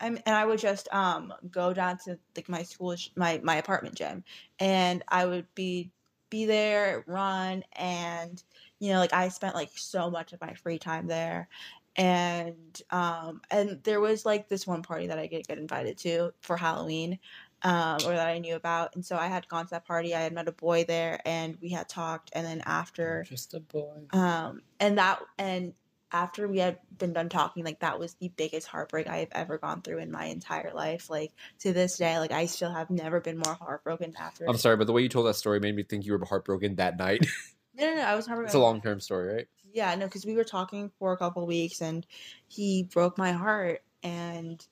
I'm, 0.00 0.16
and 0.26 0.34
I 0.36 0.44
would 0.44 0.58
just 0.60 0.88
um 0.92 1.32
go 1.50 1.72
down 1.74 1.98
to 2.04 2.18
like 2.36 2.48
my 2.48 2.62
school 2.62 2.94
my 3.16 3.40
my 3.42 3.56
apartment 3.56 3.94
gym. 3.96 4.24
And 4.58 5.02
I 5.08 5.26
would 5.26 5.46
be 5.54 5.90
be 6.30 6.44
there 6.46 7.04
run 7.06 7.64
and 7.72 8.42
you 8.80 8.92
know 8.92 8.98
like 8.98 9.12
I 9.14 9.28
spent 9.28 9.54
like 9.54 9.70
so 9.76 10.10
much 10.10 10.32
of 10.32 10.40
my 10.40 10.54
free 10.54 10.78
time 10.78 11.06
there. 11.06 11.48
And 11.96 12.80
um 12.90 13.40
and 13.50 13.82
there 13.82 14.00
was 14.00 14.24
like 14.26 14.48
this 14.48 14.66
one 14.66 14.82
party 14.82 15.08
that 15.08 15.18
I 15.18 15.26
get 15.26 15.48
get 15.48 15.58
invited 15.58 15.98
to 15.98 16.32
for 16.40 16.56
Halloween 16.56 17.18
um 17.62 17.96
or 18.06 18.14
that 18.14 18.28
I 18.28 18.38
knew 18.38 18.54
about. 18.56 18.94
And 18.94 19.04
so 19.04 19.16
I 19.16 19.26
had 19.26 19.48
gone 19.48 19.64
to 19.66 19.70
that 19.70 19.86
party. 19.86 20.14
I 20.14 20.20
had 20.20 20.32
met 20.32 20.48
a 20.48 20.52
boy 20.52 20.84
there 20.84 21.20
and 21.26 21.56
we 21.60 21.70
had 21.70 21.88
talked. 21.88 22.30
And 22.34 22.46
then 22.46 22.62
after 22.66 23.24
just 23.28 23.54
a 23.54 23.60
boy. 23.60 24.02
um 24.12 24.62
and 24.80 24.98
that 24.98 25.20
and 25.38 25.74
after 26.12 26.48
we 26.48 26.58
had 26.58 26.78
been 26.96 27.12
done 27.12 27.28
talking 27.28 27.64
like 27.64 27.80
that 27.80 27.98
was 27.98 28.14
the 28.14 28.28
biggest 28.36 28.66
heartbreak 28.66 29.06
i 29.06 29.18
have 29.18 29.28
ever 29.32 29.58
gone 29.58 29.82
through 29.82 29.98
in 29.98 30.10
my 30.10 30.24
entire 30.26 30.72
life 30.72 31.10
like 31.10 31.32
to 31.58 31.72
this 31.72 31.96
day 31.98 32.18
like 32.18 32.32
i 32.32 32.46
still 32.46 32.72
have 32.72 32.88
never 32.90 33.20
been 33.20 33.38
more 33.38 33.54
heartbroken 33.54 34.14
after 34.18 34.44
I'm 34.48 34.56
sorry, 34.56 34.76
but 34.76 34.86
the 34.86 34.92
way 34.92 35.02
you 35.02 35.08
told 35.08 35.26
that 35.26 35.34
story 35.34 35.60
made 35.60 35.76
me 35.76 35.82
think 35.82 36.06
you 36.06 36.16
were 36.16 36.24
heartbroken 36.24 36.76
that 36.76 36.96
night. 36.96 37.26
no 37.74 37.84
no 37.86 37.96
no 37.96 38.02
i 38.02 38.14
was 38.14 38.26
heartbroken 38.26 38.46
it's 38.46 38.54
a 38.54 38.58
long 38.58 38.80
term 38.80 39.00
story, 39.00 39.34
right? 39.34 39.48
yeah 39.72 39.94
no 39.94 40.06
because 40.06 40.24
we 40.24 40.34
were 40.34 40.44
talking 40.44 40.90
for 40.98 41.12
a 41.12 41.16
couple 41.16 41.46
weeks 41.46 41.82
and 41.82 42.06
he 42.46 42.84
broke 42.84 43.18
my 43.18 43.32
heart 43.32 43.82
and 44.02 44.66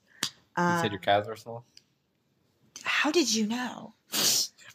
You 0.57 0.63
um, 0.63 0.77
said 0.81 0.91
your 0.91 0.99
calves 0.99 1.27
are 1.27 1.35
small. 1.35 1.65
how 2.83 3.11
did 3.11 3.33
you 3.33 3.45
know 3.47 3.93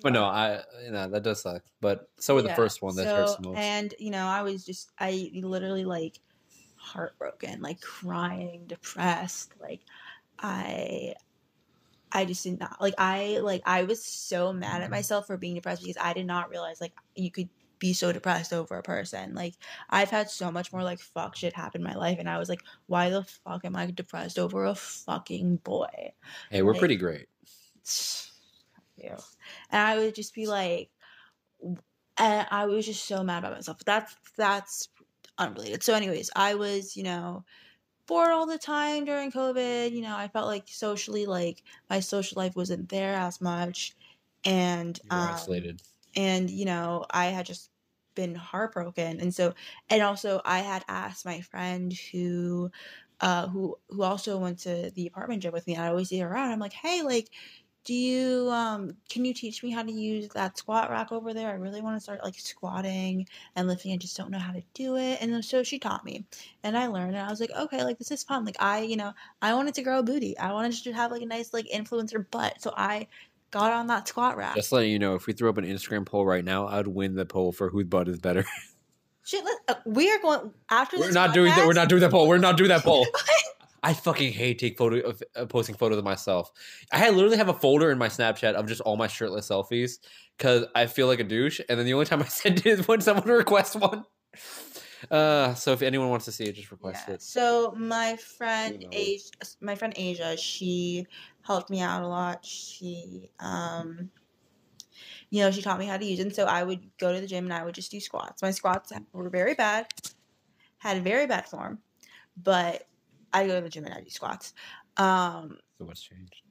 But 0.03 0.13
no, 0.13 0.25
I 0.25 0.61
you 0.85 0.91
know 0.91 1.09
that 1.09 1.23
does 1.23 1.43
suck. 1.43 1.63
But 1.81 2.09
so 2.19 2.35
with 2.35 2.45
the 2.45 2.55
first 2.55 2.83
one 2.83 2.95
that 2.97 3.09
so- 3.09 3.15
hurts 3.17 3.37
the 3.37 3.49
most. 3.49 3.59
And 3.59 3.95
you 3.99 4.11
know, 4.11 4.27
I 4.27 4.43
was 4.43 4.65
just 4.65 4.91
I 4.99 5.31
literally 5.35 5.85
like 5.85 6.19
heartbroken, 6.83 7.63
like 7.63 7.81
crying, 7.81 8.65
depressed, 8.67 9.53
like 9.61 9.81
I 10.39 11.15
I 12.11 12.25
just 12.25 12.43
did 12.45 12.59
not 12.59 12.81
like 12.81 12.95
I 12.99 13.39
like 13.43 13.63
I 13.65 13.85
was 13.85 14.05
so 14.05 14.53
mad 14.53 14.77
at 14.77 14.83
mm-hmm. 14.83 14.91
myself 14.91 15.27
for 15.27 15.37
being 15.37 15.55
depressed 15.55 15.83
because 15.83 15.97
I 16.01 16.13
did 16.13 16.27
not 16.27 16.51
realize 16.51 16.81
like 16.81 16.93
you 17.15 17.31
could 17.31 17.49
be 17.79 17.93
so 17.93 18.13
depressed 18.13 18.53
over 18.53 18.77
a 18.77 18.83
person. 18.83 19.35
Like 19.35 19.55
I've 19.89 20.11
had 20.11 20.31
so 20.31 20.51
much 20.51 20.73
more 20.73 20.83
like 20.83 21.01
fuck 21.01 21.37
shit 21.37 21.55
happen 21.55 21.81
in 21.81 21.87
my 21.87 21.95
life 21.95 22.19
and 22.19 22.29
I 22.29 22.39
was 22.39 22.49
like, 22.49 22.61
why 22.87 23.11
the 23.11 23.25
fuck 23.25 23.65
am 23.65 23.77
I 23.77 23.87
depressed 23.91 24.39
over 24.39 24.65
a 24.65 24.75
fucking 24.75 25.57
boy? 25.57 26.13
hey, 26.51 26.63
we're 26.63 26.73
like- 26.73 26.79
pretty 26.81 26.97
great. 26.97 27.27
you. 28.97 29.17
And 29.71 29.81
I 29.89 29.99
would 29.99 30.15
just 30.15 30.35
be 30.35 30.47
like, 30.47 30.91
and 32.19 32.47
I 32.51 32.67
was 32.67 32.87
just 32.87 33.05
so 33.05 33.23
mad 33.23 33.39
about 33.39 33.55
myself. 33.55 33.79
That's 33.85 34.15
that's 34.37 34.89
unrelated. 35.39 35.83
So, 35.83 35.95
anyways, 35.95 36.31
I 36.37 36.55
was, 36.55 36.97
you 36.97 37.03
know, 37.05 37.45
bored 38.07 38.33
all 38.33 38.47
the 38.47 38.59
time 38.59 39.05
during 39.07 39.33
COVID. 39.33 39.93
You 39.93 40.03
know, 40.03 40.17
I 40.17 40.29
felt 40.29 40.47
like 40.49 40.69
socially, 40.69 41.27
like 41.27 41.63
my 41.91 42.01
social 42.01 42.37
life 42.43 42.57
wasn't 42.57 42.89
there 42.91 43.15
as 43.17 43.41
much, 43.41 43.97
and 44.45 44.99
um, 45.11 45.31
isolated. 45.31 45.81
and 46.17 46.51
you 46.51 46.65
know, 46.65 47.07
I 47.11 47.27
had 47.27 47.47
just 47.47 47.71
been 48.15 48.35
heartbroken, 48.35 49.21
and 49.21 49.35
so, 49.35 49.55
and 49.91 50.03
also, 50.03 50.41
I 50.45 50.61
had 50.61 50.85
asked 50.89 51.25
my 51.25 51.41
friend 51.41 51.93
who. 51.93 52.71
Uh, 53.21 53.47
who 53.47 53.77
who 53.89 54.03
also 54.03 54.37
went 54.37 54.59
to 54.59 54.91
the 54.97 55.07
apartment 55.07 55.43
gym 55.43 55.53
with 55.53 55.65
me. 55.69 55.77
I 55.77 55.87
always 55.89 56.09
see 56.09 56.19
her 56.19 56.29
around. 56.29 56.51
I'm 56.51 56.59
like, 56.59 56.73
hey, 56.73 57.03
like, 57.03 57.31
do 57.85 57.95
you 57.95 58.49
um 58.51 58.97
can 59.09 59.25
you 59.25 59.35
teach 59.35 59.63
me 59.63 59.71
how 59.71 59.83
to 59.83 59.91
use 59.93 60.29
that 60.29 60.57
squat 60.57 60.91
rack 60.91 61.11
over 61.11 61.35
there 61.35 61.51
i 61.51 61.55
really 61.55 61.81
want 61.81 61.97
to 61.97 62.01
start 62.01 62.23
like 62.23 62.39
squatting 62.39 63.27
and 63.57 63.67
lifting 63.67 63.93
i 63.93 63.97
just 63.97 64.17
don't 64.17 64.31
know 64.31 64.39
how 64.39 64.53
to 64.53 64.63
do 64.75 64.97
it 64.97 65.19
and 65.21 65.45
so 65.45 65.63
she 65.63 65.79
taught 65.79 66.05
me 66.05 66.25
and 66.63 66.77
i 66.77 66.87
learned 66.87 67.17
and 67.17 67.27
i 67.27 67.31
was 67.31 67.41
like 67.41 67.51
okay 67.59 67.83
like 67.83 67.99
this 67.99 68.11
is 68.11 68.23
fun 68.23 68.45
like 68.45 68.57
i 68.61 68.81
you 68.81 68.97
know 68.97 69.13
i 69.41 69.53
wanted 69.53 69.75
to 69.75 69.83
grow 69.83 69.99
a 69.99 70.03
booty 70.03 70.37
i 70.39 70.53
wanted 70.53 70.73
to 70.73 70.93
have 70.93 71.11
like 71.11 71.23
a 71.23 71.27
nice 71.27 71.53
like 71.53 71.67
influencer 71.75 72.25
butt 72.31 72.61
so 72.61 72.73
i 72.77 73.07
got 73.53 73.71
on 73.73 73.87
that 73.87 74.09
squat 74.09 74.37
rack 74.37 74.57
Just 74.57 74.73
letting 74.73 74.91
you 74.91 74.99
know, 74.99 75.15
if 75.15 75.27
we 75.27 75.33
threw 75.33 75.49
up 75.49 75.59
an 75.59 75.65
Instagram 75.65 76.05
poll 76.05 76.27
right 76.27 76.45
now, 76.45 76.67
I'd 76.67 76.89
win 76.89 77.15
the 77.15 77.25
poll 77.25 77.53
for 77.53 77.69
whose 77.69 77.85
butt 77.85 78.09
is 78.09 78.19
better. 78.19 78.45
Shit, 79.25 79.45
let, 79.45 79.59
uh, 79.69 79.75
we 79.87 80.11
are 80.11 80.19
going 80.19 80.53
after 80.69 80.99
we're 80.99 81.13
not 81.13 81.33
doing 81.33 81.51
that. 81.51 81.65
We're 81.65 81.75
not 81.75 81.89
doing 81.89 82.01
that 82.01 82.11
poll. 82.11 82.27
We're 82.27 82.39
not 82.39 82.57
doing 82.57 82.71
that 82.71 82.83
poll. 82.83 83.07
I 83.83 83.95
fucking 83.95 84.33
hate 84.33 84.59
take 84.59 84.79
photo 84.79 84.99
of 85.09 85.23
uh, 85.35 85.47
posting 85.47 85.75
photos 85.75 85.99
of 85.99 86.05
myself. 86.05 86.53
I 86.93 87.11
literally 87.11 87.37
have 87.37 87.49
a 87.49 87.55
folder 87.55 87.91
in 87.91 87.99
my 87.99 88.09
Snapchat 88.09 88.55
of 88.55 88.67
just 88.67 88.81
all 88.83 88.97
my 88.97 89.09
shirtless 89.09 89.49
selfies 89.49 89.99
because 90.39 90.67
I 90.75 90.87
feel 90.87 91.09
like 91.09 91.19
a 91.21 91.25
douche, 91.25 91.61
and 91.69 91.79
then 91.79 91.87
the 91.87 91.95
only 91.95 92.07
time 92.07 92.23
I 92.23 92.27
send 92.29 92.59
it 92.59 92.67
is 92.67 92.87
when 92.87 93.01
someone 93.01 93.29
requests 93.29 93.75
one. 93.75 94.05
Uh, 95.11 95.53
so 95.55 95.73
if 95.73 95.83
anyone 95.83 96.09
wants 96.11 96.27
to 96.27 96.33
see 96.33 96.45
it, 96.45 96.53
just 96.55 96.71
request 96.71 97.09
Yeah. 97.09 97.15
it. 97.15 97.23
So 97.23 97.75
my 97.77 98.17
friend 98.17 98.81
know. 98.81 98.89
Asia, 98.93 99.31
my 99.61 99.75
friend 99.75 99.93
Asia, 99.97 100.37
she 100.37 101.07
helped 101.43 101.71
me 101.71 101.81
out 101.81 102.03
a 102.03 102.07
lot. 102.07 102.45
She, 102.45 103.31
um, 103.41 104.11
you 105.31 105.43
know, 105.43 105.51
she 105.51 105.61
taught 105.61 105.79
me 105.81 105.87
how 105.87 105.97
to 105.97 106.05
use 106.05 106.21
it. 106.21 106.23
And 106.23 106.35
so 106.35 106.45
I 106.45 106.63
would 106.63 106.89
go 106.99 107.13
to 107.13 107.21
the 107.21 107.27
gym 107.27 107.45
and 107.45 107.53
I 107.53 107.65
would 107.65 107.75
just 107.75 107.91
do 107.91 107.99
squats. 107.99 108.43
My 108.43 108.53
squats 108.53 108.93
were 109.13 109.29
very 109.29 109.55
bad, 109.55 109.89
had 110.79 111.03
very 111.03 111.27
bad 111.27 111.47
form, 111.47 111.81
but 112.41 112.87
I 113.33 113.47
go 113.47 113.57
to 113.57 113.63
the 113.63 113.69
gym 113.71 113.85
and 113.85 113.95
I 113.95 114.01
do 114.01 114.11
squats. 114.11 114.53
Um, 114.97 115.59
So 115.79 115.85
what's 115.85 116.03
changed? 116.03 116.43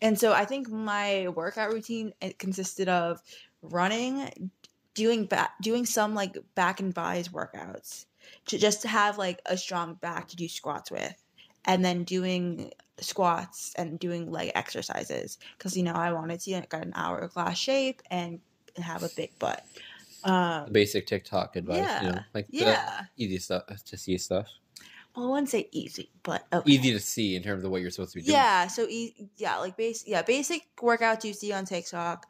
and 0.00 0.18
so 0.18 0.32
I 0.32 0.44
think 0.44 0.68
my 0.68 1.28
workout 1.28 1.72
routine 1.72 2.12
it 2.20 2.38
consisted 2.38 2.88
of 2.88 3.20
running, 3.62 4.50
doing 4.94 5.26
back, 5.26 5.52
doing 5.60 5.86
some 5.86 6.14
like 6.14 6.36
back 6.54 6.80
and 6.80 6.92
bis 6.94 7.28
workouts, 7.28 8.06
to 8.46 8.58
just 8.58 8.82
to 8.82 8.88
have 8.88 9.18
like 9.18 9.40
a 9.46 9.56
strong 9.56 9.94
back 9.94 10.28
to 10.28 10.36
do 10.36 10.48
squats 10.48 10.90
with, 10.90 11.14
and 11.64 11.84
then 11.84 12.04
doing 12.04 12.72
squats 13.00 13.72
and 13.76 13.98
doing 13.98 14.30
leg 14.30 14.52
exercises 14.54 15.38
because 15.56 15.76
you 15.76 15.82
know 15.82 15.92
I 15.94 16.12
wanted 16.12 16.40
to 16.40 16.50
get 16.50 16.72
an 16.74 16.92
hourglass 16.94 17.58
shape 17.58 18.02
and 18.10 18.40
have 18.76 19.02
a 19.02 19.10
big 19.16 19.38
butt. 19.38 19.64
Um, 20.24 20.72
Basic 20.72 21.06
TikTok 21.06 21.56
advice, 21.56 22.00
you 22.00 22.08
know, 22.08 22.14
Yeah. 22.14 22.22
like 22.34 22.46
the 22.58 22.64
yeah, 22.64 23.00
easy 23.16 23.38
stuff 23.38 23.66
to 23.84 23.96
see 23.96 24.16
stuff, 24.18 24.48
well, 25.14 25.26
I 25.26 25.30
wouldn't 25.30 25.50
say 25.50 25.68
easy, 25.72 26.10
but 26.22 26.46
okay. 26.52 26.70
easy 26.70 26.92
to 26.92 27.00
see 27.00 27.36
in 27.36 27.42
terms 27.42 27.64
of 27.64 27.70
what 27.70 27.82
you're 27.82 27.90
supposed 27.90 28.12
to 28.12 28.18
be 28.18 28.22
doing. 28.22 28.34
Yeah, 28.34 28.66
so 28.66 28.86
e- 28.88 29.28
yeah, 29.36 29.58
like 29.58 29.76
base 29.76 30.04
yeah, 30.06 30.22
basic 30.22 30.62
workouts 30.76 31.24
you 31.24 31.34
see 31.34 31.52
on 31.52 31.64
TikTok. 31.64 32.26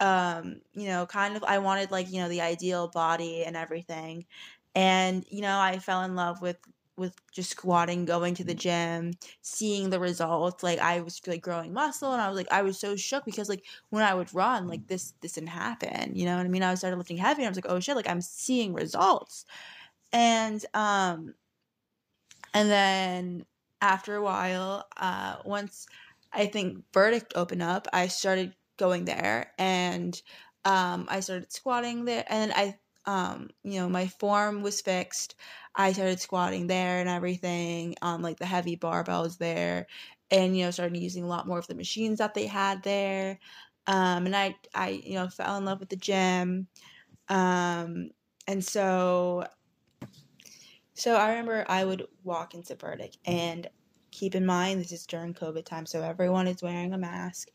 Um, 0.00 0.60
you 0.74 0.88
know, 0.88 1.06
kind 1.06 1.36
of 1.36 1.44
I 1.44 1.58
wanted 1.58 1.90
like, 1.90 2.10
you 2.10 2.20
know, 2.20 2.28
the 2.28 2.42
ideal 2.42 2.88
body 2.88 3.44
and 3.44 3.56
everything. 3.56 4.26
And, 4.74 5.24
you 5.30 5.40
know, 5.40 5.58
I 5.58 5.78
fell 5.78 6.02
in 6.02 6.14
love 6.14 6.42
with 6.42 6.58
with 6.98 7.14
just 7.30 7.50
squatting, 7.50 8.04
going 8.04 8.34
to 8.34 8.44
the 8.44 8.54
gym, 8.54 9.12
seeing 9.42 9.88
the 9.88 10.00
results. 10.00 10.62
Like 10.62 10.78
I 10.78 11.00
was 11.00 11.20
like 11.26 11.40
growing 11.40 11.72
muscle 11.72 12.12
and 12.12 12.20
I 12.20 12.28
was 12.28 12.36
like 12.36 12.48
I 12.50 12.60
was 12.60 12.78
so 12.78 12.96
shook 12.96 13.24
because 13.24 13.48
like 13.48 13.64
when 13.88 14.02
I 14.02 14.14
would 14.14 14.34
run, 14.34 14.68
like 14.68 14.86
this 14.88 15.14
this 15.22 15.32
didn't 15.32 15.48
happen. 15.48 16.14
You 16.14 16.26
know 16.26 16.36
what 16.36 16.44
I 16.44 16.50
mean? 16.50 16.62
I 16.62 16.74
started 16.74 16.96
lifting 16.96 17.16
heavy 17.16 17.42
and 17.42 17.46
I 17.46 17.50
was 17.50 17.56
like, 17.56 17.70
oh 17.70 17.80
shit, 17.80 17.96
like 17.96 18.08
I'm 18.10 18.20
seeing 18.20 18.74
results. 18.74 19.46
And 20.12 20.62
um 20.74 21.34
and 22.56 22.70
then 22.70 23.46
after 23.82 24.16
a 24.16 24.22
while, 24.22 24.86
uh, 24.96 25.36
once 25.44 25.86
I 26.32 26.46
think 26.46 26.84
Burdick 26.92 27.32
opened 27.34 27.62
up, 27.62 27.86
I 27.92 28.08
started 28.08 28.54
going 28.78 29.04
there 29.04 29.52
and 29.58 30.20
um, 30.64 31.06
I 31.10 31.20
started 31.20 31.52
squatting 31.52 32.06
there. 32.06 32.24
And 32.28 32.50
then 32.50 32.58
I, 32.58 32.78
um, 33.10 33.50
you 33.62 33.80
know, 33.80 33.88
my 33.90 34.06
form 34.08 34.62
was 34.62 34.80
fixed. 34.80 35.34
I 35.74 35.92
started 35.92 36.20
squatting 36.20 36.66
there 36.66 37.00
and 37.00 37.08
everything, 37.10 37.96
um, 38.02 38.22
like 38.22 38.38
the 38.38 38.46
heavy 38.46 38.76
barbells 38.76 39.38
there, 39.38 39.86
and 40.30 40.56
you 40.56 40.64
know, 40.64 40.70
started 40.70 40.96
using 40.96 41.24
a 41.24 41.28
lot 41.28 41.46
more 41.46 41.58
of 41.58 41.66
the 41.68 41.74
machines 41.74 42.18
that 42.18 42.34
they 42.34 42.46
had 42.46 42.82
there. 42.82 43.38
Um, 43.86 44.26
and 44.26 44.36
I, 44.36 44.56
I, 44.74 44.88
you 45.04 45.14
know, 45.14 45.28
fell 45.28 45.58
in 45.58 45.66
love 45.66 45.80
with 45.80 45.90
the 45.90 45.96
gym. 45.96 46.68
Um, 47.28 48.10
and 48.48 48.64
so, 48.64 49.46
so 50.96 51.16
I 51.16 51.30
remember 51.30 51.64
I 51.68 51.84
would 51.84 52.06
walk 52.24 52.54
into 52.54 52.76
Burdick 52.76 53.16
and 53.26 53.68
keep 54.10 54.34
in 54.34 54.46
mind 54.46 54.80
this 54.80 54.92
is 54.92 55.06
during 55.06 55.34
COVID 55.34 55.64
time, 55.64 55.86
so 55.86 56.02
everyone 56.02 56.48
is 56.48 56.62
wearing 56.62 56.94
a 56.94 56.98
mask, 56.98 57.48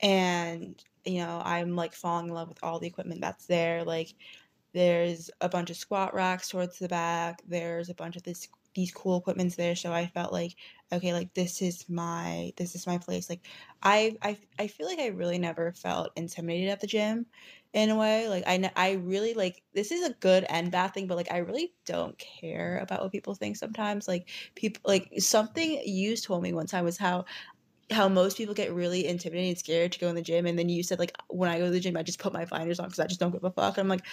and 0.00 0.82
you 1.04 1.18
know 1.20 1.42
I'm 1.44 1.76
like 1.76 1.94
falling 1.94 2.28
in 2.28 2.34
love 2.34 2.48
with 2.48 2.62
all 2.62 2.80
the 2.80 2.86
equipment 2.88 3.20
that's 3.20 3.46
there. 3.46 3.84
Like 3.84 4.14
there's 4.74 5.30
a 5.40 5.48
bunch 5.48 5.70
of 5.70 5.76
squat 5.76 6.14
racks 6.14 6.48
towards 6.50 6.78
the 6.78 6.88
back. 6.88 7.42
There's 7.48 7.88
a 7.90 7.94
bunch 7.94 8.16
of 8.16 8.22
this 8.24 8.48
these 8.74 8.92
cool 8.92 9.18
equipments 9.18 9.56
there, 9.56 9.74
so 9.76 9.92
I 9.92 10.06
felt 10.06 10.32
like 10.32 10.56
okay, 10.92 11.12
like 11.12 11.34
this 11.34 11.62
is 11.62 11.88
my 11.88 12.52
this 12.56 12.74
is 12.74 12.86
my 12.86 12.98
place. 12.98 13.28
Like 13.30 13.46
I 13.82 14.16
I 14.22 14.38
I 14.58 14.66
feel 14.68 14.86
like 14.86 14.98
I 15.00 15.08
really 15.08 15.38
never 15.38 15.72
felt 15.72 16.10
intimidated 16.16 16.70
at 16.70 16.80
the 16.80 16.86
gym 16.86 17.26
in 17.76 17.90
a 17.90 17.96
way. 17.96 18.28
Like 18.28 18.44
I 18.48 18.72
I 18.76 18.92
really 18.94 19.34
like 19.34 19.62
this 19.74 19.92
is 19.92 20.02
a 20.08 20.14
good 20.14 20.44
and 20.48 20.72
bad 20.72 20.94
thing, 20.94 21.06
but 21.06 21.16
like 21.16 21.30
I 21.30 21.38
really 21.38 21.74
don't 21.84 22.18
care 22.18 22.78
about 22.78 23.02
what 23.02 23.12
people 23.12 23.34
think 23.36 23.56
sometimes. 23.56 24.08
Like 24.08 24.30
people 24.56 24.82
like 24.86 25.10
something 25.18 25.82
you 25.84 26.16
told 26.16 26.42
me 26.42 26.54
one 26.54 26.66
time 26.66 26.84
was 26.84 26.98
how 26.98 27.26
how 27.90 28.08
most 28.08 28.36
people 28.36 28.54
get 28.54 28.72
really 28.72 29.06
intimidated 29.06 29.48
and 29.48 29.58
scared 29.58 29.92
to 29.92 29.98
go 30.00 30.08
in 30.08 30.14
the 30.14 30.22
gym 30.22 30.46
and 30.46 30.58
then 30.58 30.68
you 30.68 30.82
said 30.82 30.98
like 30.98 31.16
when 31.28 31.48
i 31.48 31.58
go 31.58 31.66
to 31.66 31.70
the 31.70 31.78
gym 31.78 31.96
i 31.96 32.02
just 32.02 32.18
put 32.18 32.32
my 32.32 32.44
blinders 32.44 32.80
on 32.80 32.86
because 32.86 32.98
i 32.98 33.06
just 33.06 33.20
don't 33.20 33.30
give 33.30 33.44
a 33.44 33.50
fuck 33.50 33.78
and 33.78 33.84
i'm 33.84 33.88
like 33.88 34.04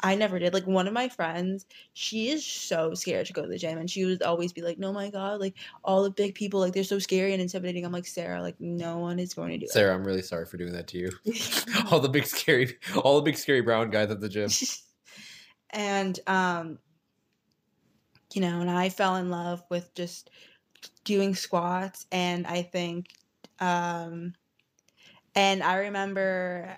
i 0.00 0.14
never 0.14 0.38
did 0.38 0.54
like 0.54 0.66
one 0.66 0.86
of 0.86 0.94
my 0.94 1.08
friends 1.08 1.66
she 1.92 2.30
is 2.30 2.44
so 2.44 2.94
scared 2.94 3.26
to 3.26 3.34
go 3.34 3.42
to 3.42 3.48
the 3.48 3.58
gym 3.58 3.76
and 3.76 3.90
she 3.90 4.06
would 4.06 4.22
always 4.22 4.52
be 4.52 4.62
like 4.62 4.78
no 4.78 4.92
my 4.92 5.10
god 5.10 5.40
like 5.40 5.54
all 5.84 6.02
the 6.02 6.10
big 6.10 6.34
people 6.34 6.58
like 6.58 6.72
they're 6.72 6.84
so 6.84 6.98
scary 6.98 7.32
and 7.32 7.42
intimidating 7.42 7.84
i'm 7.84 7.92
like 7.92 8.06
sarah 8.06 8.40
like 8.40 8.58
no 8.60 8.98
one 8.98 9.18
is 9.18 9.34
going 9.34 9.50
to 9.50 9.58
do 9.58 9.64
it. 9.64 9.70
Sarah, 9.70 9.94
I'm 9.94 10.04
really 10.04 10.22
sorry 10.22 10.46
for 10.46 10.56
doing 10.56 10.72
that 10.72 10.86
to 10.88 10.98
you. 10.98 11.10
all 11.90 12.00
the 12.00 12.08
big 12.08 12.26
scary, 12.26 12.78
all 13.02 13.16
the 13.16 13.22
big 13.22 13.36
scary 13.36 13.60
brown 13.60 13.90
guys 13.90 14.10
at 14.10 14.20
the 14.20 14.28
gym. 14.28 14.50
and 15.70 16.18
um 16.26 16.78
you 18.32 18.40
know 18.40 18.60
and 18.60 18.70
i 18.70 18.88
fell 18.88 19.16
in 19.16 19.30
love 19.30 19.62
with 19.70 19.94
just 19.94 20.30
doing 21.04 21.34
squats 21.34 22.06
and 22.10 22.46
i 22.46 22.62
think 22.62 23.08
um 23.60 24.34
and 25.34 25.62
i 25.62 25.76
remember 25.76 26.76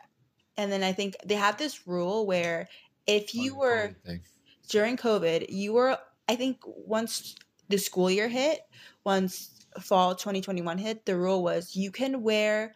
and 0.57 0.71
then 0.71 0.83
i 0.83 0.93
think 0.93 1.17
they 1.25 1.35
have 1.35 1.57
this 1.59 1.87
rule 1.87 2.27
where 2.27 2.69
if 3.07 3.35
you 3.35 3.55
were 3.55 3.95
during 4.69 4.97
covid 4.97 5.47
you 5.49 5.73
were 5.73 5.97
i 6.29 6.37
think 6.37 6.59
once 6.67 7.37
the 7.69 7.79
school 7.79 8.11
year 8.11 8.29
hit 8.29 8.61
once 9.05 9.67
fall 9.81 10.15
2021 10.15 10.79
hit 10.79 11.05
the 11.07 11.17
rule 11.17 11.43
was 11.43 11.77
you 11.77 11.91
can 11.91 12.23
wear 12.23 12.75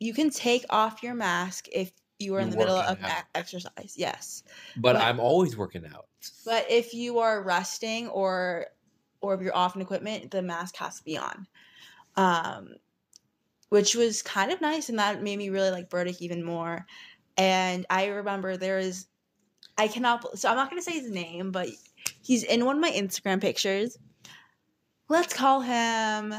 you 0.00 0.14
can 0.14 0.30
take 0.30 0.64
off 0.70 1.02
your 1.02 1.14
mask 1.14 1.66
if 1.72 1.92
you 2.18 2.34
are 2.34 2.40
in 2.40 2.50
the 2.50 2.56
middle 2.56 2.76
of 2.76 2.98
out. 3.02 3.24
exercise 3.34 3.94
yes 3.96 4.42
but 4.76 4.94
But- 4.94 5.02
I'm 5.02 5.20
always 5.20 5.56
working 5.56 5.84
out. 5.86 6.06
but 6.44 6.66
if 6.70 6.94
you 6.94 7.18
are 7.18 7.42
resting 7.42 8.08
or 8.08 8.66
or 9.20 9.34
if 9.34 9.40
you're 9.40 9.56
off 9.56 9.74
in 9.74 9.82
equipment, 9.82 10.30
the 10.30 10.42
mask 10.42 10.76
has 10.76 10.98
to 10.98 11.04
be 11.04 11.18
on. 11.18 11.46
Um 12.16 12.74
which 13.68 13.94
was 13.94 14.22
kind 14.22 14.50
of 14.50 14.60
nice 14.60 14.88
and 14.88 14.98
that 14.98 15.22
made 15.22 15.38
me 15.38 15.50
really 15.50 15.70
like 15.70 15.90
Burdick 15.90 16.22
even 16.22 16.42
more. 16.44 16.86
And 17.36 17.86
I 17.90 18.06
remember 18.06 18.56
there 18.56 18.78
is 18.78 19.06
I 19.76 19.88
cannot 19.88 20.38
so 20.38 20.48
I'm 20.48 20.56
not 20.56 20.70
gonna 20.70 20.82
say 20.82 20.98
his 20.98 21.10
name, 21.10 21.52
but 21.52 21.68
he's 22.22 22.42
in 22.42 22.64
one 22.64 22.76
of 22.76 22.82
my 22.82 22.90
Instagram 22.90 23.40
pictures. 23.40 23.96
Let's 25.08 25.32
call 25.32 25.60
him 25.60 26.34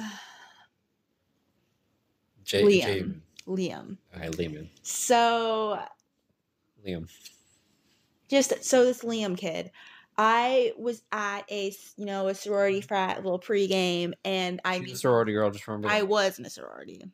J- 2.44 2.64
Liam. 2.64 2.84
J- 2.84 3.14
Liam. 3.48 3.98
All 4.14 4.20
right, 4.20 4.32
Liam. 4.32 4.70
So 4.84 5.80
Liam. 6.86 7.10
just 8.28 8.64
so 8.64 8.86
this 8.86 9.04
Liam 9.04 9.38
kid, 9.38 9.72
I 10.18 10.74
was 10.78 11.02
at 11.12 11.50
a 11.50 11.74
you 11.96 12.06
know 12.06 12.28
a 12.28 12.36
sorority 12.36 12.82
frat 12.82 13.24
little 13.24 13.40
pregame, 13.40 14.14
and 14.26 14.60
I 14.66 14.82
She's 14.82 14.94
a 14.94 14.98
sorority 14.98 15.34
girl. 15.34 15.50
Just 15.50 15.68
remember. 15.68 15.88
I 15.88 16.04
was 16.04 16.38
in 16.38 16.46
a 16.46 16.50
sorority. 16.50 17.06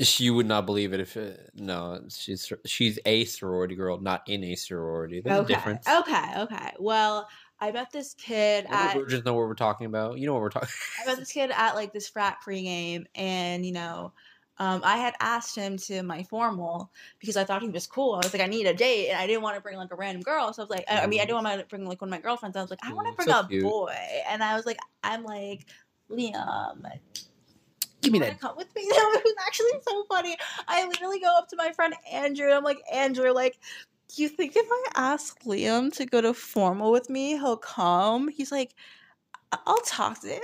She 0.00 0.30
would 0.30 0.46
not 0.46 0.64
believe 0.66 0.92
it 0.92 1.00
if 1.00 1.16
it, 1.16 1.50
no. 1.54 2.02
She's 2.08 2.50
she's 2.64 2.98
a 3.04 3.24
sorority 3.26 3.74
girl, 3.74 4.00
not 4.00 4.22
in 4.26 4.42
a 4.42 4.54
sorority. 4.56 5.20
There's 5.20 5.36
a 5.38 5.44
difference. 5.44 5.86
okay, 5.88 6.32
okay. 6.38 6.72
Well, 6.78 7.28
I 7.60 7.70
met 7.72 7.92
this 7.92 8.14
kid 8.14 8.64
the 8.64 8.70
at 8.70 8.94
virgins 8.94 9.24
know 9.24 9.34
what 9.34 9.46
we're 9.46 9.54
talking 9.54 9.86
about. 9.86 10.18
You 10.18 10.26
know 10.26 10.32
what 10.32 10.42
we're 10.42 10.50
talking. 10.50 10.68
About 10.68 11.02
I 11.06 11.10
met 11.10 11.18
this 11.18 11.32
kid 11.32 11.50
at 11.50 11.74
like 11.74 11.92
this 11.92 12.08
frat 12.08 12.38
pregame, 12.46 13.04
and 13.14 13.64
you 13.66 13.72
know. 13.72 14.12
Um, 14.58 14.82
I 14.84 14.98
had 14.98 15.14
asked 15.18 15.56
him 15.56 15.76
to 15.78 16.02
my 16.02 16.22
formal 16.24 16.92
because 17.18 17.36
I 17.38 17.42
thought 17.42 17.62
he 17.62 17.70
was 17.70 17.86
cool. 17.86 18.12
I 18.14 18.18
was 18.18 18.32
like, 18.34 18.42
I 18.42 18.46
need 18.46 18.66
a 18.66 18.74
date, 18.74 19.08
and 19.08 19.18
I 19.18 19.26
didn't 19.26 19.42
want 19.42 19.56
to 19.56 19.62
bring 19.62 19.76
like 19.78 19.90
a 19.90 19.96
random 19.96 20.22
girl. 20.22 20.52
So 20.52 20.62
I 20.62 20.64
was 20.64 20.70
like, 20.70 20.84
I 20.88 21.00
I 21.00 21.06
mean, 21.06 21.20
I 21.20 21.24
didn't 21.24 21.42
want 21.42 21.58
to 21.58 21.66
bring 21.66 21.86
like 21.86 22.00
one 22.02 22.08
of 22.08 22.12
my 22.12 22.20
girlfriends. 22.20 22.56
I 22.56 22.60
was 22.60 22.70
like, 22.70 22.78
I 22.84 22.92
want 22.92 23.08
to 23.08 23.12
Mm, 23.12 23.16
bring 23.16 23.28
so 23.28 23.38
a 23.40 23.48
cute. 23.48 23.62
boy, 23.62 23.96
and 24.28 24.44
I 24.44 24.54
was 24.54 24.66
like, 24.66 24.78
I'm 25.02 25.24
like, 25.24 25.66
Liam, 26.10 26.84
Give 28.02 28.12
me 28.12 28.18
that. 28.18 28.40
come 28.40 28.56
with 28.56 28.74
me. 28.74 28.82
It 28.92 29.24
was 29.24 29.34
actually 29.46 29.70
so 29.86 30.04
funny. 30.08 30.36
I 30.68 30.86
literally 30.86 31.20
go 31.20 31.36
up 31.38 31.48
to 31.48 31.56
my 31.56 31.72
friend 31.72 31.94
Andrew 32.12 32.46
and 32.46 32.54
I'm 32.54 32.64
like, 32.64 32.78
Andrew, 32.92 33.32
like, 33.32 33.58
do 34.14 34.22
you 34.22 34.28
think 34.28 34.56
if 34.56 34.66
I 34.70 34.84
ask 34.96 35.40
Liam 35.44 35.92
to 35.96 36.04
go 36.04 36.20
to 36.20 36.34
formal 36.34 36.90
with 36.92 37.08
me, 37.08 37.30
he'll 37.32 37.56
come? 37.56 38.28
He's 38.28 38.52
like, 38.52 38.74
"I- 39.52 39.58
I'll 39.66 39.80
talk 39.82 40.20
to 40.20 40.28
him. 40.28 40.40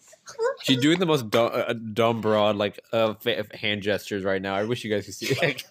She's 0.62 0.78
doing 0.78 0.98
the 1.00 1.06
most 1.06 1.28
dumb, 1.28 1.50
uh, 1.52 1.72
dumb 1.72 2.20
broad 2.20 2.56
like 2.56 2.80
uh, 2.92 3.14
fa- 3.14 3.44
hand 3.54 3.82
gestures 3.82 4.22
right 4.24 4.40
now. 4.40 4.54
I 4.54 4.62
wish 4.64 4.84
you 4.84 4.90
guys 4.90 5.04
could 5.04 5.14
see. 5.14 5.34
it. 5.40 5.64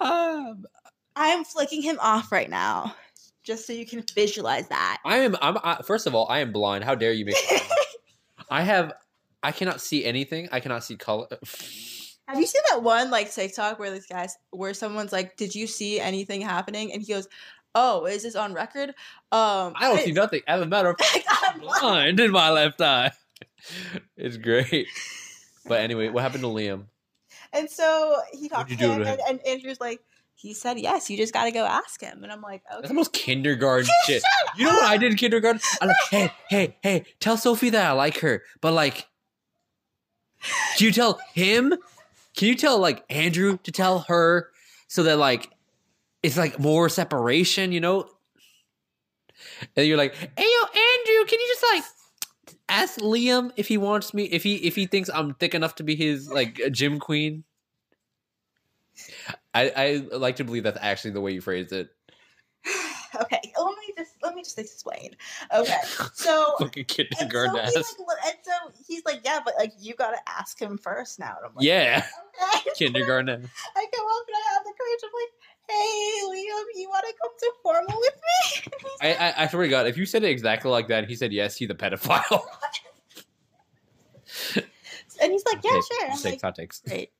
um, 0.00 0.64
I'm 1.16 1.44
flicking 1.44 1.82
him 1.82 1.98
off 2.00 2.32
right 2.32 2.48
now, 2.48 2.94
just 3.44 3.66
so 3.66 3.72
you 3.72 3.84
can 3.84 4.02
visualize 4.14 4.68
that. 4.68 4.98
I 5.04 5.18
am. 5.18 5.36
I'm. 5.42 5.58
I, 5.62 5.82
first 5.82 6.06
of 6.06 6.14
all, 6.14 6.26
I 6.28 6.38
am 6.40 6.50
blind. 6.52 6.82
How 6.84 6.94
dare 6.94 7.12
you 7.12 7.26
make? 7.26 7.34
me? 7.50 7.58
I 8.50 8.62
have. 8.62 8.94
I 9.42 9.52
cannot 9.52 9.80
see 9.80 10.04
anything. 10.04 10.48
I 10.52 10.60
cannot 10.60 10.84
see 10.84 10.96
color. 10.96 11.26
Have 12.28 12.38
you 12.38 12.46
seen 12.46 12.62
that 12.70 12.82
one 12.82 13.10
like 13.10 13.32
TikTok 13.32 13.78
where 13.78 13.90
this 13.90 14.06
guy's 14.06 14.36
where 14.50 14.74
someone's 14.74 15.12
like, 15.12 15.36
"Did 15.36 15.54
you 15.54 15.66
see 15.66 15.98
anything 15.98 16.40
happening?" 16.40 16.92
And 16.92 17.02
he 17.02 17.12
goes, 17.12 17.26
"Oh, 17.74 18.04
is 18.06 18.22
this 18.22 18.36
on 18.36 18.54
record?" 18.54 18.90
Um, 19.32 19.74
I 19.76 19.88
don't 19.88 20.00
see 20.00 20.12
nothing. 20.12 20.42
As 20.46 20.60
a 20.60 20.66
matter 20.66 20.90
of 20.90 20.98
fact, 21.00 21.24
I'm 21.28 21.54
I'm 21.54 21.60
blind 21.60 22.20
in 22.20 22.30
my 22.30 22.50
left 22.50 22.80
eye. 22.80 23.12
It's 24.16 24.36
great. 24.38 24.86
But 25.66 25.80
anyway, 25.80 26.08
what 26.08 26.22
happened 26.22 26.42
to 26.44 26.48
Liam? 26.48 26.84
And 27.52 27.68
so 27.70 28.16
he 28.32 28.48
talked 28.48 28.70
What'd 28.70 28.78
to 28.78 28.84
you 28.84 28.90
do 28.90 28.96
him, 28.96 29.04
to 29.04 29.10
and, 29.10 29.20
and 29.28 29.46
Andrew's 29.46 29.80
like, 29.80 30.00
he 30.34 30.54
said 30.54 30.78
yes. 30.78 31.10
You 31.10 31.16
just 31.18 31.34
got 31.34 31.44
to 31.44 31.50
go 31.50 31.66
ask 31.66 32.00
him. 32.00 32.22
And 32.22 32.32
I'm 32.32 32.40
like, 32.40 32.62
That's 32.68 32.78
okay. 32.80 32.88
the 32.88 32.94
most 32.94 33.12
kindergarten 33.12 33.90
shit. 34.06 34.22
You 34.56 34.64
know 34.64 34.72
what 34.72 34.84
I 34.84 34.96
did 34.96 35.12
in 35.12 35.18
kindergarten? 35.18 35.60
I'm 35.82 35.88
like, 35.88 35.96
hey, 36.10 36.30
hey, 36.48 36.76
hey, 36.82 37.04
tell 37.20 37.36
Sophie 37.36 37.68
that 37.70 37.86
I 37.86 37.92
like 37.92 38.20
her. 38.20 38.42
But 38.62 38.72
like, 38.72 39.06
can 40.76 40.86
you 40.86 40.92
tell 40.92 41.20
him? 41.34 41.74
Can 42.36 42.48
you 42.48 42.54
tell 42.54 42.78
like 42.78 43.04
Andrew 43.10 43.58
to 43.64 43.72
tell 43.72 44.00
her 44.00 44.50
so 44.88 45.02
that 45.04 45.18
like 45.18 45.50
it's 46.22 46.36
like 46.36 46.58
more 46.58 46.88
separation, 46.88 47.72
you 47.72 47.80
know? 47.80 48.08
And 49.76 49.86
you're 49.86 49.96
like, 49.96 50.14
hey 50.14 50.28
yo, 50.38 50.80
Andrew, 50.80 51.24
can 51.26 51.40
you 51.40 51.48
just 51.48 51.64
like 51.74 51.84
ask 52.68 53.00
Liam 53.00 53.50
if 53.56 53.68
he 53.68 53.78
wants 53.78 54.14
me 54.14 54.24
if 54.24 54.42
he 54.42 54.56
if 54.56 54.76
he 54.76 54.86
thinks 54.86 55.10
I'm 55.12 55.34
thick 55.34 55.54
enough 55.54 55.76
to 55.76 55.82
be 55.82 55.96
his 55.96 56.30
like 56.30 56.60
gym 56.72 56.98
queen? 56.98 57.44
I, 59.54 59.72
I 60.10 60.16
like 60.16 60.36
to 60.36 60.44
believe 60.44 60.62
that's 60.62 60.78
actually 60.80 61.12
the 61.12 61.20
way 61.20 61.32
you 61.32 61.40
phrased 61.40 61.72
it. 61.72 61.90
okay, 63.20 63.40
just 63.56 63.76
let 64.30 64.36
me 64.36 64.42
just 64.42 64.58
explain. 64.58 65.16
Okay, 65.52 65.76
so 66.14 66.54
Fucking 66.60 66.86
and 66.88 66.90
so, 66.90 67.04
kindergarten 67.18 67.56
ass. 67.58 67.74
like, 67.74 67.84
and 68.26 68.34
so 68.42 68.52
he's 68.86 69.04
like, 69.04 69.20
yeah, 69.24 69.40
but 69.44 69.54
like 69.58 69.72
you 69.80 69.94
got 69.94 70.10
to 70.12 70.18
ask 70.28 70.60
him 70.60 70.78
first 70.78 71.18
now. 71.18 71.34
And 71.38 71.46
I'm 71.46 71.54
like, 71.56 71.64
Yeah, 71.64 72.04
okay. 72.54 72.70
kindergarten. 72.76 73.50
I 73.76 73.86
go 73.94 74.02
up 74.06 74.26
and 74.28 74.36
I 74.36 74.54
have 74.54 74.64
the 74.64 74.72
courage. 74.78 75.00
I'm 75.04 75.10
like, 75.14 75.32
hey, 75.68 76.20
Liam, 76.28 76.64
you 76.80 76.88
want 76.88 77.04
to 77.06 77.14
come 77.20 77.30
to 77.38 77.52
formal 77.62 78.00
with 78.00 78.14
me? 78.14 78.72
I, 79.02 79.08
like, 79.08 79.20
I 79.20 79.44
I 79.44 79.46
swear 79.48 79.62
to 79.64 79.68
God, 79.68 79.86
if 79.86 79.96
you 79.96 80.06
said 80.06 80.22
it 80.24 80.30
exactly 80.30 80.70
like 80.70 80.88
that, 80.88 81.08
he 81.08 81.16
said 81.16 81.32
yes, 81.32 81.56
he's 81.56 81.70
a 81.70 81.74
pedophile. 81.74 82.42
and 84.56 85.32
he's 85.32 85.44
like, 85.44 85.62
yeah, 85.64 85.70
Okay, 85.72 85.80
sure. 85.80 86.04
I'm 86.04 86.10
like, 86.10 86.40
takes, 86.40 86.56
takes. 86.56 86.80
great. 86.80 87.10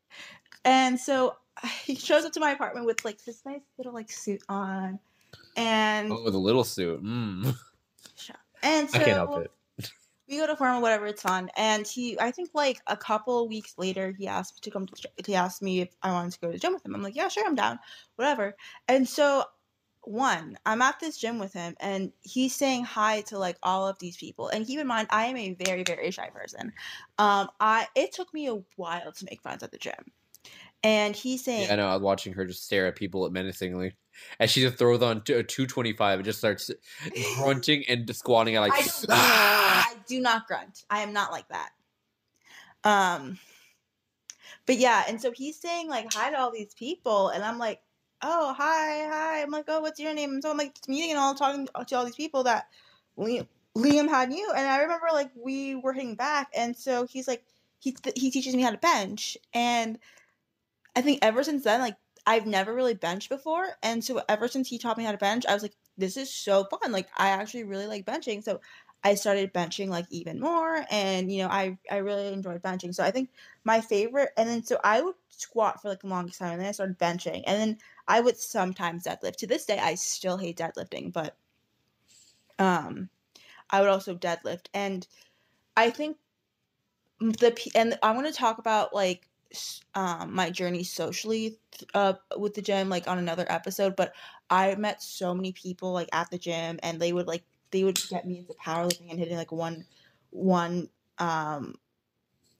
And 0.65 0.99
so 0.99 1.37
he 1.85 1.95
shows 1.95 2.25
up 2.25 2.33
to 2.33 2.41
my 2.41 2.51
apartment 2.53 2.87
with 2.87 3.05
like 3.05 3.23
this 3.25 3.43
nice 3.45 3.61
little 3.79 3.93
like 3.93 4.11
suit 4.11 4.43
on, 4.49 4.99
and 5.57 6.13
Oh, 6.13 6.23
with 6.25 6.35
a 6.35 6.39
little 6.39 6.65
suit. 6.65 7.03
Mm. 7.03 7.55
And 8.63 8.91
so 8.91 8.99
I 8.99 9.03
can't 9.03 9.17
help 9.17 9.39
it. 9.39 9.51
we 10.29 10.37
go 10.37 10.47
to 10.47 10.57
formal, 10.57 10.83
whatever, 10.83 11.07
it's 11.07 11.23
fun. 11.23 11.51
And 11.57 11.87
he, 11.87 12.19
I 12.21 12.31
think 12.31 12.51
like 12.55 12.79
a 12.87 12.97
couple 12.97 13.49
weeks 13.49 13.75
later, 13.79 14.15
he 14.19 14.27
asked 14.27 14.55
me 14.55 14.61
to 14.63 14.71
come 14.71 14.87
to, 14.87 15.11
he 15.25 15.35
asked 15.35 15.63
me 15.63 15.81
if 15.81 15.89
I 16.03 16.13
wanted 16.13 16.33
to 16.33 16.41
go 16.41 16.47
to 16.49 16.53
the 16.53 16.59
gym 16.59 16.75
with 16.75 16.85
him. 16.85 16.95
I'm 16.95 17.03
like, 17.03 17.17
yeah, 17.17 17.29
sure, 17.29 17.47
I'm 17.47 17.55
down, 17.55 17.79
whatever. 18.17 18.55
And 18.87 19.09
so, 19.09 19.45
one, 20.03 20.59
I'm 20.65 20.83
at 20.83 20.99
this 21.01 21.19
gym 21.19 21.39
with 21.39 21.53
him, 21.53 21.75
and 21.81 22.13
he's 22.21 22.55
saying 22.55 22.85
hi 22.85 23.21
to 23.23 23.39
like 23.39 23.59
all 23.63 23.87
of 23.87 23.99
these 23.99 24.17
people. 24.17 24.49
And 24.49 24.67
keep 24.67 24.79
in 24.79 24.87
mind, 24.87 25.09
I 25.11 25.27
am 25.27 25.37
a 25.37 25.55
very, 25.55 25.83
very 25.83 26.11
shy 26.11 26.29
person. 26.31 26.73
Um, 27.19 27.49
I 27.61 27.87
it 27.95 28.13
took 28.13 28.33
me 28.33 28.49
a 28.49 28.63
while 28.77 29.13
to 29.13 29.25
make 29.27 29.43
friends 29.43 29.63
at 29.63 29.73
the 29.73 29.79
gym, 29.79 30.13
and 30.83 31.15
he's 31.15 31.45
saying, 31.45 31.67
Yeah, 31.67 31.75
I 31.75 31.77
know. 31.77 31.89
I 31.89 31.95
was 31.95 32.03
watching 32.03 32.33
her 32.33 32.47
just 32.47 32.65
stare 32.65 32.87
at 32.87 32.97
people 32.97 33.29
menacingly. 33.31 33.95
And 34.39 34.51
she 34.51 34.61
just 34.61 34.77
throws 34.77 35.03
on 35.03 35.23
t- 35.23 35.33
a 35.33 35.43
225 35.43 36.19
and 36.19 36.25
just 36.25 36.39
starts 36.39 36.71
grunting 37.37 37.85
and 37.89 38.15
squatting 38.15 38.57
at 38.57 38.61
like. 38.61 38.73
I, 38.73 38.83
don't, 38.83 39.07
"Ah!" 39.11 39.89
I 39.91 39.95
do 40.07 40.21
not 40.21 40.47
grunt. 40.47 40.85
I 40.91 41.01
am 41.01 41.13
not 41.13 41.33
like 41.33 41.49
that. 41.49 41.71
Um, 42.85 43.39
but 44.67 44.77
yeah, 44.77 45.05
and 45.09 45.21
so 45.21 45.33
he's 45.33 45.59
saying 45.61 45.89
like 45.89 46.13
hi 46.13 46.31
to 46.31 46.39
all 46.39 46.51
these 46.51 46.75
people, 46.75 47.29
and 47.29 47.43
I'm 47.45 47.59
like, 47.59 47.83
oh 48.23 48.55
hi 48.57 49.09
hi. 49.11 49.43
I'm 49.43 49.51
like, 49.51 49.65
oh, 49.69 49.81
what's 49.81 50.01
your 50.01 50.15
name? 50.15 50.31
And 50.31 50.43
so 50.43 50.51
I'm 50.51 50.57
like 50.57 50.77
meeting 50.89 51.11
and 51.11 51.19
all 51.19 51.35
talking 51.35 51.67
to 51.67 51.97
all 51.97 52.05
these 52.05 52.17
people 52.17 52.45
that 52.45 52.69
Liam, 53.19 53.47
Liam 53.77 54.09
had 54.09 54.33
you, 54.33 54.53
and 54.57 54.67
I 54.67 54.83
remember 54.83 55.09
like 55.13 55.31
we 55.35 55.75
were 55.75 55.93
hitting 55.93 56.15
back, 56.15 56.49
and 56.55 56.77
so 56.77 57.07
he's 57.07 57.29
like 57.29 57.45
he 57.79 57.97
he 58.15 58.31
teaches 58.31 58.55
me 58.55 58.63
how 58.63 58.71
to 58.71 58.79
bench, 58.79 59.37
and 59.53 59.99
I 60.95 61.03
think 61.03 61.21
ever 61.23 61.43
since 61.43 61.65
then 61.65 61.81
like 61.81 61.97
I've 62.27 62.47
never 62.47 62.75
really 62.75 62.95
benched 62.95 63.29
before, 63.29 63.77
and 63.83 64.05
so 64.05 64.23
ever 64.29 64.49
since 64.49 64.69
he 64.69 64.79
taught 64.79 64.99
me 64.99 65.05
how 65.05 65.13
to 65.13 65.19
bench, 65.19 65.47
I 65.47 65.55
was 65.55 65.63
like, 65.63 65.77
this 65.99 66.17
is 66.17 66.33
so 66.33 66.65
fun. 66.65 66.93
Like 66.93 67.09
I 67.17 67.31
actually 67.31 67.65
really 67.65 67.87
like 67.87 68.07
benching, 68.07 68.43
so 68.43 68.61
I 69.03 69.15
started 69.15 69.53
benching 69.55 69.89
like 69.89 70.07
even 70.11 70.41
more, 70.41 70.85
and 70.91 71.33
you 71.33 71.43
know 71.43 71.49
I 71.49 71.79
I 71.91 71.99
really 71.99 72.33
enjoyed 72.33 72.63
benching. 72.63 72.95
So 72.95 73.03
I 73.05 73.11
think 73.11 73.31
my 73.65 73.81
favorite, 73.81 74.31
and 74.37 74.49
then 74.49 74.63
so 74.65 74.79
I 74.85 75.01
would 75.01 75.15
squat 75.31 75.81
for 75.83 75.89
like 75.89 76.01
the 76.01 76.09
longest 76.09 76.39
time, 76.39 76.53
and 76.53 76.61
then 76.61 76.69
I 76.69 76.73
started 76.73 76.99
benching, 76.99 77.43
and 77.47 77.61
then 77.61 77.79
I 78.09 78.21
would 78.21 78.37
sometimes 78.39 79.05
deadlift. 79.05 79.37
To 79.37 79.47
this 79.47 79.65
day, 79.67 79.79
I 79.79 79.95
still 79.95 80.37
hate 80.37 80.59
deadlifting, 80.59 81.13
but 81.13 81.37
um, 82.59 83.09
I 83.71 83.81
would 83.81 83.91
also 83.91 84.15
deadlift, 84.15 84.67
and 84.75 85.07
I 85.77 85.91
think 85.91 86.19
the 87.21 87.57
and 87.75 87.99
I 88.03 88.13
want 88.13 88.27
to 88.27 88.33
talk 88.33 88.59
about 88.59 88.95
like 88.95 89.30
um 89.95 90.35
my 90.35 90.51
journey 90.51 90.85
socially 90.85 91.59
uh 91.95 92.15
with 92.37 92.55
the 92.55 92.63
gym 92.63 92.89
like 92.89 93.09
on 93.09 93.19
another 93.19 93.47
episode 93.49 93.97
but 93.97 94.13
i 94.49 94.75
met 94.77 95.03
so 95.03 95.35
many 95.35 95.53
people 95.53 95.93
like 95.93 96.09
at 96.13 96.31
the 96.31 96.39
gym 96.39 96.79
and 96.83 97.01
they 97.01 97.13
would 97.13 97.27
like 97.27 97.43
they 97.71 97.85
would 97.85 97.99
get 98.09 98.27
me 98.27 98.39
into 98.39 98.55
powerlifting 98.55 99.11
and 99.11 99.19
hitting 99.19 99.37
like 99.37 99.53
one 99.53 99.85
one 100.31 100.89
um 101.19 101.75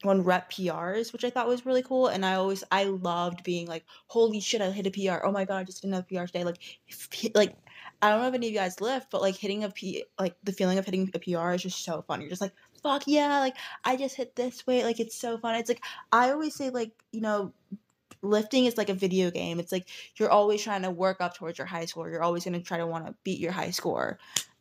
one 0.03 0.23
rep 0.23 0.51
PRs, 0.51 1.13
which 1.13 1.25
I 1.25 1.31
thought 1.31 1.47
was 1.47 1.67
really 1.67 1.83
cool. 1.83 2.07
And 2.07 2.25
I 2.25 2.35
always 2.35 2.65
I 2.71 2.85
loved 2.85 3.45
being 3.45 3.67
like, 3.67 3.85
holy 4.07 4.41
shit, 4.41 4.63
I 4.63 4.71
hit 4.71 4.87
a 4.87 4.91
PR. 4.91 5.25
Oh 5.25 5.33
my 5.33 5.45
god, 5.45 5.59
I 5.59 5.65
just 5.65 5.83
did 5.83 5.89
another 5.89 6.07
PR 6.09 6.25
today. 6.25 6.45
Like 6.45 6.59
if, 6.89 7.09
like 7.35 7.55
I 8.01 8.11
don't 8.11 8.23
know 8.23 8.29
if 8.29 8.35
any 8.35 8.47
of 8.47 8.53
you 8.53 8.59
guys 8.59 8.81
lift, 8.81 9.11
but 9.11 9.21
like 9.21 9.37
hitting 9.37 9.65
a 9.65 9.71
P 9.71 10.05
like 10.19 10.37
the 10.43 10.53
feeling 10.53 10.79
of 10.79 10.87
hitting 10.87 11.11
a 11.13 11.19
PR 11.19 11.53
is 11.53 11.63
just 11.63 11.85
so 11.85 12.03
fun. 12.03 12.21
You're 12.21 12.31
just 12.31 12.41
like, 12.41 12.55
fuck 12.83 13.03
yeah, 13.07 13.41
like 13.41 13.57
I 13.85 13.97
just 13.97 14.17
hit 14.17 14.37
this 14.37 14.67
weight. 14.67 14.85
Like 14.85 15.01
it's 15.01 15.17
so 15.17 15.39
fun. 15.39 15.55
It's 15.57 15.69
like 15.69 15.83
I 16.13 16.31
always 16.31 16.55
say 16.55 16.71
like, 16.71 16.93
you 17.13 17.21
know, 17.21 17.53
lifting 18.23 18.67
is 18.67 18.77
like 18.77 18.89
a 18.89 18.95
video 18.95 19.31
game. 19.31 19.59
It's 19.61 19.73
like 19.73 19.87
you're 20.17 20.31
always 20.31 20.63
trying 20.63 20.83
to 20.83 20.91
work 20.91 21.21
up 21.21 21.35
towards 21.35 21.59
your 21.59 21.67
high 21.67 21.87
score. 21.87 22.09
You're 22.11 22.23
always 22.23 22.45
gonna 22.45 22.61
try 22.61 22.79
to 22.79 22.87
want 22.87 23.07
to 23.07 23.15
beat 23.25 23.39
your 23.41 23.53
high 23.53 23.71
score. 23.71 24.19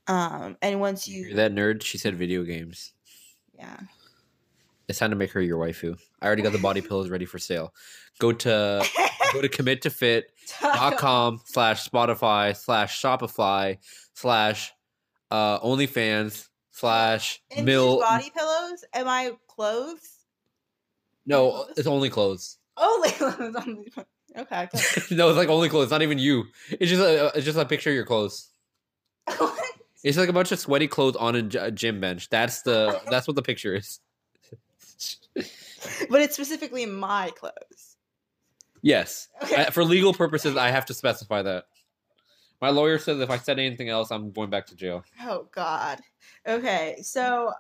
Um 0.08 0.58
and 0.62 0.80
once 0.80 1.08
You 1.08 1.20
you 1.22 1.26
hear 1.28 1.36
that 1.38 1.54
nerd? 1.54 1.84
She 1.84 1.98
said 1.98 2.16
video 2.16 2.44
games. 2.44 2.94
yeah. 3.58 3.78
It's 4.88 4.98
time 4.98 5.12
to 5.12 5.16
make 5.16 5.32
her 5.34 5.42
your 5.42 5.60
waifu. 5.60 6.00
I 6.20 6.26
already 6.26 6.42
got 6.42 6.52
the 6.52 6.58
body 6.58 6.82
pillows 6.82 7.12
ready 7.12 7.26
for 7.26 7.38
sale. 7.38 7.74
Go 8.18 8.32
to 8.34 8.84
go 9.34 9.42
to 9.42 9.48
commit 9.48 9.84
to 9.84 9.92
fit 9.92 10.32
dot 10.62 10.98
com 10.98 11.40
slash 11.46 11.88
Spotify 11.88 12.58
slash 12.58 13.00
Shopify 13.00 13.78
slash 14.16 14.74
uh 15.30 15.60
OnlyFans 15.60 16.49
slash 16.80 17.42
these 17.56 17.64
mill. 17.66 18.00
body 18.00 18.32
pillows, 18.36 18.84
am 18.94 19.08
I 19.08 19.34
clothes? 19.48 20.26
No, 21.26 21.52
uh, 21.52 21.66
it's 21.78 21.88
only 21.88 22.10
clothes. 22.10 22.58
Only 22.78 23.12
clothes. 23.20 23.56
Only 23.56 23.92
Okay. 24.38 24.70
no, 25.12 25.30
it's 25.30 25.38
like 25.38 25.50
only 25.50 25.70
clothes. 25.70 25.90
Not 25.92 26.02
even 26.04 26.20
you. 26.20 26.46
It's 26.70 26.90
just 26.90 27.02
a 27.02 27.32
it's 27.36 27.46
just 27.46 27.58
a 27.58 27.66
picture 27.66 27.90
of 27.90 27.96
your 27.96 28.06
clothes. 28.06 28.50
It's 30.02 30.18
like 30.18 30.30
a 30.30 30.34
bunch 30.34 30.54
of 30.54 30.60
sweaty 30.60 30.88
clothes 30.88 31.18
on 31.18 31.36
a, 31.36 31.66
a 31.66 31.72
gym 31.72 32.00
bench. 32.00 32.30
That's 32.30 32.62
the 32.62 33.02
that's 33.10 33.28
what 33.28 33.36
the 33.36 33.42
picture 33.42 33.76
is. 33.76 34.00
but 36.10 36.22
it's 36.22 36.36
specifically 36.36 36.86
my 36.86 37.32
clothes. 37.38 37.98
Yes, 38.82 39.28
Okay. 39.44 39.64
I- 39.66 39.70
for 39.72 39.84
legal 39.84 40.14
purposes, 40.14 40.56
I 40.56 40.70
have 40.70 40.86
to 40.86 40.94
specify 40.94 41.42
that. 41.42 41.66
My 42.62 42.70
lawyer 42.70 42.98
says 43.00 43.20
if 43.20 43.30
I 43.30 43.38
said 43.38 43.60
anything 43.60 43.90
else, 43.90 44.12
I'm 44.12 44.32
going 44.32 44.50
back 44.50 44.68
to 44.68 44.76
jail. 44.76 45.04
Oh 45.22 45.48
God. 45.54 46.00
Okay, 46.48 46.98
so 47.02 47.54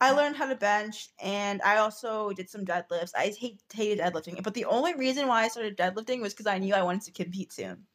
I 0.00 0.12
learned 0.12 0.36
how 0.36 0.46
to 0.46 0.56
bench, 0.56 1.08
and 1.22 1.62
I 1.62 1.78
also 1.78 2.32
did 2.32 2.50
some 2.50 2.64
deadlifts. 2.64 3.12
I 3.16 3.34
hate 3.38 3.62
hated 3.72 3.98
deadlifting, 4.04 4.42
but 4.42 4.52
the 4.54 4.66
only 4.66 4.94
reason 4.94 5.26
why 5.26 5.44
I 5.44 5.48
started 5.48 5.76
deadlifting 5.78 6.20
was 6.20 6.34
because 6.34 6.46
I 6.46 6.58
knew 6.58 6.74
I 6.74 6.82
wanted 6.82 7.02
to 7.02 7.12
compete 7.12 7.52
soon, 7.52 7.86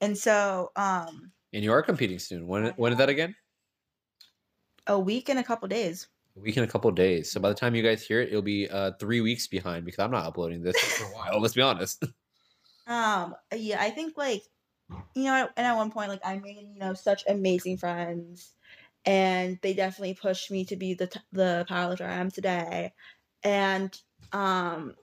and 0.00 0.16
so 0.16 0.70
um, 0.76 1.32
And 1.52 1.64
you 1.64 1.72
are 1.72 1.82
competing 1.82 2.20
soon. 2.20 2.46
When 2.46 2.68
when 2.76 2.92
is 2.92 2.98
that 2.98 3.08
again? 3.08 3.34
a 4.86 4.98
week 4.98 5.28
and 5.28 5.38
a 5.38 5.44
couple 5.44 5.68
days. 5.68 6.08
A 6.36 6.40
week 6.40 6.56
and 6.56 6.64
a 6.64 6.68
couple 6.68 6.90
days. 6.90 7.30
So 7.30 7.38
by 7.40 7.48
the 7.48 7.54
time 7.54 7.74
you 7.74 7.82
guys 7.82 8.02
hear 8.02 8.20
it, 8.20 8.28
it'll 8.28 8.42
be 8.42 8.68
uh, 8.68 8.92
three 8.98 9.20
weeks 9.20 9.46
behind 9.46 9.84
because 9.84 9.98
I'm 10.02 10.10
not 10.10 10.24
uploading 10.24 10.62
this 10.62 10.76
for 10.78 11.04
a 11.04 11.08
while. 11.08 11.40
Let's 11.40 11.54
be 11.54 11.62
honest. 11.62 12.04
Um, 12.86 13.36
yeah, 13.54 13.80
I 13.80 13.90
think 13.90 14.16
like, 14.16 14.42
you 15.14 15.24
know, 15.24 15.48
and 15.56 15.66
at 15.66 15.76
one 15.76 15.90
point, 15.90 16.08
like 16.10 16.20
I 16.24 16.38
made 16.38 16.58
you 16.58 16.78
know 16.78 16.94
such 16.94 17.24
amazing 17.28 17.78
friends, 17.78 18.54
and 19.04 19.58
they 19.62 19.74
definitely 19.74 20.14
pushed 20.14 20.50
me 20.50 20.64
to 20.66 20.76
be 20.76 20.94
the 20.94 21.06
t- 21.08 21.20
the 21.32 21.66
powerlifter 21.68 22.06
I 22.08 22.14
am 22.14 22.30
today, 22.30 22.92
and 23.42 23.98
um, 24.32 24.94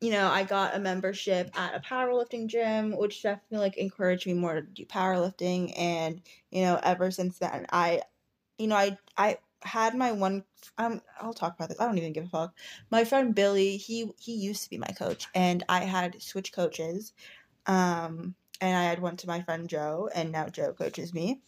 you 0.00 0.10
know, 0.10 0.28
I 0.30 0.42
got 0.44 0.74
a 0.76 0.80
membership 0.80 1.50
at 1.58 1.74
a 1.76 1.80
powerlifting 1.80 2.48
gym, 2.48 2.96
which 2.96 3.22
definitely 3.22 3.58
like 3.58 3.76
encouraged 3.78 4.26
me 4.26 4.34
more 4.34 4.54
to 4.54 4.62
do 4.62 4.84
powerlifting, 4.86 5.72
and 5.78 6.22
you 6.50 6.62
know, 6.62 6.80
ever 6.82 7.10
since 7.10 7.38
then, 7.38 7.66
I, 7.72 8.02
you 8.58 8.66
know, 8.68 8.76
I 8.76 8.98
I 9.16 9.38
had 9.62 9.94
my 9.96 10.12
one 10.12 10.44
um 10.78 11.00
I'll 11.20 11.34
talk 11.34 11.54
about 11.54 11.68
this. 11.68 11.80
I 11.80 11.86
don't 11.86 11.98
even 11.98 12.12
give 12.12 12.24
a 12.26 12.28
fuck. 12.28 12.54
My 12.90 13.04
friend 13.04 13.34
Billy, 13.34 13.76
he 13.76 14.10
he 14.20 14.34
used 14.34 14.64
to 14.64 14.70
be 14.70 14.78
my 14.78 14.88
coach 14.98 15.26
and 15.34 15.62
I 15.68 15.80
had 15.84 16.20
switch 16.22 16.52
coaches. 16.52 17.12
Um 17.66 18.34
and 18.62 18.74
I 18.74 18.84
had 18.84 19.02
went 19.02 19.18
to 19.20 19.26
my 19.26 19.42
friend 19.42 19.68
Joe 19.68 20.08
and 20.14 20.32
now 20.32 20.48
Joe 20.48 20.72
coaches 20.72 21.12
me. 21.12 21.42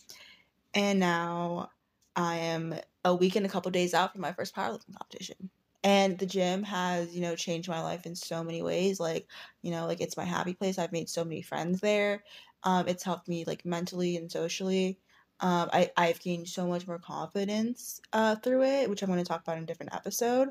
And 0.74 1.00
now 1.00 1.70
I 2.14 2.36
am 2.36 2.74
a 3.04 3.14
week 3.14 3.36
and 3.36 3.46
a 3.46 3.48
couple 3.48 3.70
days 3.70 3.94
out 3.94 4.12
from 4.12 4.20
my 4.20 4.32
first 4.32 4.54
powerlifting 4.54 4.94
competition. 4.98 5.48
And 5.82 6.18
the 6.18 6.26
gym 6.26 6.62
has, 6.64 7.14
you 7.14 7.22
know, 7.22 7.36
changed 7.36 7.68
my 7.68 7.80
life 7.82 8.04
in 8.04 8.14
so 8.14 8.44
many 8.44 8.62
ways. 8.62 9.00
Like, 9.00 9.28
you 9.62 9.70
know, 9.70 9.86
like 9.86 10.02
it's 10.02 10.16
my 10.16 10.24
happy 10.24 10.52
place. 10.52 10.78
I've 10.78 10.92
made 10.92 11.08
so 11.08 11.24
many 11.24 11.40
friends 11.40 11.80
there. 11.80 12.24
Um, 12.64 12.88
it's 12.88 13.04
helped 13.04 13.28
me 13.28 13.44
like 13.46 13.64
mentally 13.64 14.16
and 14.16 14.30
socially 14.30 14.98
um, 15.40 15.68
I, 15.72 15.90
I've 15.96 16.20
gained 16.20 16.48
so 16.48 16.66
much 16.66 16.86
more 16.86 16.98
confidence 16.98 18.00
uh, 18.12 18.36
through 18.36 18.62
it, 18.64 18.88
which 18.88 19.02
I'm 19.02 19.08
going 19.08 19.18
to 19.18 19.24
talk 19.24 19.42
about 19.42 19.58
in 19.58 19.64
a 19.64 19.66
different 19.66 19.94
episode. 19.94 20.50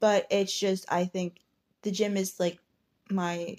But 0.00 0.26
it's 0.30 0.58
just, 0.58 0.86
I 0.90 1.04
think 1.04 1.40
the 1.82 1.90
gym 1.90 2.16
is 2.16 2.40
like 2.40 2.58
my 3.10 3.58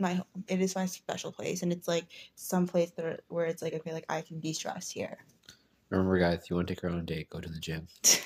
my 0.00 0.14
home. 0.14 0.44
It 0.48 0.60
is 0.60 0.74
my 0.74 0.86
special 0.86 1.32
place, 1.32 1.62
and 1.62 1.72
it's 1.72 1.88
like 1.88 2.04
some 2.34 2.66
place 2.66 2.90
that 2.92 3.20
where 3.28 3.46
it's 3.46 3.62
like 3.62 3.74
okay, 3.74 3.92
like 3.92 4.06
I 4.08 4.20
can 4.22 4.40
de 4.40 4.52
stress 4.52 4.90
here. 4.90 5.18
Remember, 5.90 6.18
guys, 6.18 6.40
if 6.42 6.50
you 6.50 6.56
want 6.56 6.68
to 6.68 6.74
take 6.74 6.82
her 6.82 6.90
on 6.90 6.98
a 6.98 7.02
date, 7.02 7.30
go 7.30 7.40
to 7.40 7.48
the 7.48 7.58
gym. 7.58 7.88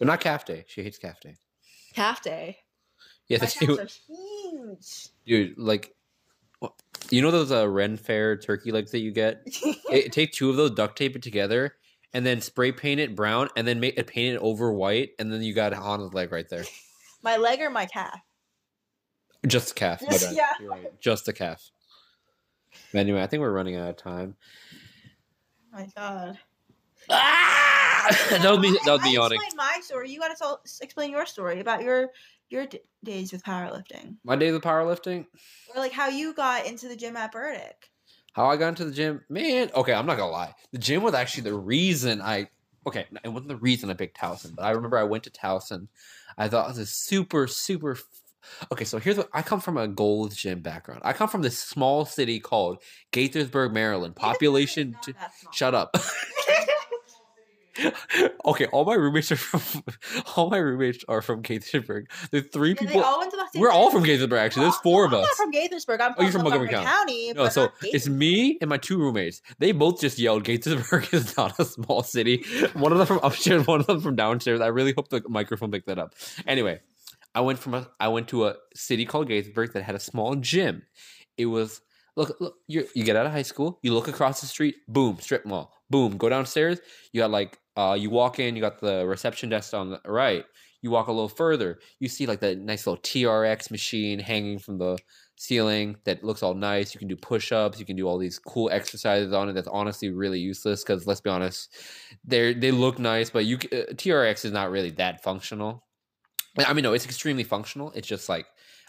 But 0.00 0.06
not 0.06 0.20
calf 0.20 0.46
day. 0.46 0.64
She 0.66 0.82
hates 0.82 0.96
calf 0.96 1.20
day. 1.20 1.36
Calf 1.94 2.22
day. 2.22 2.56
Yeah, 3.28 3.36
My 3.36 3.40
that's 3.40 3.58
calves 3.58 3.78
are 3.78 3.86
huge. 4.08 5.08
dude. 5.26 5.58
Like, 5.58 5.94
you 7.10 7.20
know 7.20 7.30
those 7.30 7.52
uh, 7.52 7.68
Ren 7.68 7.98
Fair 7.98 8.38
turkey 8.38 8.72
legs 8.72 8.92
that 8.92 9.00
you 9.00 9.12
get? 9.12 9.42
it, 9.92 10.10
take 10.10 10.32
two 10.32 10.48
of 10.48 10.56
those, 10.56 10.70
duct 10.70 10.96
tape 10.96 11.16
it 11.16 11.22
together, 11.22 11.74
and 12.14 12.24
then 12.24 12.40
spray 12.40 12.72
paint 12.72 12.98
it 12.98 13.14
brown, 13.14 13.50
and 13.56 13.68
then 13.68 13.78
make 13.78 13.98
it 13.98 14.06
paint 14.06 14.36
it 14.36 14.38
over 14.38 14.72
white, 14.72 15.10
and 15.18 15.30
then 15.30 15.42
you 15.42 15.52
got 15.52 15.74
Hana's 15.74 16.14
leg 16.14 16.32
right 16.32 16.48
there. 16.48 16.64
my 17.22 17.36
leg 17.36 17.60
or 17.60 17.68
my 17.68 17.84
calf? 17.84 18.20
Just 19.46 19.68
the 19.68 19.74
calf. 19.74 20.00
bad. 20.00 20.20
yeah. 20.32 20.52
Right. 20.66 21.00
Just 21.00 21.26
the 21.26 21.32
calf. 21.32 21.70
Anyway, 22.94 23.22
I 23.22 23.26
think 23.26 23.40
we're 23.40 23.52
running 23.52 23.76
out 23.76 23.88
of 23.88 23.96
time. 23.96 24.36
Oh 25.72 25.78
my 25.78 25.88
god. 25.96 26.38
Ah! 27.08 28.06
that 28.30 28.50
would 28.50 28.62
be 28.62 28.70
that 28.70 28.92
would 28.92 29.00
I 29.00 29.04
be 29.04 29.10
yawning. 29.10 29.40
Explain 29.40 29.56
my 29.56 29.80
story. 29.82 30.10
You 30.10 30.18
got 30.18 30.28
to 30.28 30.36
tell, 30.36 30.60
explain 30.80 31.10
your 31.10 31.26
story 31.26 31.60
about 31.60 31.82
your 31.82 32.10
your 32.50 32.66
d- 32.66 32.80
days 33.04 33.32
with 33.32 33.44
powerlifting, 33.44 34.16
My 34.24 34.36
days 34.36 34.52
with 34.52 34.62
powerlifting. 34.62 35.26
or 35.74 35.80
like 35.80 35.92
how 35.92 36.08
you 36.08 36.34
got 36.34 36.66
into 36.66 36.88
the 36.88 36.96
gym 36.96 37.16
at 37.16 37.32
Burdick. 37.32 37.90
How 38.32 38.46
I 38.46 38.56
got 38.56 38.68
into 38.68 38.84
the 38.84 38.92
gym, 38.92 39.22
man. 39.28 39.70
Okay, 39.74 39.92
I'm 39.92 40.06
not 40.06 40.16
gonna 40.16 40.32
lie. 40.32 40.54
The 40.72 40.78
gym 40.78 41.02
was 41.02 41.14
actually 41.14 41.44
the 41.44 41.54
reason 41.54 42.20
I 42.20 42.48
okay, 42.86 43.06
it 43.24 43.28
wasn't 43.28 43.48
the 43.48 43.56
reason 43.56 43.90
I 43.90 43.94
picked 43.94 44.18
Towson, 44.18 44.54
but 44.54 44.64
I 44.64 44.70
remember 44.70 44.98
I 44.98 45.04
went 45.04 45.24
to 45.24 45.30
Towson. 45.30 45.88
I 46.36 46.48
thought 46.48 46.66
it 46.66 46.68
was 46.70 46.78
a 46.78 46.86
super, 46.86 47.46
super. 47.46 47.98
Okay, 48.72 48.84
so 48.84 48.98
here's 48.98 49.16
what 49.16 49.28
I 49.32 49.42
come 49.42 49.60
from 49.60 49.76
a 49.76 49.86
gold 49.88 50.34
Gym 50.34 50.60
background. 50.60 51.02
I 51.04 51.12
come 51.12 51.28
from 51.28 51.42
this 51.42 51.58
small 51.58 52.04
city 52.04 52.40
called 52.40 52.78
Gaithersburg, 53.12 53.72
Maryland. 53.72 54.16
Population. 54.16 54.96
T- 55.02 55.14
shut 55.52 55.74
up. 55.74 55.96
okay, 58.44 58.66
all 58.66 58.84
my 58.84 58.94
roommates 58.94 59.30
are 59.32 59.36
from. 59.36 59.82
All 60.36 60.50
my 60.50 60.58
roommates 60.58 61.04
are 61.08 61.22
from 61.22 61.42
Gaithersburg. 61.42 62.06
There's 62.30 62.44
three 62.52 62.70
Yeah, 62.70 62.74
people. 62.86 63.02
all 63.04 63.18
went 63.20 63.30
to 63.30 63.36
the 63.36 63.46
same 63.52 63.60
We're 63.62 63.70
all 63.70 63.90
from 63.90 64.02
place. 64.02 64.20
Gaithersburg. 64.20 64.38
Actually, 64.38 64.62
there's 64.64 64.76
four 64.76 65.04
of 65.06 65.12
I'm 65.14 65.20
us. 65.20 65.26
not 65.28 65.36
from 65.36 65.52
Gaithersburg. 65.52 66.00
I'm 66.00 66.14
Oh, 66.18 66.22
you're 66.22 66.32
from, 66.32 66.40
from 66.42 66.50
Montgomery 66.50 66.66
Montgomery 66.72 66.86
County. 66.86 67.32
No, 67.32 67.48
so 67.48 67.68
it's 67.82 68.08
me 68.08 68.58
and 68.60 68.68
my 68.68 68.76
two 68.76 68.98
roommates. 68.98 69.40
They 69.58 69.72
both 69.72 70.00
just 70.00 70.18
yelled, 70.18 70.44
"Gaithersburg 70.44 71.12
is 71.14 71.36
not 71.36 71.58
a 71.58 71.64
small 71.64 72.02
city." 72.02 72.44
One 72.74 72.92
of 72.92 72.98
them 72.98 73.06
from 73.06 73.20
upstairs, 73.22 73.66
one 73.66 73.80
of 73.80 73.86
them 73.86 74.00
from 74.00 74.16
downstairs. 74.16 74.60
I 74.60 74.66
really 74.68 74.92
hope 74.96 75.08
the 75.08 75.22
microphone 75.28 75.70
picked 75.70 75.86
that 75.86 75.98
up. 75.98 76.14
Anyway, 76.46 76.80
I 77.34 77.40
went 77.40 77.58
from 77.58 77.74
a 77.74 77.88
I 77.98 78.08
went 78.08 78.28
to 78.28 78.46
a 78.46 78.56
city 78.74 79.04
called 79.04 79.28
Gaithersburg 79.28 79.72
that 79.72 79.82
had 79.82 79.94
a 79.94 80.00
small 80.00 80.34
gym. 80.36 80.82
It 81.36 81.46
was 81.46 81.80
look 82.16 82.36
look 82.40 82.56
you 82.66 82.86
you 82.94 83.04
get 83.04 83.16
out 83.16 83.26
of 83.26 83.32
high 83.32 83.42
school, 83.42 83.78
you 83.82 83.94
look 83.94 84.08
across 84.08 84.40
the 84.40 84.46
street, 84.46 84.76
boom, 84.88 85.18
strip 85.20 85.46
mall, 85.46 85.72
boom, 85.90 86.16
go 86.16 86.28
downstairs. 86.28 86.80
You 87.12 87.20
got 87.20 87.30
like 87.30 87.58
uh 87.76 87.96
you 87.98 88.10
walk 88.10 88.38
in, 88.38 88.56
you 88.56 88.62
got 88.62 88.80
the 88.80 89.06
reception 89.06 89.48
desk 89.48 89.74
on 89.74 89.90
the 89.90 90.00
right. 90.04 90.44
You 90.82 90.90
walk 90.90 91.08
a 91.08 91.12
little 91.12 91.28
further, 91.28 91.78
you 91.98 92.08
see 92.08 92.26
like 92.26 92.40
that 92.40 92.58
nice 92.58 92.86
little 92.86 93.02
TRX 93.02 93.70
machine 93.70 94.18
hanging 94.18 94.58
from 94.58 94.78
the 94.78 94.98
ceiling 95.36 95.96
that 96.04 96.22
looks 96.24 96.42
all 96.42 96.54
nice. 96.54 96.94
You 96.94 96.98
can 96.98 97.08
do 97.08 97.16
push 97.16 97.52
ups. 97.52 97.78
You 97.78 97.86
can 97.86 97.96
do 97.96 98.06
all 98.06 98.18
these 98.18 98.38
cool 98.38 98.70
exercises 98.70 99.32
on 99.32 99.48
it. 99.48 99.54
That's 99.54 99.68
honestly 99.68 100.10
really 100.10 100.38
useless 100.38 100.82
because 100.82 101.06
let's 101.06 101.20
be 101.20 101.30
honest, 101.30 101.76
they 102.24 102.54
they 102.54 102.70
look 102.70 102.98
nice, 102.98 103.30
but 103.30 103.44
you 103.44 103.56
uh, 103.56 103.92
TRX 103.94 104.44
is 104.44 104.52
not 104.52 104.70
really 104.70 104.90
that 104.92 105.22
functional. 105.22 105.84
I 106.58 106.72
mean, 106.72 106.82
no, 106.82 106.92
it's 106.92 107.04
extremely 107.04 107.44
functional. 107.44 107.92
It's 107.92 108.08
just 108.08 108.28
like 108.28 108.46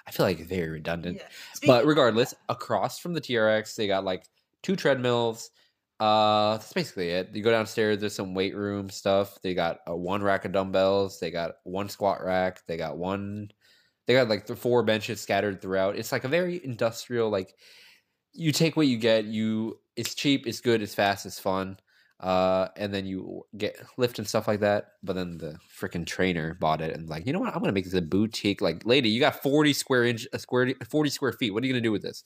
I 0.08 0.12
feel 0.12 0.26
like 0.26 0.40
very 0.48 0.70
redundant. 0.70 1.18
Yeah. 1.18 1.68
But 1.68 1.86
regardless, 1.86 2.34
across 2.50 3.00
from 3.00 3.14
the 3.14 3.22
TRX, 3.22 3.76
they 3.76 3.88
got 3.88 4.04
like 4.04 4.26
two 4.64 4.76
treadmills. 4.76 5.52
Uh, 6.00 6.54
that's 6.54 6.74
basically 6.74 7.10
it. 7.10 7.30
You 7.34 7.44
go 7.44 7.52
downstairs. 7.52 8.00
There's 8.00 8.16
some 8.16 8.34
weight 8.34 8.56
room 8.56 8.90
stuff. 8.90 9.40
They 9.44 9.54
got 9.54 9.80
a 9.86 9.96
one 9.96 10.24
rack 10.24 10.46
of 10.46 10.52
dumbbells. 10.52 11.20
They 11.20 11.30
got 11.30 11.56
one 11.64 11.90
squat 11.90 12.24
rack. 12.24 12.62
They 12.68 12.78
got 12.78 12.98
one. 12.98 13.52
They 14.08 14.16
got 14.16 14.28
like 14.28 14.48
the 14.48 14.56
four 14.56 14.82
benches 14.82 15.22
scattered 15.22 15.62
throughout. 15.62 15.96
It's 15.96 16.12
like 16.12 16.24
a 16.24 16.30
very 16.30 16.64
industrial. 16.64 17.30
Like 17.30 17.54
you 18.34 18.52
take 18.52 18.76
what 18.76 18.88
you 18.88 18.98
get. 18.98 19.26
You 19.26 19.80
it's 19.96 20.16
cheap. 20.16 20.48
It's 20.48 20.62
good. 20.62 20.82
It's 20.82 20.96
fast. 20.96 21.28
It's 21.28 21.40
fun. 21.40 21.78
Uh, 22.22 22.68
and 22.78 22.94
then 22.94 23.08
you 23.08 23.44
get 23.58 23.76
lift 23.98 24.20
and 24.20 24.28
stuff 24.28 24.48
like 24.48 24.60
that. 24.60 24.92
But 25.04 25.14
then 25.14 25.40
the 25.40 25.58
freaking 25.78 26.06
trainer 26.06 26.54
bought 26.54 26.80
it 26.80 26.96
and 26.96 27.10
like, 27.10 27.26
you 27.26 27.34
know 27.34 27.40
what? 27.40 27.54
I'm 27.54 27.60
gonna 27.62 27.72
make 27.72 27.86
this 27.86 27.96
a 27.96 28.02
boutique. 28.02 28.62
Like, 28.62 28.86
lady, 28.86 29.10
you 29.10 29.20
got 29.20 29.42
40 29.42 29.74
square 29.74 30.06
inch, 30.06 30.28
a 30.32 30.38
square, 30.40 30.74
40 30.90 31.10
square 31.10 31.34
feet. 31.34 31.52
What 31.52 31.64
are 31.64 31.68
you 31.68 31.74
gonna 31.74 31.82
do 31.82 31.92
with 31.92 32.04
this? 32.04 32.24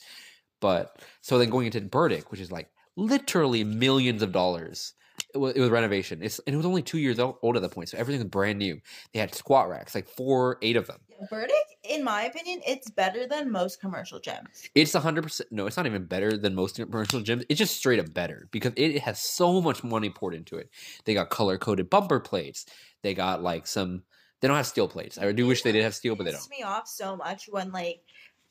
But 0.59 1.01
so 1.21 1.37
then 1.37 1.49
going 1.49 1.65
into 1.67 1.81
Burdick, 1.81 2.29
which 2.29 2.41
is 2.41 2.51
like 2.51 2.69
literally 2.97 3.63
millions 3.63 4.21
of 4.21 4.31
dollars. 4.31 4.93
It 5.33 5.37
was, 5.37 5.53
it 5.53 5.61
was 5.61 5.69
renovation. 5.69 6.21
It's 6.21 6.39
and 6.45 6.53
it 6.53 6.57
was 6.57 6.65
only 6.65 6.81
two 6.81 6.97
years 6.97 7.19
old, 7.19 7.37
old 7.41 7.55
at 7.55 7.61
that 7.61 7.71
point, 7.71 7.87
so 7.87 7.97
everything 7.97 8.21
was 8.21 8.29
brand 8.29 8.59
new. 8.59 8.79
They 9.13 9.19
had 9.19 9.33
squat 9.33 9.69
racks, 9.69 9.95
like 9.95 10.09
four, 10.09 10.57
eight 10.61 10.75
of 10.75 10.87
them. 10.87 10.99
Burdick, 11.29 11.55
in 11.89 12.03
my 12.03 12.23
opinion, 12.23 12.61
it's 12.67 12.89
better 12.89 13.27
than 13.27 13.51
most 13.51 13.79
commercial 13.79 14.19
gyms. 14.19 14.69
It's 14.75 14.95
a 14.95 14.99
hundred 14.99 15.23
percent. 15.23 15.51
No, 15.51 15.67
it's 15.67 15.77
not 15.77 15.85
even 15.85 16.05
better 16.05 16.37
than 16.37 16.55
most 16.55 16.75
commercial 16.75 17.21
gyms. 17.21 17.43
It's 17.49 17.59
just 17.59 17.77
straight 17.77 17.99
up 17.99 18.13
better 18.13 18.47
because 18.51 18.73
it 18.75 18.99
has 18.99 19.19
so 19.19 19.61
much 19.61 19.83
money 19.83 20.09
poured 20.09 20.33
into 20.33 20.57
it. 20.57 20.69
They 21.05 21.13
got 21.13 21.29
color 21.29 21.57
coded 21.57 21.89
bumper 21.89 22.19
plates. 22.19 22.65
They 23.01 23.13
got 23.13 23.41
like 23.41 23.67
some. 23.67 24.03
They 24.41 24.47
don't 24.47 24.57
have 24.57 24.67
steel 24.67 24.87
plates. 24.87 25.17
I 25.17 25.31
do 25.31 25.47
wish 25.47 25.63
they 25.63 25.71
did 25.71 25.83
have 25.83 25.95
steel, 25.95 26.15
but 26.15 26.25
they 26.25 26.31
don't. 26.31 26.49
me 26.49 26.63
off 26.63 26.87
so 26.87 27.15
much 27.15 27.47
when 27.49 27.71
like 27.71 28.01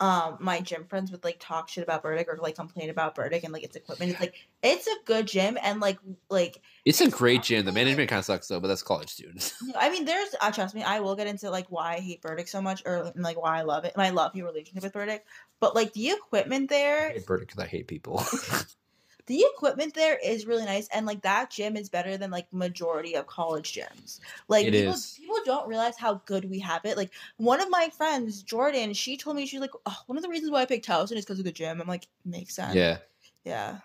um 0.01 0.37
my 0.41 0.61
gym 0.61 0.85
friends 0.87 1.13
would 1.13 1.23
like 1.23 1.37
talk 1.39 1.69
shit 1.69 1.85
about 1.85 2.03
Burdick 2.03 2.29
or 2.29 2.37
like 2.43 2.57
complain 2.57 2.91
about 2.91 3.15
Burdick 3.15 3.45
and 3.45 3.53
like 3.53 3.63
its 3.63 3.77
equipment. 3.77 4.11
It's 4.11 4.21
like 4.21 4.35
it's 4.63 4.87
a 4.89 4.97
good 5.05 5.27
gym 5.27 5.57
and 5.63 5.81
like 5.81 5.99
like 6.29 6.61
It's 6.85 7.01
a 7.01 7.09
great 7.09 7.45
gym. 7.45 7.65
The 7.65 7.73
management 7.73 8.11
kind 8.11 8.19
of 8.19 8.25
sucks 8.25 8.49
though, 8.49 8.59
but 8.59 8.69
that's 8.69 8.83
college 8.83 9.09
students. 9.09 9.55
I 9.79 9.91
mean 9.91 10.05
there's 10.05 10.35
uh, 10.41 10.51
trust 10.51 10.75
me, 10.75 10.83
I 10.83 11.01
will 11.01 11.15
get 11.15 11.29
into 11.29 11.49
like 11.51 11.67
why 11.69 11.95
I 11.95 12.01
hate 12.01 12.23
Burdick 12.23 12.49
so 12.49 12.61
much 12.61 12.83
or 12.85 13.13
and, 13.15 13.23
like 13.23 13.41
why 13.41 13.59
I 13.59 13.63
love 13.63 13.85
it. 13.85 13.93
And 13.95 14.03
I 14.03 14.11
love 14.11 14.35
your 14.35 14.47
relationship 14.47 14.83
with 14.83 14.93
Burdick. 14.93 15.25
But 15.61 15.77
like 15.77 15.93
the 15.93 16.11
equipment 16.11 16.73
I 16.73 16.75
there 16.75 17.11
hate 17.11 17.27
Burdick 17.27 17.49
because 17.49 17.63
I 17.63 17.69
hate 17.69 17.87
people. 17.87 18.25
the 19.27 19.45
equipment 19.55 19.95
there 19.95 20.19
is 20.25 20.47
really 20.47 20.65
nice 20.65 20.89
and 20.93 21.07
like 21.07 21.23
that 21.23 21.51
gym 21.51 21.77
is 21.77 21.89
better 21.89 22.17
than 22.17 22.31
like 22.31 22.47
majority 22.53 23.15
of 23.15 23.27
college 23.27 23.73
gyms 23.73 24.21
like 24.49 24.67
It 24.67 24.73
people, 24.73 24.93
is. 24.93 25.17
people 25.19 25.39
don't 25.45 25.69
realize 25.69 25.97
how 25.97 26.21
good 26.27 26.49
we 26.49 26.59
have 26.61 26.85
it 26.85 26.97
like 26.97 27.11
one 27.37 27.61
of 27.61 27.71
my 27.71 27.89
friends 27.97 28.43
jordan 28.43 28.93
she 28.93 29.17
told 29.17 29.37
me 29.37 29.47
she's 29.47 29.61
like 29.61 29.71
oh, 29.87 29.97
one 30.07 30.19
of 30.19 30.23
the 30.23 30.29
reasons 30.29 30.51
why 30.51 30.63
i 30.63 30.67
picked 30.67 30.87
towson 30.87 31.17
is 31.17 31.25
because 31.25 31.39
of 31.39 31.45
the 31.45 31.53
gym 31.53 31.81
i'm 31.81 31.89
like 31.89 32.07
makes 32.25 32.55
sense 32.55 32.75
yeah. 32.75 32.99
yeah 33.45 33.79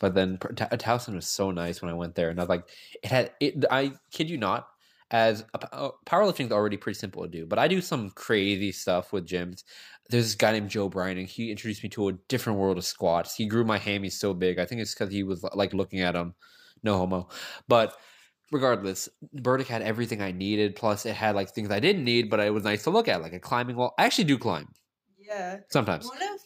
But 0.00 0.14
then 0.14 0.36
Towson 0.36 1.14
was 1.14 1.26
so 1.26 1.50
nice 1.50 1.80
when 1.80 1.90
I 1.90 1.94
went 1.94 2.14
there, 2.14 2.28
and 2.28 2.38
I 2.38 2.42
was 2.42 2.50
like, 2.50 2.68
it 3.02 3.08
had 3.08 3.32
it. 3.40 3.64
I 3.70 3.92
kid 4.10 4.28
you 4.28 4.36
not, 4.36 4.68
as 5.10 5.42
a, 5.54 5.90
powerlifting 6.04 6.46
is 6.46 6.52
already 6.52 6.76
pretty 6.76 6.98
simple 6.98 7.22
to 7.22 7.28
do, 7.28 7.46
but 7.46 7.58
I 7.58 7.66
do 7.66 7.80
some 7.80 8.10
crazy 8.10 8.72
stuff 8.72 9.12
with 9.12 9.26
gyms. 9.26 9.64
There's 10.08 10.24
this 10.24 10.34
guy 10.34 10.52
named 10.52 10.70
Joe 10.70 10.88
Bryan, 10.88 11.18
and 11.18 11.28
he 11.28 11.50
introduced 11.50 11.82
me 11.82 11.88
to 11.90 12.08
a 12.08 12.12
different 12.28 12.58
world 12.58 12.78
of 12.78 12.84
squats. 12.84 13.34
He 13.34 13.46
grew 13.46 13.64
my 13.64 13.78
hammy 13.78 14.08
so 14.08 14.32
big. 14.34 14.58
I 14.58 14.64
think 14.64 14.80
it's 14.80 14.94
because 14.94 15.12
he 15.12 15.22
was 15.22 15.44
like 15.54 15.74
looking 15.74 16.00
at 16.00 16.14
him. 16.14 16.34
No 16.82 16.98
homo, 16.98 17.28
but 17.66 17.96
regardless, 18.52 19.08
Burdick 19.32 19.66
had 19.66 19.82
everything 19.82 20.22
I 20.22 20.30
needed. 20.30 20.76
Plus, 20.76 21.06
it 21.06 21.16
had 21.16 21.34
like 21.34 21.50
things 21.50 21.70
I 21.70 21.80
didn't 21.80 22.04
need, 22.04 22.30
but 22.30 22.38
it 22.38 22.52
was 22.54 22.64
nice 22.64 22.84
to 22.84 22.90
look 22.90 23.08
at, 23.08 23.22
like 23.22 23.32
a 23.32 23.40
climbing 23.40 23.76
wall. 23.76 23.94
I 23.98 24.04
actually 24.04 24.24
do 24.24 24.38
climb 24.38 24.68
yeah 25.26 25.58
sometimes. 25.70 26.06
one 26.06 26.22
of 26.22 26.40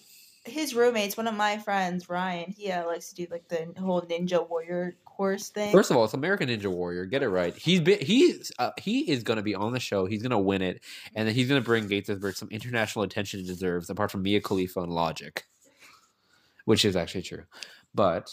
his 0.44 0.74
roommates 0.74 1.16
one 1.16 1.26
of 1.26 1.34
my 1.34 1.58
friends 1.58 2.08
ryan 2.08 2.50
he 2.50 2.70
uh, 2.70 2.86
likes 2.86 3.10
to 3.10 3.14
do 3.14 3.26
like 3.30 3.46
the 3.48 3.72
whole 3.78 4.02
ninja 4.02 4.48
warrior 4.48 4.96
course 5.20 5.50
thing 5.50 5.70
First 5.70 5.90
of 5.90 5.98
all, 5.98 6.04
it's 6.04 6.14
American 6.14 6.48
Ninja 6.48 6.72
Warrior. 6.72 7.04
Get 7.04 7.22
it 7.22 7.28
right. 7.28 7.54
He's 7.54 7.80
been 7.80 7.98
he's 8.00 8.50
uh, 8.58 8.70
he 8.78 9.10
is 9.10 9.22
going 9.22 9.36
to 9.36 9.42
be 9.42 9.54
on 9.54 9.74
the 9.74 9.80
show. 9.80 10.06
He's 10.06 10.22
going 10.22 10.30
to 10.30 10.38
win 10.38 10.62
it, 10.62 10.82
and 11.14 11.28
then 11.28 11.34
he's 11.34 11.46
going 11.46 11.60
to 11.60 11.64
bring 11.64 11.88
Gaithersburg 11.88 12.36
some 12.36 12.48
international 12.50 13.02
attention 13.04 13.40
it 13.40 13.46
deserves. 13.46 13.90
Apart 13.90 14.10
from 14.10 14.22
Mia 14.22 14.40
Khalifa 14.40 14.80
and 14.80 14.92
Logic, 14.92 15.44
which 16.64 16.84
is 16.84 16.96
actually 16.96 17.22
true, 17.22 17.44
but. 17.94 18.30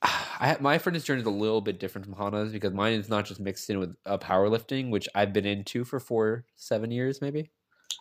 I, 0.40 0.56
my 0.60 0.78
fitness 0.78 1.02
journey 1.02 1.22
is 1.22 1.26
a 1.26 1.30
little 1.30 1.60
bit 1.60 1.80
different 1.80 2.06
from 2.06 2.14
Hana's 2.14 2.52
because 2.52 2.72
mine 2.72 2.92
is 2.92 3.08
not 3.08 3.24
just 3.24 3.40
mixed 3.40 3.68
in 3.68 3.80
with 3.80 3.96
uh, 4.06 4.16
powerlifting, 4.18 4.90
which 4.90 5.08
I've 5.12 5.32
been 5.32 5.44
into 5.44 5.84
for 5.84 5.98
four, 5.98 6.44
seven 6.54 6.92
years 6.92 7.20
maybe. 7.20 7.50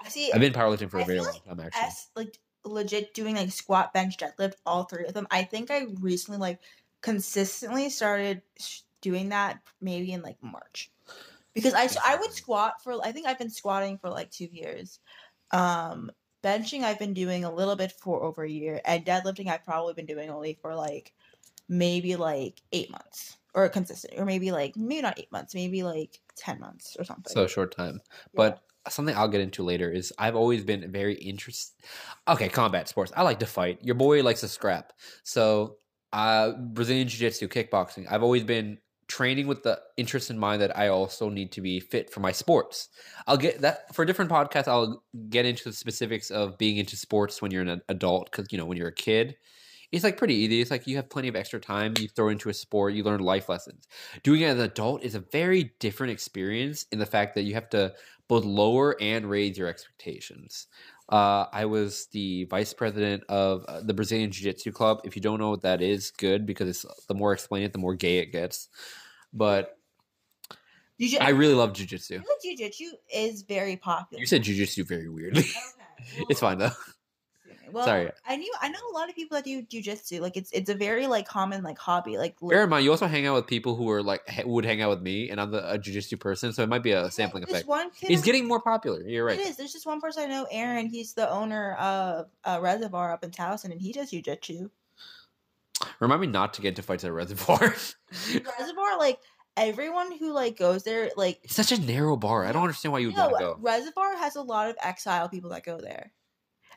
i 0.05 0.07
see 0.07 0.31
I've 0.31 0.39
been 0.39 0.53
powerlifting 0.53 0.91
for 0.91 0.99
a 0.99 1.01
I 1.01 1.05
very 1.05 1.17
feel 1.17 1.25
long 1.25 1.39
time, 1.47 1.59
actually. 1.65 1.81
S 1.81 2.09
like 2.15 2.37
legit 2.63 3.15
doing 3.15 3.35
like 3.35 3.49
squat, 3.49 3.91
bench, 3.91 4.17
deadlift, 4.17 4.53
all 4.67 4.83
three 4.83 5.05
of 5.05 5.15
them. 5.15 5.25
I 5.31 5.41
think 5.41 5.71
I 5.71 5.87
recently 5.99 6.39
like 6.39 6.59
consistently 7.01 7.89
started 7.89 8.41
doing 9.01 9.29
that 9.29 9.59
maybe 9.79 10.11
in 10.11 10.21
like 10.21 10.37
March 10.41 10.91
because 11.53 11.73
I 11.73 11.89
I 12.05 12.15
would 12.17 12.33
squat 12.33 12.83
for 12.83 12.99
I 13.03 13.11
think 13.11 13.27
I've 13.27 13.39
been 13.39 13.49
squatting 13.49 13.97
for 13.97 14.09
like 14.09 14.29
two 14.29 14.47
years. 14.51 14.99
Um, 15.51 16.11
benching 16.43 16.83
I've 16.83 16.99
been 16.99 17.13
doing 17.13 17.45
a 17.45 17.53
little 17.53 17.75
bit 17.75 17.93
for 17.99 18.23
over 18.23 18.43
a 18.43 18.49
year, 18.49 18.79
and 18.85 19.05
deadlifting 19.05 19.47
I've 19.47 19.65
probably 19.65 19.93
been 19.93 20.05
doing 20.05 20.29
only 20.29 20.57
for 20.61 20.75
like 20.75 21.13
maybe 21.67 22.15
like 22.15 22.61
eight 22.71 22.91
months 22.91 23.37
or 23.53 23.67
consistent, 23.69 24.13
or 24.17 24.25
maybe 24.25 24.51
like 24.51 24.75
maybe 24.77 25.01
not 25.01 25.19
eight 25.19 25.31
months, 25.31 25.55
maybe 25.55 25.83
like 25.83 26.19
ten 26.35 26.59
months 26.59 26.95
or 26.99 27.03
something. 27.03 27.33
So 27.33 27.47
short 27.47 27.75
time. 27.75 28.01
Yeah. 28.05 28.19
But 28.35 28.61
something 28.89 29.15
I'll 29.15 29.27
get 29.27 29.41
into 29.41 29.63
later 29.63 29.91
is 29.91 30.13
I've 30.17 30.35
always 30.35 30.63
been 30.63 30.91
very 30.91 31.15
interested. 31.15 31.75
Okay, 32.27 32.49
combat 32.49 32.87
sports. 32.87 33.11
I 33.15 33.23
like 33.23 33.39
to 33.39 33.45
fight. 33.45 33.79
Your 33.81 33.95
boy 33.95 34.23
likes 34.23 34.41
to 34.41 34.47
scrap. 34.47 34.93
So, 35.23 35.77
uh, 36.13 36.51
Brazilian 36.51 37.07
Jiu 37.07 37.19
Jitsu, 37.19 37.47
kickboxing. 37.47 38.05
I've 38.09 38.23
always 38.23 38.43
been 38.43 38.77
training 39.07 39.47
with 39.47 39.63
the 39.63 39.79
interest 39.95 40.29
in 40.29 40.37
mind 40.37 40.61
that 40.61 40.77
I 40.77 40.89
also 40.89 41.29
need 41.29 41.51
to 41.53 41.61
be 41.61 41.79
fit 41.79 42.11
for 42.11 42.19
my 42.19 42.31
sports. 42.31 42.89
I'll 43.25 43.37
get 43.37 43.61
that 43.61 43.93
for 43.95 44.03
a 44.03 44.05
different 44.05 44.31
podcast. 44.31 44.67
I'll 44.67 45.03
get 45.29 45.45
into 45.45 45.69
the 45.69 45.73
specifics 45.73 46.29
of 46.29 46.57
being 46.57 46.77
into 46.77 46.97
sports 46.97 47.41
when 47.41 47.51
you're 47.51 47.61
an 47.61 47.81
adult 47.89 48.31
because, 48.31 48.47
you 48.51 48.57
know, 48.57 48.65
when 48.65 48.77
you're 48.77 48.89
a 48.89 48.93
kid. 48.93 49.37
It's 49.93 50.03
like 50.03 50.17
pretty 50.17 50.33
easy. 50.33 50.59
It's 50.59 50.69
like 50.69 50.85
you 50.85 50.97
have 50.97 51.09
plenty 51.09 51.29
of 51.29 51.37
extra 51.37 51.61
time. 51.61 51.93
You 51.97 52.09
throw 52.09 52.27
into 52.27 52.49
a 52.49 52.53
sport, 52.53 52.93
you 52.93 53.03
learn 53.03 53.21
life 53.21 53.47
lessons. 53.47 53.87
Doing 54.21 54.41
it 54.41 54.47
as 54.47 54.59
an 54.59 54.65
adult 54.65 55.01
is 55.01 55.15
a 55.15 55.21
very 55.31 55.71
different 55.79 56.11
experience 56.11 56.85
in 56.91 56.99
the 56.99 57.05
fact 57.05 57.35
that 57.35 57.43
you 57.43 57.53
have 57.53 57.69
to 57.69 57.93
both 58.27 58.45
lower 58.45 58.95
and 59.01 59.29
raise 59.29 59.57
your 59.57 59.67
expectations. 59.67 60.67
Uh, 61.09 61.45
I 61.53 61.65
was 61.65 62.07
the 62.11 62.43
vice 62.45 62.73
president 62.73 63.23
of 63.29 63.63
uh, 63.67 63.81
the 63.81 63.93
Brazilian 63.93 64.29
Jiu 64.31 64.43
Jitsu 64.43 64.71
Club. 64.71 64.99
If 65.05 65.15
you 65.15 65.21
don't 65.21 65.39
know 65.39 65.49
what 65.49 65.61
that 65.61 65.81
is, 65.81 66.11
good 66.11 66.45
because 66.45 66.67
it's 66.67 67.05
the 67.07 67.13
more 67.13 67.31
I 67.31 67.33
explain 67.33 67.63
it, 67.63 67.71
the 67.71 67.79
more 67.79 67.95
gay 67.95 68.17
it 68.17 68.31
gets. 68.31 68.67
But 69.33 69.77
Jiu- 70.99 71.19
I 71.21 71.29
really 71.29 71.53
love 71.53 71.73
Jiu 71.73 71.85
Jitsu. 71.85 72.21
jiu-jitsu 72.41 72.85
is 73.13 73.43
very 73.43 73.77
popular. 73.77 74.19
You 74.19 74.25
said 74.25 74.43
Jiu 74.43 74.55
Jitsu 74.55 74.83
very 74.83 75.07
weirdly. 75.07 75.41
Okay. 75.41 76.25
it's 76.29 76.39
fine 76.39 76.57
though. 76.57 76.71
Well, 77.71 77.85
Sorry. 77.85 78.09
I 78.25 78.35
knew 78.35 78.53
I 78.61 78.69
know 78.69 78.79
a 78.91 78.93
lot 78.93 79.09
of 79.09 79.15
people 79.15 79.35
that 79.35 79.43
do 79.43 79.61
jujitsu. 79.61 80.19
Like 80.21 80.37
it's 80.37 80.51
it's 80.51 80.69
a 80.69 80.75
very 80.75 81.07
like 81.07 81.27
common 81.27 81.63
like 81.63 81.77
hobby. 81.77 82.17
Like 82.17 82.35
Bear 82.41 82.63
in 82.63 82.69
mind, 82.69 82.85
you 82.85 82.91
also 82.91 83.07
hang 83.07 83.27
out 83.27 83.35
with 83.35 83.47
people 83.47 83.75
who 83.75 83.89
are 83.89 84.01
like 84.03 84.21
would 84.45 84.65
hang 84.65 84.81
out 84.81 84.89
with 84.89 85.01
me, 85.01 85.29
and 85.29 85.39
I'm 85.39 85.51
the 85.51 85.69
a 85.73 85.77
jujitsu 85.77 86.19
person, 86.19 86.53
so 86.53 86.63
it 86.63 86.69
might 86.69 86.83
be 86.83 86.91
a 86.91 87.09
sampling 87.11 87.43
There's 87.43 87.55
effect. 87.55 87.67
One 87.67 87.91
kid 87.91 88.07
He's 88.07 88.21
getting 88.21 88.47
more 88.47 88.61
popular. 88.61 89.01
You're 89.01 89.25
right. 89.25 89.39
It 89.39 89.47
is. 89.47 89.57
There's 89.57 89.73
just 89.73 89.85
one 89.85 90.01
person 90.01 90.23
I 90.23 90.25
know, 90.27 90.47
Aaron. 90.51 90.87
He's 90.87 91.13
the 91.13 91.29
owner 91.29 91.73
of 91.73 92.27
a 92.43 92.61
Reservoir 92.61 93.11
up 93.11 93.23
in 93.23 93.31
Towson, 93.31 93.71
and 93.71 93.81
he 93.81 93.91
does 93.91 94.11
jujitsu. 94.11 94.69
Remind 95.99 96.21
me 96.21 96.27
not 96.27 96.53
to 96.55 96.61
get 96.61 96.69
into 96.69 96.81
fights 96.81 97.03
at 97.03 97.11
Reservoir. 97.11 97.59
Reservoir, 98.33 98.97
like 98.97 99.19
everyone 99.57 100.17
who 100.17 100.31
like 100.31 100.57
goes 100.57 100.83
there, 100.83 101.09
like 101.17 101.39
it's 101.43 101.55
such 101.55 101.71
a 101.71 101.81
narrow 101.81 102.15
bar. 102.15 102.45
I 102.45 102.51
don't 102.51 102.61
understand 102.61 102.93
why 102.93 102.99
you 102.99 103.07
would 103.07 103.17
no, 103.17 103.29
want 103.29 103.37
to 103.37 103.43
go. 103.43 103.57
Reservoir 103.59 104.15
has 104.17 104.35
a 104.35 104.41
lot 104.41 104.69
of 104.69 104.75
exile 104.81 105.27
people 105.27 105.49
that 105.49 105.63
go 105.63 105.79
there. 105.79 106.11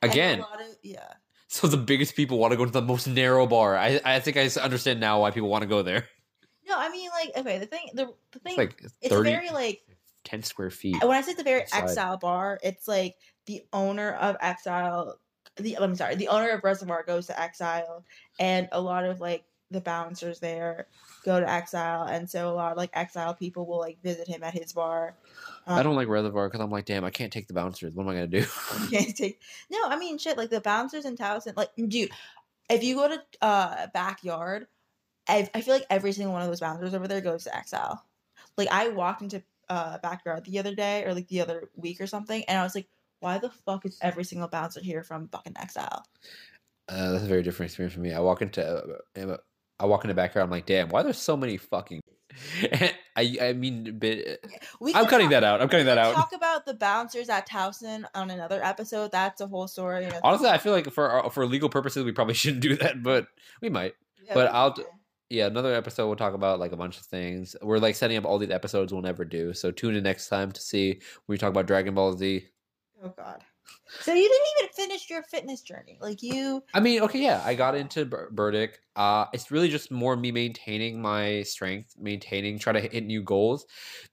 Again, 0.03 0.40
of, 0.40 0.46
yeah. 0.82 1.12
so 1.48 1.66
the 1.66 1.76
biggest 1.76 2.16
people 2.16 2.38
want 2.38 2.53
to 2.53 2.57
go 2.57 2.64
to 2.64 2.70
the 2.70 2.82
most 2.82 3.07
narrow 3.07 3.46
bar. 3.46 3.76
I 3.76 4.01
I 4.05 4.20
think 4.20 4.36
I 4.36 4.48
understand 4.61 5.01
now 5.01 5.20
why 5.20 5.30
people 5.30 5.48
want 5.48 5.62
to 5.62 5.68
go 5.68 5.82
there. 5.82 6.09
No, 6.68 6.78
I 6.78 6.88
mean 6.88 7.11
like 7.11 7.32
okay, 7.36 7.59
the 7.59 7.66
thing, 7.66 7.90
the 7.94 8.14
the 8.32 8.38
thing, 8.38 8.53
It's 8.53 8.59
like 8.59 8.82
it's 9.03 9.14
very 9.14 9.51
like 9.51 9.82
10 10.24 10.42
square 10.42 10.70
feet. 10.70 11.03
when 11.03 11.16
I 11.16 11.20
say 11.20 11.32
it's 11.32 11.40
a 11.40 11.44
very 11.44 11.62
outside. 11.62 11.82
exile 11.82 12.16
bar, 12.16 12.61
it's 12.62 12.86
like 12.86 13.16
the 13.46 13.62
owner 13.72 14.12
of 14.12 14.36
Exile. 14.40 15.18
The 15.57 15.76
I'm 15.78 15.96
sorry, 15.96 16.14
the 16.14 16.28
owner 16.28 16.51
of 16.51 16.62
Reservoir 16.62 17.03
goes 17.03 17.26
to 17.26 17.38
Exile, 17.38 18.05
and 18.38 18.68
a 18.72 18.80
lot 18.80 19.05
of 19.05 19.20
like 19.20 19.44
the 19.71 19.81
bouncers 19.81 20.41
there 20.41 20.87
go 21.25 21.39
to 21.39 21.49
Exile, 21.49 22.05
and 22.05 22.29
so 22.29 22.49
a 22.49 22.55
lot 22.55 22.73
of 22.73 22.79
like 22.79 22.91
Exile 22.93 23.35
people 23.35 23.66
will 23.66 23.79
like 23.79 24.03
visit 24.03 24.27
him 24.27 24.43
at 24.43 24.55
his 24.55 24.73
bar. 24.73 25.14
I 25.66 25.83
don't 25.83 25.97
like 25.97 26.09
Reservoir 26.09 26.49
because 26.49 26.61
I'm 26.61 26.71
like, 26.71 26.87
damn, 26.87 27.05
I 27.05 27.11
can't 27.11 27.33
take 27.33 27.47
the 27.47 27.55
bouncers. 27.55 27.95
What 27.95 28.05
am 28.05 28.09
I 28.11 28.14
gonna 28.14 28.27
do? 28.27 28.45
can't 28.91 29.16
take. 29.16 29.41
No, 29.71 29.79
I 29.85 29.99
mean 29.99 30.18
shit. 30.18 30.37
Like 30.37 30.51
the 30.51 30.61
bouncers 30.61 31.05
in 31.05 31.16
Towson, 31.16 31.57
like 31.57 31.71
dude, 31.77 32.11
if 32.68 32.83
you 32.83 32.97
go 32.97 33.09
to 33.09 33.23
uh 33.43 33.87
backyard, 33.95 34.66
I, 35.29 35.49
I 35.55 35.61
feel 35.61 35.75
like 35.75 35.87
every 35.91 36.12
single 36.12 36.33
one 36.33 36.43
of 36.43 36.49
those 36.49 36.61
bouncers 36.61 36.95
over 36.95 37.09
there 37.09 37.21
goes 37.21 37.45
to 37.45 37.57
Exile. 37.57 38.03
Like 38.57 38.68
I 38.71 38.89
walked 38.89 39.23
into 39.23 39.43
uh 39.68 39.99
backyard 39.99 40.45
the 40.45 40.59
other 40.59 40.75
day 40.75 41.05
or 41.05 41.14
like 41.14 41.29
the 41.29 41.41
other 41.41 41.71
week 41.77 42.01
or 42.01 42.07
something, 42.07 42.45
and 42.45 42.59
I 42.59 42.64
was 42.64 42.75
like, 42.75 42.89
why 43.21 43.39
the 43.39 43.51
fuck 43.51 43.87
is 43.87 43.99
every 44.03 44.25
single 44.25 44.49
bouncer 44.49 44.81
here 44.81 45.03
from 45.03 45.29
fucking 45.29 45.55
Exile? 45.57 46.05
Uh, 46.89 47.12
that's 47.12 47.25
a 47.25 47.29
very 47.29 47.43
different 47.43 47.71
experience 47.71 47.95
for 47.95 48.01
me. 48.01 48.12
I 48.12 48.18
walk 48.18 48.43
into, 48.43 48.66
uh, 48.66 49.37
I 49.81 49.87
walk 49.87 50.05
in 50.05 50.09
the 50.09 50.14
backyard. 50.14 50.45
I'm 50.45 50.51
like, 50.51 50.66
damn, 50.66 50.89
why 50.91 51.03
there's 51.03 51.18
so 51.18 51.37
many 51.37 51.57
fucking. 51.57 52.01
I 53.16 53.37
I 53.43 53.53
mean, 53.55 53.99
bit. 53.99 54.41
Uh, 54.45 54.49
we 54.81 54.95
I'm 54.95 55.07
cutting 55.07 55.26
talk- 55.26 55.31
that 55.33 55.45
out. 55.45 55.61
I'm 55.61 55.68
cutting 55.68 55.87
that 55.87 55.99
out. 55.99 56.14
Talk 56.14 56.33
about 56.33 56.64
the 56.64 56.74
bouncers 56.74 57.28
at 57.28 57.49
Towson 57.49 58.05
on 58.14 58.31
another 58.31 58.62
episode. 58.62 59.11
That's 59.11 59.41
a 59.41 59.49
whole 59.49 59.66
story. 59.66 59.99
and 60.05 60.07
it's- 60.07 60.20
Honestly, 60.22 60.49
I 60.49 60.59
feel 60.59 60.72
like 60.72 60.91
for 60.93 61.09
our- 61.11 61.31
for 61.31 61.45
legal 61.47 61.68
purposes, 61.68 62.05
we 62.05 62.12
probably 62.12 62.35
shouldn't 62.43 62.62
do 62.62 62.76
that, 62.76 63.03
but 63.03 63.26
we 63.61 63.68
might. 63.68 63.95
Yeah, 64.26 64.35
but 64.35 64.53
I'll. 64.53 64.76
Yeah, 65.28 65.47
another 65.47 65.72
episode 65.74 66.09
we'll 66.09 66.16
talk 66.16 66.35
about 66.35 66.59
like 66.59 66.72
a 66.72 66.76
bunch 66.76 66.99
of 66.99 67.05
things. 67.05 67.55
We're 67.62 67.78
like 67.78 67.95
setting 67.95 68.16
up 68.16 68.24
all 68.24 68.39
these 68.39 68.51
episodes 68.51 68.93
we'll 68.93 69.03
never 69.03 69.24
do. 69.24 69.53
So 69.55 69.70
tune 69.70 69.95
in 69.95 70.03
next 70.03 70.28
time 70.28 70.51
to 70.51 70.61
see 70.61 70.95
when 71.26 71.35
we 71.35 71.39
talk 71.39 71.51
about 71.51 71.66
Dragon 71.66 71.95
Ball 71.95 72.16
Z. 72.16 72.47
Oh 73.05 73.14
god. 73.16 73.45
So 74.03 74.14
you 74.14 74.23
didn't 74.29 74.47
even 74.59 74.73
finish 74.73 75.11
your 75.11 75.23
fitness 75.25 75.62
journey. 75.62 75.99
Like 76.01 76.23
you 76.23 76.62
I 76.73 76.81
mean, 76.81 77.03
okay, 77.03 77.21
yeah, 77.21 77.43
I 77.45 77.55
got 77.55 77.75
into 77.75 78.05
Bur- 78.05 78.31
Burdick. 78.31 78.79
Uh, 78.97 79.27
it's 79.33 79.51
really 79.51 79.68
just 79.68 79.91
more 79.91 80.16
me 80.16 80.31
maintaining 80.31 81.01
my 81.01 81.43
strength, 81.43 81.95
maintaining, 81.99 82.59
try 82.59 82.73
to 82.73 82.81
hit 82.81 83.05
new 83.05 83.23
goals. 83.23 83.66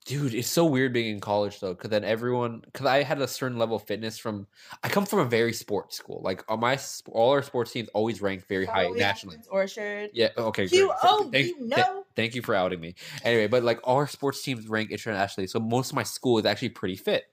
Dude, 0.05 0.34
it's 0.34 0.47
so 0.47 0.66
weird 0.66 0.93
being 0.93 1.12
in 1.14 1.20
college 1.20 1.60
though, 1.60 1.74
because 1.74 1.89
then 1.89 2.03
everyone, 2.03 2.62
because 2.66 2.86
I 2.86 3.03
had 3.03 3.22
a 3.22 3.28
certain 3.28 3.58
level 3.58 3.76
of 3.76 3.84
fitness 3.84 4.18
from, 4.18 4.47
I 4.84 4.89
come 4.89 5.05
from 5.05 5.20
a 5.20 5.26
very 5.26 5.53
sports 5.53 5.97
school. 5.97 6.22
Like 6.24 6.43
on 6.49 6.60
my, 6.60 6.80
all 7.12 7.32
our 7.32 7.43
sports 7.43 7.72
teams 7.72 7.89
always 7.93 8.22
ranked 8.22 8.47
very 8.47 8.66
high 8.66 8.86
Oh, 8.86 8.93
yeah, 8.95 9.08
nationally. 9.08 9.38
Orchard. 9.49 10.12
Yeah. 10.14 10.30
Okay. 10.38 10.64
You 10.64 10.88
great. 10.88 10.97
oh 11.03 11.30
Thank- 11.32 11.47
you 11.47 11.55
th- 11.58 11.70
know. 11.78 12.03
Thank 12.16 12.34
you 12.34 12.41
for 12.41 12.55
outing 12.55 12.80
me. 12.80 12.95
Anyway, 13.24 13.45
but 13.45 13.62
like 13.64 13.80
all 13.84 13.97
our 13.97 14.08
sports 14.08 14.41
teams 14.41 14.68
rank 14.68 14.89
internationally, 14.89 15.45
so 15.45 15.60
most 15.60 15.91
of 15.91 15.95
my 15.95 16.01
school 16.03 16.39
is 16.39 16.45
actually 16.45 16.70
pretty 16.70 16.95
fit. 16.95 17.26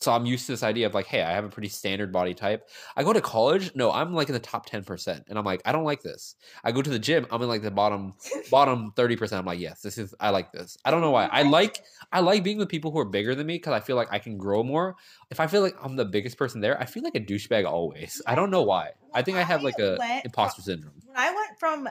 So 0.00 0.12
I'm 0.12 0.24
used 0.24 0.46
to 0.46 0.52
this 0.52 0.62
idea 0.62 0.86
of 0.86 0.94
like, 0.94 1.06
hey, 1.06 1.22
I 1.22 1.32
have 1.32 1.44
a 1.44 1.50
pretty 1.50 1.68
standard 1.68 2.10
body 2.10 2.32
type. 2.32 2.68
I 2.96 3.04
go 3.04 3.12
to 3.12 3.20
college, 3.20 3.74
no, 3.74 3.92
I'm 3.92 4.14
like 4.14 4.28
in 4.28 4.32
the 4.32 4.38
top 4.40 4.64
ten 4.64 4.82
percent, 4.82 5.24
and 5.28 5.38
I'm 5.38 5.44
like, 5.44 5.60
I 5.66 5.72
don't 5.72 5.84
like 5.84 6.02
this. 6.02 6.36
I 6.64 6.72
go 6.72 6.80
to 6.80 6.88
the 6.88 6.98
gym, 6.98 7.26
I'm 7.30 7.42
in 7.42 7.48
like 7.48 7.60
the 7.60 7.70
bottom 7.70 8.14
bottom 8.50 8.92
thirty 8.96 9.16
percent. 9.16 9.40
I'm 9.40 9.46
like, 9.46 9.60
yes, 9.60 9.82
this 9.82 9.98
is 9.98 10.14
I 10.18 10.30
like 10.30 10.52
this. 10.52 10.78
I 10.84 10.90
don't 10.90 11.02
know 11.02 11.10
why. 11.10 11.26
I 11.26 11.42
like 11.42 11.84
I 12.12 12.20
like 12.20 12.42
being 12.42 12.56
with 12.56 12.70
people 12.70 12.90
who 12.90 12.98
are 12.98 13.04
bigger 13.04 13.34
than 13.34 13.46
me 13.46 13.56
because 13.56 13.74
I 13.74 13.80
feel 13.80 13.96
like 13.96 14.08
I 14.10 14.18
can 14.18 14.38
grow 14.38 14.62
more. 14.62 14.96
If 15.30 15.38
I 15.38 15.46
feel 15.46 15.60
like 15.60 15.76
I'm 15.82 15.96
the 15.96 16.06
biggest 16.06 16.38
person 16.38 16.62
there, 16.62 16.80
I 16.80 16.86
feel 16.86 17.02
like 17.02 17.14
a 17.14 17.20
douchebag 17.20 17.66
always. 17.66 18.22
I 18.26 18.34
don't 18.34 18.50
know 18.50 18.62
why. 18.62 18.92
I 19.12 19.22
think 19.22 19.36
I 19.36 19.42
have 19.42 19.62
like 19.62 19.78
a 19.78 19.98
imposter 20.24 20.62
syndrome. 20.62 20.94
when 21.04 21.16
I 21.16 21.34
went 21.34 21.58
from 21.58 21.88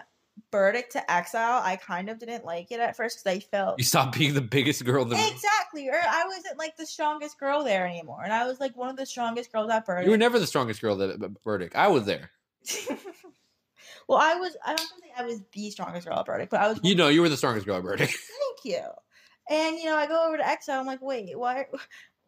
Burdick 0.52 0.90
to 0.92 1.12
Exile, 1.12 1.62
I 1.64 1.76
kind 1.76 2.10
of 2.10 2.20
didn't 2.20 2.46
like 2.46 2.72
it 2.72 2.80
at 2.80 2.96
first 2.96 3.24
because 3.24 3.38
I 3.38 3.40
felt 3.40 3.78
You 3.78 3.84
stopped 3.84 4.18
being 4.18 4.34
the 4.34 4.42
biggest 4.42 4.84
girl 4.84 5.04
in 5.04 5.10
the 5.10 5.16
room. 5.16 5.26
exactly, 5.32 5.90
or 5.90 5.96
I 5.96 6.26
wasn't 6.28 6.58
like 6.58 6.76
the 6.78 6.86
strongest 6.86 7.40
girl 7.40 7.64
there 7.64 7.86
anymore, 7.88 8.22
and 8.24 8.34
I 8.34 8.46
was 8.46 8.60
like 8.60 8.76
one 8.76 8.90
of 8.90 8.98
the 8.98 9.06
strongest 9.06 9.52
girls 9.52 9.70
at 9.70 9.86
Burdick. 9.86 10.06
You 10.06 10.12
were 10.12 10.18
never 10.18 10.40
the 10.40 10.48
strongest 10.48 10.82
girl 10.82 11.02
at 11.02 11.20
Burdick. 11.44 11.76
I 11.76 11.88
was 11.88 12.06
there. 12.06 12.32
well, 14.08 14.20
I 14.20 14.36
was. 14.36 14.56
I 14.66 14.76
don't 14.76 14.90
think 15.02 15.14
I 15.18 15.24
was 15.24 15.42
the 15.54 15.70
strongest 15.72 16.08
girl 16.08 16.20
at 16.20 16.26
Burdick, 16.26 16.50
but 16.50 16.62
I 16.62 16.70
was. 16.70 16.80
You 16.84 16.96
know, 16.96 17.10
you 17.10 17.22
were 17.22 17.30
the 17.30 17.38
strongest 17.38 17.66
girl 17.66 17.78
at 17.78 17.84
Burdick. 17.84 18.10
Thank 18.10 18.66
you. 18.66 18.84
And 19.50 19.78
you 19.78 19.86
know, 19.86 19.96
I 19.96 20.08
go 20.08 20.28
over 20.28 20.38
to 20.38 20.48
Exile. 20.48 20.80
I'm 20.80 20.86
like, 20.86 21.02
wait, 21.02 21.38
what? 21.38 21.68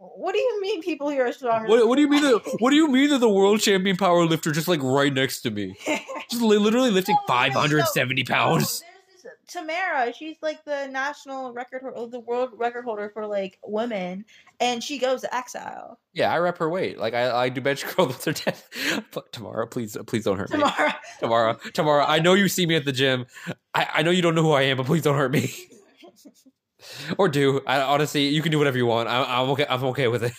What 0.03 0.33
do 0.33 0.39
you 0.39 0.59
mean, 0.61 0.81
people 0.81 1.09
here 1.09 1.27
are 1.27 1.31
stronger? 1.31 1.67
What, 1.69 1.87
what 1.87 1.95
do 1.95 2.01
you 2.01 2.09
mean? 2.09 2.23
That, 2.23 2.55
what 2.57 2.71
do 2.71 2.75
you 2.75 2.87
mean 2.87 3.11
that 3.11 3.19
the 3.19 3.29
world 3.29 3.59
champion 3.59 3.97
power 3.97 4.25
lifter 4.25 4.51
just 4.51 4.67
like 4.67 4.81
right 4.81 5.13
next 5.13 5.41
to 5.41 5.51
me, 5.51 5.77
just 6.31 6.41
li- 6.41 6.57
literally 6.57 6.91
lifting 6.91 7.15
No, 7.15 7.33
literally, 7.33 7.51
five 7.51 7.53
hundred 7.53 7.85
seventy 7.87 8.23
no, 8.23 8.33
pounds? 8.33 8.79
There's 8.79 9.23
this 9.23 9.31
Tamara. 9.47 10.13
She's 10.13 10.37
like 10.41 10.63
the 10.65 10.87
national 10.87 11.53
record, 11.53 11.81
hol- 11.83 12.07
the 12.07 12.19
world 12.19 12.51
record 12.55 12.85
holder 12.85 13.11
for 13.13 13.27
like 13.27 13.59
women, 13.65 14.25
and 14.59 14.83
she 14.83 14.97
goes 14.97 15.21
to 15.21 15.35
Exile 15.35 15.99
Yeah, 16.13 16.33
I 16.33 16.39
rep 16.39 16.57
her 16.57 16.69
weight. 16.69 16.97
Like 16.97 17.13
I, 17.13 17.43
I 17.43 17.49
do 17.49 17.61
bench 17.61 17.83
curl 17.85 18.07
with 18.07 18.23
her 18.25 18.31
death. 18.33 18.67
But 19.11 19.31
Tamara, 19.31 19.67
please, 19.67 19.97
please 20.07 20.23
don't 20.23 20.37
hurt 20.37 20.49
me. 20.51 20.59
Tamara. 20.59 20.95
Tamara, 21.19 21.57
Tamara. 21.73 22.05
I 22.07 22.19
know 22.19 22.33
you 22.33 22.47
see 22.47 22.65
me 22.65 22.75
at 22.75 22.85
the 22.85 22.91
gym. 22.91 23.25
I, 23.73 23.87
I 23.95 24.01
know 24.03 24.11
you 24.11 24.21
don't 24.21 24.35
know 24.35 24.43
who 24.43 24.51
I 24.53 24.63
am, 24.63 24.77
but 24.77 24.85
please 24.85 25.01
don't 25.01 25.17
hurt 25.17 25.31
me. 25.31 25.53
or 27.17 27.27
do. 27.27 27.61
I 27.67 27.81
honestly, 27.81 28.27
you 28.27 28.41
can 28.41 28.51
do 28.51 28.57
whatever 28.57 28.77
you 28.77 28.85
want. 28.85 29.09
I, 29.09 29.23
I'm 29.23 29.49
okay. 29.51 29.65
I'm 29.69 29.83
okay 29.85 30.07
with 30.07 30.23
it. 30.23 30.33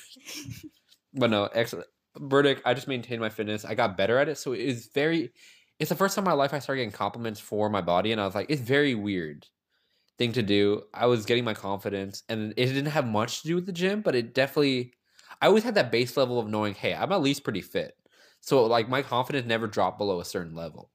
but 1.14 1.30
no, 1.30 1.48
excellent. 1.52 1.86
Burdick, 2.18 2.60
I 2.64 2.74
just 2.74 2.88
maintained 2.88 3.20
my 3.20 3.30
fitness. 3.30 3.64
I 3.64 3.74
got 3.74 3.96
better 3.96 4.18
at 4.18 4.28
it, 4.28 4.38
so 4.38 4.52
it 4.52 4.60
is 4.60 4.88
very. 4.94 5.32
It's 5.82 5.88
the 5.88 5.96
first 5.96 6.14
time 6.14 6.22
in 6.22 6.30
my 6.30 6.36
life 6.36 6.54
I 6.54 6.60
started 6.60 6.78
getting 6.78 6.92
compliments 6.92 7.40
for 7.40 7.68
my 7.68 7.80
body, 7.80 8.12
and 8.12 8.20
I 8.20 8.24
was 8.24 8.36
like, 8.36 8.46
it's 8.48 8.62
very 8.62 8.94
weird 8.94 9.48
thing 10.16 10.30
to 10.34 10.42
do. 10.42 10.84
I 10.94 11.06
was 11.06 11.26
getting 11.26 11.42
my 11.42 11.54
confidence, 11.54 12.22
and 12.28 12.54
it 12.56 12.66
didn't 12.66 12.92
have 12.92 13.04
much 13.04 13.42
to 13.42 13.48
do 13.48 13.56
with 13.56 13.66
the 13.66 13.72
gym, 13.72 14.00
but 14.00 14.14
it 14.14 14.32
definitely. 14.32 14.92
I 15.40 15.48
always 15.48 15.64
had 15.64 15.74
that 15.74 15.90
base 15.90 16.16
level 16.16 16.38
of 16.38 16.46
knowing, 16.46 16.74
hey, 16.74 16.94
I'm 16.94 17.10
at 17.10 17.20
least 17.20 17.42
pretty 17.42 17.62
fit. 17.62 17.96
So 18.38 18.64
like 18.66 18.88
my 18.88 19.02
confidence 19.02 19.44
never 19.44 19.66
dropped 19.66 19.98
below 19.98 20.20
a 20.20 20.24
certain 20.24 20.54
level, 20.54 20.92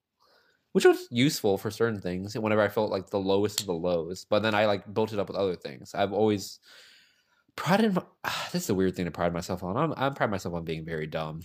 which 0.72 0.86
was 0.86 1.06
useful 1.12 1.58
for 1.58 1.70
certain 1.70 2.00
things. 2.00 2.36
And 2.36 2.44
whenever 2.44 2.62
I 2.62 2.70
felt 2.70 2.90
like 2.90 3.10
the 3.10 3.20
lowest 3.20 3.60
of 3.60 3.66
the 3.66 3.74
lows, 3.74 4.26
but 4.30 4.42
then 4.42 4.56
I 4.56 4.68
like 4.68 4.94
built 4.94 5.12
it 5.12 5.20
up 5.20 5.28
with 5.28 5.36
other 5.36 5.58
things. 5.58 5.96
I've 5.96 6.14
always 6.14 6.60
prided. 7.58 7.94
My, 7.94 8.04
this 8.54 8.64
is 8.64 8.70
a 8.70 8.76
weird 8.76 8.96
thing 8.96 9.04
to 9.04 9.12
pride 9.12 9.34
myself 9.34 9.64
on. 9.64 9.76
I'm 9.76 9.94
I'm 9.98 10.14
pride 10.14 10.32
myself 10.32 10.56
on 10.56 10.64
being 10.64 10.86
very 10.86 11.08
dumb. 11.08 11.42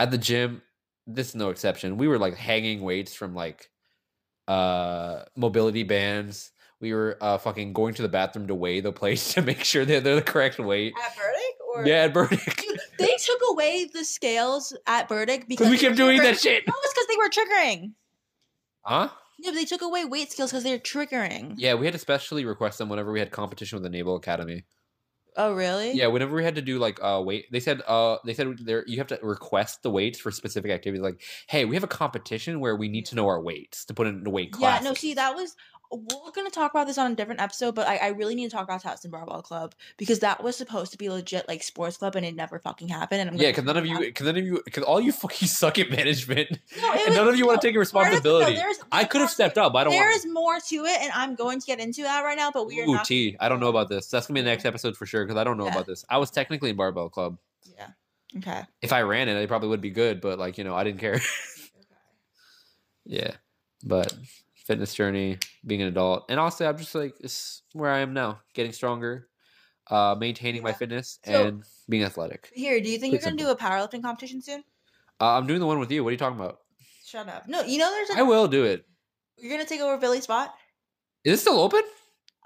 At 0.00 0.10
the 0.10 0.18
gym, 0.18 0.62
this 1.06 1.28
is 1.28 1.34
no 1.34 1.50
exception. 1.50 1.96
We 1.96 2.08
were 2.08 2.18
like 2.18 2.34
hanging 2.36 2.82
weights 2.82 3.14
from 3.14 3.34
like 3.34 3.70
uh 4.48 5.22
mobility 5.36 5.82
bands. 5.82 6.52
We 6.80 6.92
were 6.92 7.16
uh 7.20 7.38
fucking 7.38 7.72
going 7.72 7.94
to 7.94 8.02
the 8.02 8.08
bathroom 8.08 8.46
to 8.48 8.54
weigh 8.54 8.80
the 8.80 8.92
plates 8.92 9.34
to 9.34 9.42
make 9.42 9.64
sure 9.64 9.84
that 9.84 10.04
they're 10.04 10.16
the 10.16 10.22
correct 10.22 10.58
weight. 10.58 10.94
At 11.04 11.16
Burdick, 11.16 11.54
or 11.74 11.86
Yeah, 11.86 12.04
at 12.04 12.14
Burdick. 12.14 12.56
Dude, 12.56 12.80
they 12.98 13.16
took 13.18 13.40
away 13.50 13.88
the 13.92 14.04
scales 14.04 14.76
at 14.86 15.08
Burdick 15.08 15.48
because 15.48 15.68
we 15.68 15.78
kept 15.78 15.96
doing 15.96 16.18
that 16.18 16.38
shit. 16.38 16.64
No, 16.66 16.74
it's 16.82 16.94
because 16.94 17.06
they 17.08 17.16
were 17.16 17.28
triggering. 17.30 17.92
Huh? 18.82 19.08
No, 19.38 19.52
they 19.52 19.64
took 19.64 19.82
away 19.82 20.04
weight 20.04 20.32
scales 20.32 20.50
because 20.50 20.64
they're 20.64 20.78
triggering. 20.78 21.54
Yeah, 21.56 21.74
we 21.74 21.86
had 21.86 21.92
to 21.92 21.98
specially 21.98 22.44
request 22.44 22.78
them 22.78 22.88
whenever 22.88 23.12
we 23.12 23.18
had 23.18 23.30
competition 23.30 23.76
with 23.76 23.82
the 23.82 23.90
Naval 23.90 24.16
Academy. 24.16 24.64
Oh, 25.36 25.52
really? 25.54 25.92
Yeah, 25.92 26.06
whenever 26.06 26.34
we 26.34 26.44
had 26.44 26.54
to 26.54 26.62
do 26.62 26.78
like 26.78 26.98
uh 27.02 27.22
weight, 27.24 27.46
they 27.52 27.60
said 27.60 27.82
uh 27.86 28.16
they 28.24 28.34
said 28.34 28.58
there 28.60 28.84
you 28.86 28.98
have 28.98 29.06
to 29.08 29.18
request 29.22 29.82
the 29.82 29.90
weights 29.90 30.18
for 30.18 30.30
specific 30.30 30.70
activities. 30.70 31.02
Like, 31.02 31.22
hey, 31.46 31.64
we 31.64 31.76
have 31.76 31.84
a 31.84 31.88
competition 31.88 32.60
where 32.60 32.74
we 32.76 32.88
need 32.88 33.06
to 33.06 33.14
know 33.14 33.26
our 33.26 33.40
weights 33.40 33.84
to 33.86 33.94
put 33.94 34.06
in 34.06 34.24
the 34.24 34.30
weight 34.30 34.52
class. 34.52 34.82
Yeah, 34.82 34.88
no, 34.88 34.94
see, 34.94 35.14
that 35.14 35.34
was. 35.34 35.54
We're 35.90 36.32
going 36.34 36.46
to 36.46 36.52
talk 36.52 36.72
about 36.72 36.86
this 36.86 36.98
on 36.98 37.12
a 37.12 37.14
different 37.14 37.40
episode, 37.40 37.74
but 37.74 37.86
I, 37.86 37.96
I 37.96 38.06
really 38.08 38.34
need 38.34 38.50
to 38.50 38.56
talk 38.56 38.64
about 38.64 38.82
Towson 38.82 39.10
Barbell 39.10 39.42
Club 39.42 39.74
because 39.96 40.18
that 40.20 40.42
was 40.42 40.56
supposed 40.56 40.92
to 40.92 40.98
be 40.98 41.08
legit, 41.08 41.46
like, 41.48 41.62
sports 41.62 41.96
club, 41.96 42.16
and 42.16 42.26
it 42.26 42.34
never 42.34 42.58
fucking 42.58 42.88
happened. 42.88 43.20
And 43.20 43.30
I'm 43.30 43.36
yeah, 43.36 43.48
because 43.50 43.64
none 43.64 43.76
of 43.76 43.86
you, 43.86 43.98
because 44.00 44.26
none 44.26 44.36
of 44.36 44.44
you, 44.44 44.60
because 44.64 44.82
all 44.84 45.00
you 45.00 45.12
fucking 45.12 45.48
suck 45.48 45.78
at 45.78 45.90
management, 45.90 46.58
No, 46.80 46.92
and 46.92 47.00
was- 47.08 47.16
none 47.16 47.28
of 47.28 47.36
you 47.36 47.46
want 47.46 47.60
to 47.60 47.66
take 47.68 47.74
part 47.92 48.08
of 48.12 48.18
it, 48.18 48.22
though, 48.22 48.38
responsibility. 48.38 48.56
there's- 48.56 48.80
I 48.90 49.04
could 49.04 49.20
have 49.20 49.30
stepped 49.30 49.58
up. 49.58 49.74
I 49.74 49.84
don't 49.84 49.92
There 49.92 50.10
is 50.14 50.26
more 50.26 50.58
to 50.58 50.74
it, 50.84 51.00
and 51.02 51.12
I'm 51.14 51.34
going 51.34 51.60
to 51.60 51.66
get 51.66 51.78
into 51.80 52.02
that 52.02 52.22
right 52.22 52.36
now, 52.36 52.50
but 52.50 52.66
we 52.66 52.80
are 52.80 52.84
Ooh, 52.84 52.94
not. 52.94 53.04
T. 53.04 53.36
I 53.40 53.48
don't 53.48 53.60
know 53.60 53.68
about 53.68 53.88
this. 53.88 54.08
That's 54.08 54.26
gonna 54.26 54.36
be 54.38 54.42
the 54.42 54.50
next 54.50 54.64
episode 54.64 54.96
for 54.96 55.06
sure 55.06 55.24
because 55.24 55.38
I 55.38 55.44
don't 55.44 55.56
know 55.56 55.66
Yeah. 55.66 55.72
about 55.72 55.86
this. 55.86 56.04
I 56.10 56.18
was 56.18 56.30
technically 56.30 56.70
in 56.70 56.76
barbell 56.76 57.08
club. 57.08 57.38
Yeah. 57.76 57.88
Okay. 58.38 58.62
If 58.82 58.92
I 58.92 59.02
ran 59.02 59.28
it, 59.28 59.36
it 59.36 59.48
probably 59.48 59.68
would 59.68 59.80
be 59.80 59.90
good, 59.90 60.20
but 60.20 60.38
like 60.38 60.58
you 60.58 60.64
know, 60.64 60.74
I 60.74 60.84
didn't 60.84 61.00
care. 61.00 61.14
okay. 61.14 61.24
yeah, 63.04 63.30
but 63.84 64.12
fitness 64.66 64.94
journey, 64.94 65.38
being 65.66 65.80
an 65.82 65.88
adult, 65.88 66.24
and 66.28 66.40
also 66.40 66.68
I'm 66.68 66.76
just 66.76 66.94
like 66.94 67.14
it's 67.20 67.62
where 67.72 67.90
I 67.90 68.00
am 68.00 68.12
now, 68.12 68.40
getting 68.54 68.72
stronger, 68.72 69.28
uh, 69.90 70.16
maintaining 70.18 70.62
my 70.62 70.72
fitness, 70.72 71.18
So- 71.24 71.46
and 71.46 71.62
being 71.88 72.02
athletic. 72.04 72.50
Here, 72.52 72.80
do 72.80 72.90
you 72.90 72.98
think 72.98 73.12
Quick 73.12 73.22
you're 73.22 73.30
gonna 73.30 73.42
do 73.42 73.50
a 73.50 73.56
powerlifting 73.56 74.02
competition 74.02 74.42
soon? 74.42 74.64
Uh, 75.20 75.34
I'm 75.38 75.46
doing 75.46 75.60
the 75.60 75.66
one 75.66 75.78
with 75.78 75.90
you. 75.90 76.02
What 76.04 76.10
are 76.10 76.12
you 76.12 76.18
talking 76.18 76.38
about? 76.38 76.58
Shut 77.06 77.28
up. 77.28 77.48
No, 77.48 77.62
you 77.62 77.78
know 77.78 77.88
there's 77.90 78.10
I 78.10 78.20
a 78.20 78.24
will 78.24 78.48
do 78.48 78.64
it. 78.64 78.84
you're 79.38 79.50
gonna 79.50 79.64
take 79.68 79.80
over 79.80 79.96
Billy's 79.96 80.24
spot? 80.24 80.54
Is 81.24 81.38
it 81.38 81.40
still 81.42 81.58
open? 81.60 81.82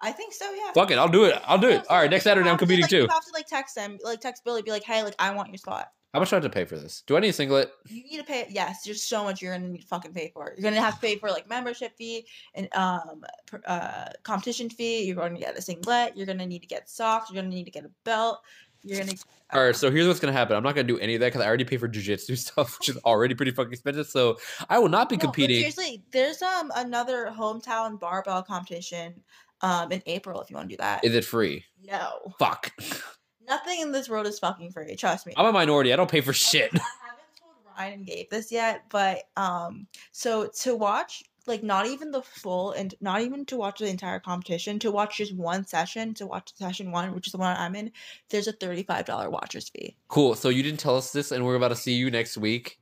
I 0.03 0.13
think 0.13 0.33
so, 0.33 0.51
yeah. 0.53 0.73
Fuck 0.73 0.91
it, 0.91 0.99
I'll 0.99 1.09
do 1.09 1.25
it. 1.25 1.41
I'll 1.47 1.59
do 1.59 1.69
it. 1.69 1.85
All 1.91 1.99
right, 1.99 2.11
next 2.11 2.25
Saturday 2.25 2.49
I'm 2.49 2.53
have 2.53 2.59
to, 2.59 2.63
competing 2.65 2.83
like, 2.85 2.91
too. 2.91 3.03
You 3.03 3.09
have 3.09 3.25
to 3.25 3.33
like 3.35 3.47
text 3.47 3.75
them, 3.75 3.99
like 4.03 4.21
text 4.21 4.45
Billy, 4.45 4.63
be 4.63 4.71
like, 4.71 4.83
hey, 4.85 5.03
like 5.03 5.15
I 5.19 5.31
want 5.35 5.49
your 5.51 5.59
spot. 5.59 5.89
How 6.13 6.19
much 6.19 6.31
do 6.31 6.37
I 6.37 6.39
have 6.39 6.43
to 6.45 6.51
pay 6.51 6.65
for 6.65 6.77
this? 6.77 7.03
Do 7.07 7.17
I 7.17 7.21
need 7.21 7.29
a 7.29 7.33
singlet? 7.33 7.71
You 7.89 8.03
need 8.03 8.17
to 8.19 8.25
pay. 8.25 8.47
Yes, 8.51 8.83
there's 8.83 9.03
so 9.03 9.23
much 9.23 9.41
you're 9.41 9.53
gonna 9.55 9.69
need 9.69 9.83
to 9.83 9.87
fucking 9.87 10.13
pay 10.13 10.31
for. 10.35 10.53
You're 10.57 10.69
gonna 10.69 10.81
have 10.83 10.97
to 10.97 11.01
pay 11.01 11.17
for 11.17 11.31
like 11.31 11.49
membership 11.49 11.97
fee 11.97 12.27
and 12.55 12.69
um 12.75 13.23
uh 13.65 14.07
competition 14.25 14.69
fee. 14.71 15.05
You're 15.05 15.15
going 15.17 15.35
to 15.35 15.41
get 15.41 15.57
a 15.57 15.63
singlet. 15.63 16.17
You're 16.17 16.27
gonna 16.27 16.47
need 16.47 16.63
to 16.63 16.67
get 16.69 16.89
socks. 16.91 17.31
You're 17.31 17.41
gonna 17.43 17.55
need 17.55 17.65
to 17.65 17.71
get 17.71 17.85
a 17.85 17.91
belt. 18.05 18.41
You're 18.83 18.99
gonna. 18.99 19.13
All 19.53 19.65
right, 19.65 19.77
so 19.77 19.89
here's 19.91 20.09
what's 20.09 20.19
gonna 20.19 20.33
happen. 20.33 20.57
I'm 20.57 20.63
not 20.65 20.75
gonna 20.75 20.89
do 20.89 20.99
any 20.99 21.15
of 21.15 21.21
that 21.21 21.29
because 21.29 21.43
I 21.43 21.47
already 21.47 21.65
pay 21.65 21.77
for 21.77 21.89
jujitsu 21.89 22.37
stuff, 22.47 22.79
which 22.81 22.89
is 22.89 22.97
already 23.05 23.35
pretty 23.35 23.53
fucking 23.53 23.73
expensive. 23.73 24.07
So 24.09 24.37
I 24.69 24.79
will 24.81 24.89
not 24.89 25.09
be 25.11 25.17
No, 25.17 25.21
competing. 25.23 25.59
seriously, 25.59 26.03
there's 26.11 26.43
um 26.43 26.73
another 26.75 27.27
hometown 27.37 28.01
barbell 28.01 28.43
competition 28.43 29.23
um 29.61 29.93
in 29.93 30.03
April 30.07 30.41
if 30.41 30.51
you 30.51 30.57
want 30.57 30.69
to 30.71 30.77
do 30.77 30.79
that. 30.81 31.05
Is 31.05 31.15
it 31.15 31.25
free? 31.25 31.65
no, 31.85 32.35
Fuck. 32.41 32.73
nothing 33.51 33.81
in 33.81 33.93
this 33.93 34.09
world 34.09 34.27
is 34.27 34.39
fucking 34.39 34.71
free. 34.73 34.97
Trust 34.97 35.27
me. 35.27 35.35
I'm 35.37 35.47
a 35.47 35.53
minority. 35.53 35.93
I 35.93 35.97
don't 35.97 36.11
pay 36.11 36.21
for 36.23 36.33
shit. 36.33 36.71
I 36.75 36.79
haven't 36.79 37.25
told 37.39 37.55
Ryan 37.77 37.93
and 37.95 38.07
Gabe 38.07 38.31
this 38.31 38.51
yet, 38.51 38.85
but 38.89 39.25
um, 39.37 39.87
so 40.13 40.49
to 40.61 40.75
watch 40.77 41.23
like 41.47 41.63
not 41.63 41.87
even 41.87 42.11
the 42.11 42.23
full 42.23 42.73
and 42.73 42.95
not 43.01 43.23
even 43.23 43.45
to 43.47 43.57
watch 43.57 43.81
the 43.81 43.89
entire 43.89 44.21
competition, 44.21 44.79
to 44.79 44.91
watch 44.91 45.19
just 45.19 45.35
one 45.35 45.67
session, 45.67 46.15
to 46.15 46.27
watch 46.27 46.53
session 46.55 46.93
one, 46.93 47.15
which 47.15 47.27
is 47.27 47.33
the 47.33 47.39
one 47.39 47.57
I'm 47.57 47.75
in, 47.75 47.91
there's 48.31 48.47
a 48.49 48.53
thirty-five 48.53 49.05
dollar 49.05 49.29
watcher's 49.29 49.69
fee. 49.69 49.97
Cool. 50.09 50.35
So 50.35 50.49
you 50.49 50.63
didn't 50.63 50.81
tell 50.81 50.97
us 50.97 51.13
this, 51.13 51.33
and 51.33 51.45
we're 51.45 51.57
about 51.57 51.69
to 51.69 51.77
see 51.77 51.93
you 51.95 52.11
next 52.11 52.37
week. 52.39 52.79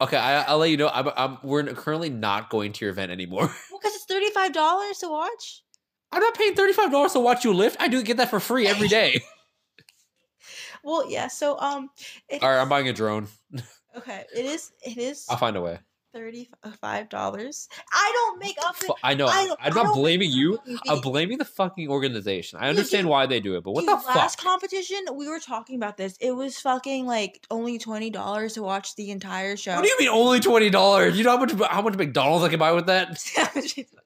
Okay, 0.00 0.18
I, 0.18 0.42
I'll 0.42 0.58
let 0.58 0.70
you 0.70 0.76
know. 0.76 0.90
I'm, 0.92 1.08
I'm, 1.16 1.38
we're 1.42 1.64
currently 1.72 2.10
not 2.10 2.50
going 2.50 2.72
to 2.74 2.84
your 2.84 2.92
event 2.92 3.10
anymore. 3.10 3.50
Well, 3.70 3.80
because 3.80 3.94
it's 3.94 4.04
thirty-five 4.04 4.52
dollars 4.52 4.98
to 4.98 5.08
watch. 5.08 5.62
I'm 6.12 6.20
not 6.20 6.34
paying 6.34 6.54
thirty 6.54 6.74
five 6.74 6.90
dollars 6.90 7.12
to 7.14 7.20
watch 7.20 7.44
you 7.44 7.54
lift. 7.54 7.76
I 7.80 7.88
do 7.88 8.02
get 8.02 8.18
that 8.18 8.30
for 8.30 8.40
free 8.40 8.66
every 8.66 8.88
day. 9.00 9.22
Well, 10.84 11.10
yeah. 11.10 11.28
So 11.28 11.58
um, 11.58 11.90
All 12.32 12.38
right, 12.50 12.60
I'm 12.60 12.68
buying 12.68 12.88
a 12.88 12.92
drone. 12.92 13.28
okay. 13.96 14.24
It 14.36 14.44
is. 14.46 14.72
It 14.84 14.98
is 14.98 15.26
I'll 15.28 15.36
find 15.36 15.56
a 15.56 15.60
way. 15.60 15.78
thirty-five 16.14 17.08
dollars. 17.08 17.68
I 17.92 18.10
don't 18.14 18.38
make 18.38 18.56
up. 18.66 18.76
Fu- 18.76 18.94
I 19.02 19.14
know. 19.14 19.26
I, 19.26 19.54
i'm 19.60 19.72
I 19.78 19.82
not 19.82 19.94
blaming 19.94 20.30
you. 20.30 20.58
I'm 20.88 21.00
blaming 21.00 21.38
the 21.38 21.44
fucking 21.44 21.88
organization. 21.88 22.58
I 22.60 22.68
understand 22.68 23.04
dude, 23.04 23.10
why 23.10 23.26
they 23.26 23.40
do 23.40 23.56
it, 23.56 23.64
but 23.64 23.72
what 23.72 23.80
Dude, 23.82 23.90
the 23.90 24.06
last 24.08 24.38
fuck? 24.40 24.44
competition, 24.44 24.98
we 25.14 25.28
were 25.28 25.40
talking 25.40 25.76
about 25.76 25.96
this. 25.96 26.16
It 26.20 26.32
was 26.32 26.58
fucking 26.58 27.06
like 27.06 27.44
only 27.50 27.78
twenty 27.78 28.10
dollars 28.10 28.54
to 28.54 28.62
watch 28.62 28.94
the 28.96 29.10
entire 29.10 29.56
show. 29.56 29.74
What 29.76 29.84
do 29.84 29.88
you 29.88 29.96
mean 30.00 30.08
only 30.08 30.40
twenty 30.40 30.68
dollars? 30.70 31.16
You 31.16 31.24
know 31.24 31.30
how 31.30 31.38
much 31.44 31.52
how 31.70 31.82
much 31.82 31.94
McDonald's 31.96 32.44
I 32.44 32.48
can 32.48 32.58
buy 32.58 32.72
with 32.72 32.86
that? 32.86 33.18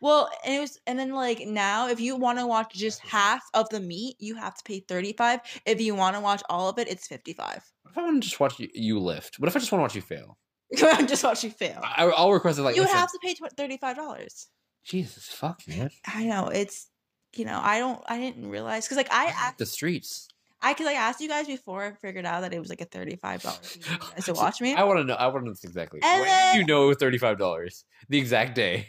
well, 0.00 0.30
and 0.44 0.54
it 0.54 0.60
was, 0.60 0.78
and 0.86 0.98
then 0.98 1.12
like 1.12 1.46
now, 1.46 1.88
if 1.88 2.00
you 2.00 2.16
want 2.16 2.38
to 2.38 2.46
watch 2.46 2.74
just 2.74 3.00
half 3.00 3.42
of 3.54 3.68
the 3.70 3.80
meat, 3.80 4.16
you 4.18 4.34
have 4.36 4.54
to 4.56 4.64
pay 4.64 4.80
thirty 4.80 5.12
five. 5.12 5.40
If 5.64 5.80
you 5.80 5.94
want 5.94 6.16
to 6.16 6.20
watch 6.20 6.42
all 6.48 6.68
of 6.68 6.78
it, 6.78 6.88
it's 6.88 7.06
fifty 7.06 7.32
five. 7.32 7.64
What 7.82 7.92
if 7.92 7.98
I 7.98 8.02
want 8.02 8.22
to 8.22 8.28
just 8.28 8.40
watch 8.40 8.58
you, 8.58 8.68
you 8.74 8.98
lift? 8.98 9.38
What 9.38 9.48
if 9.48 9.56
I 9.56 9.60
just 9.60 9.72
want 9.72 9.80
to 9.80 9.84
watch 9.84 9.94
you 9.94 10.02
fail? 10.02 10.38
Just 11.06 11.22
watch 11.22 11.44
you 11.44 11.50
fail. 11.50 11.80
I, 11.80 12.06
I'll 12.06 12.32
request 12.32 12.58
it 12.58 12.62
like 12.62 12.74
you 12.74 12.82
would 12.82 12.90
have 12.90 13.10
to 13.10 13.18
pay 13.22 13.36
thirty 13.56 13.76
five 13.76 13.96
dollars. 13.96 14.48
Jesus 14.84 15.28
fuck 15.28 15.62
man. 15.68 15.90
I 16.06 16.24
know 16.24 16.48
it's, 16.48 16.88
you 17.34 17.44
know, 17.44 17.60
I 17.62 17.78
don't, 17.78 18.02
I 18.06 18.18
didn't 18.18 18.48
realize 18.48 18.84
because 18.84 18.96
like 18.96 19.12
I, 19.12 19.26
I 19.26 19.28
asked, 19.28 19.58
the 19.58 19.66
streets. 19.66 20.28
I 20.60 20.72
because 20.72 20.86
I 20.88 20.94
asked 20.94 21.20
you 21.20 21.28
guys 21.28 21.46
before, 21.46 21.84
I 21.84 21.92
figured 21.92 22.24
out 22.24 22.40
that 22.40 22.52
it 22.52 22.58
was 22.58 22.68
like 22.68 22.80
a 22.80 22.84
thirty 22.84 23.16
five 23.16 23.42
dollars 23.42 23.78
to 24.24 24.32
watch 24.34 24.60
me. 24.60 24.74
I 24.74 24.84
want 24.84 24.98
to 24.98 25.04
know. 25.04 25.14
I 25.14 25.26
want 25.28 25.44
to 25.44 25.50
know 25.50 25.56
exactly. 25.62 26.00
And 26.02 26.22
when 26.22 26.52
did 26.52 26.60
you 26.60 26.66
know 26.66 26.84
it 26.84 26.88
was 26.88 26.96
thirty 26.96 27.18
five 27.18 27.38
dollars? 27.38 27.84
The 28.08 28.18
exact 28.18 28.54
day. 28.54 28.88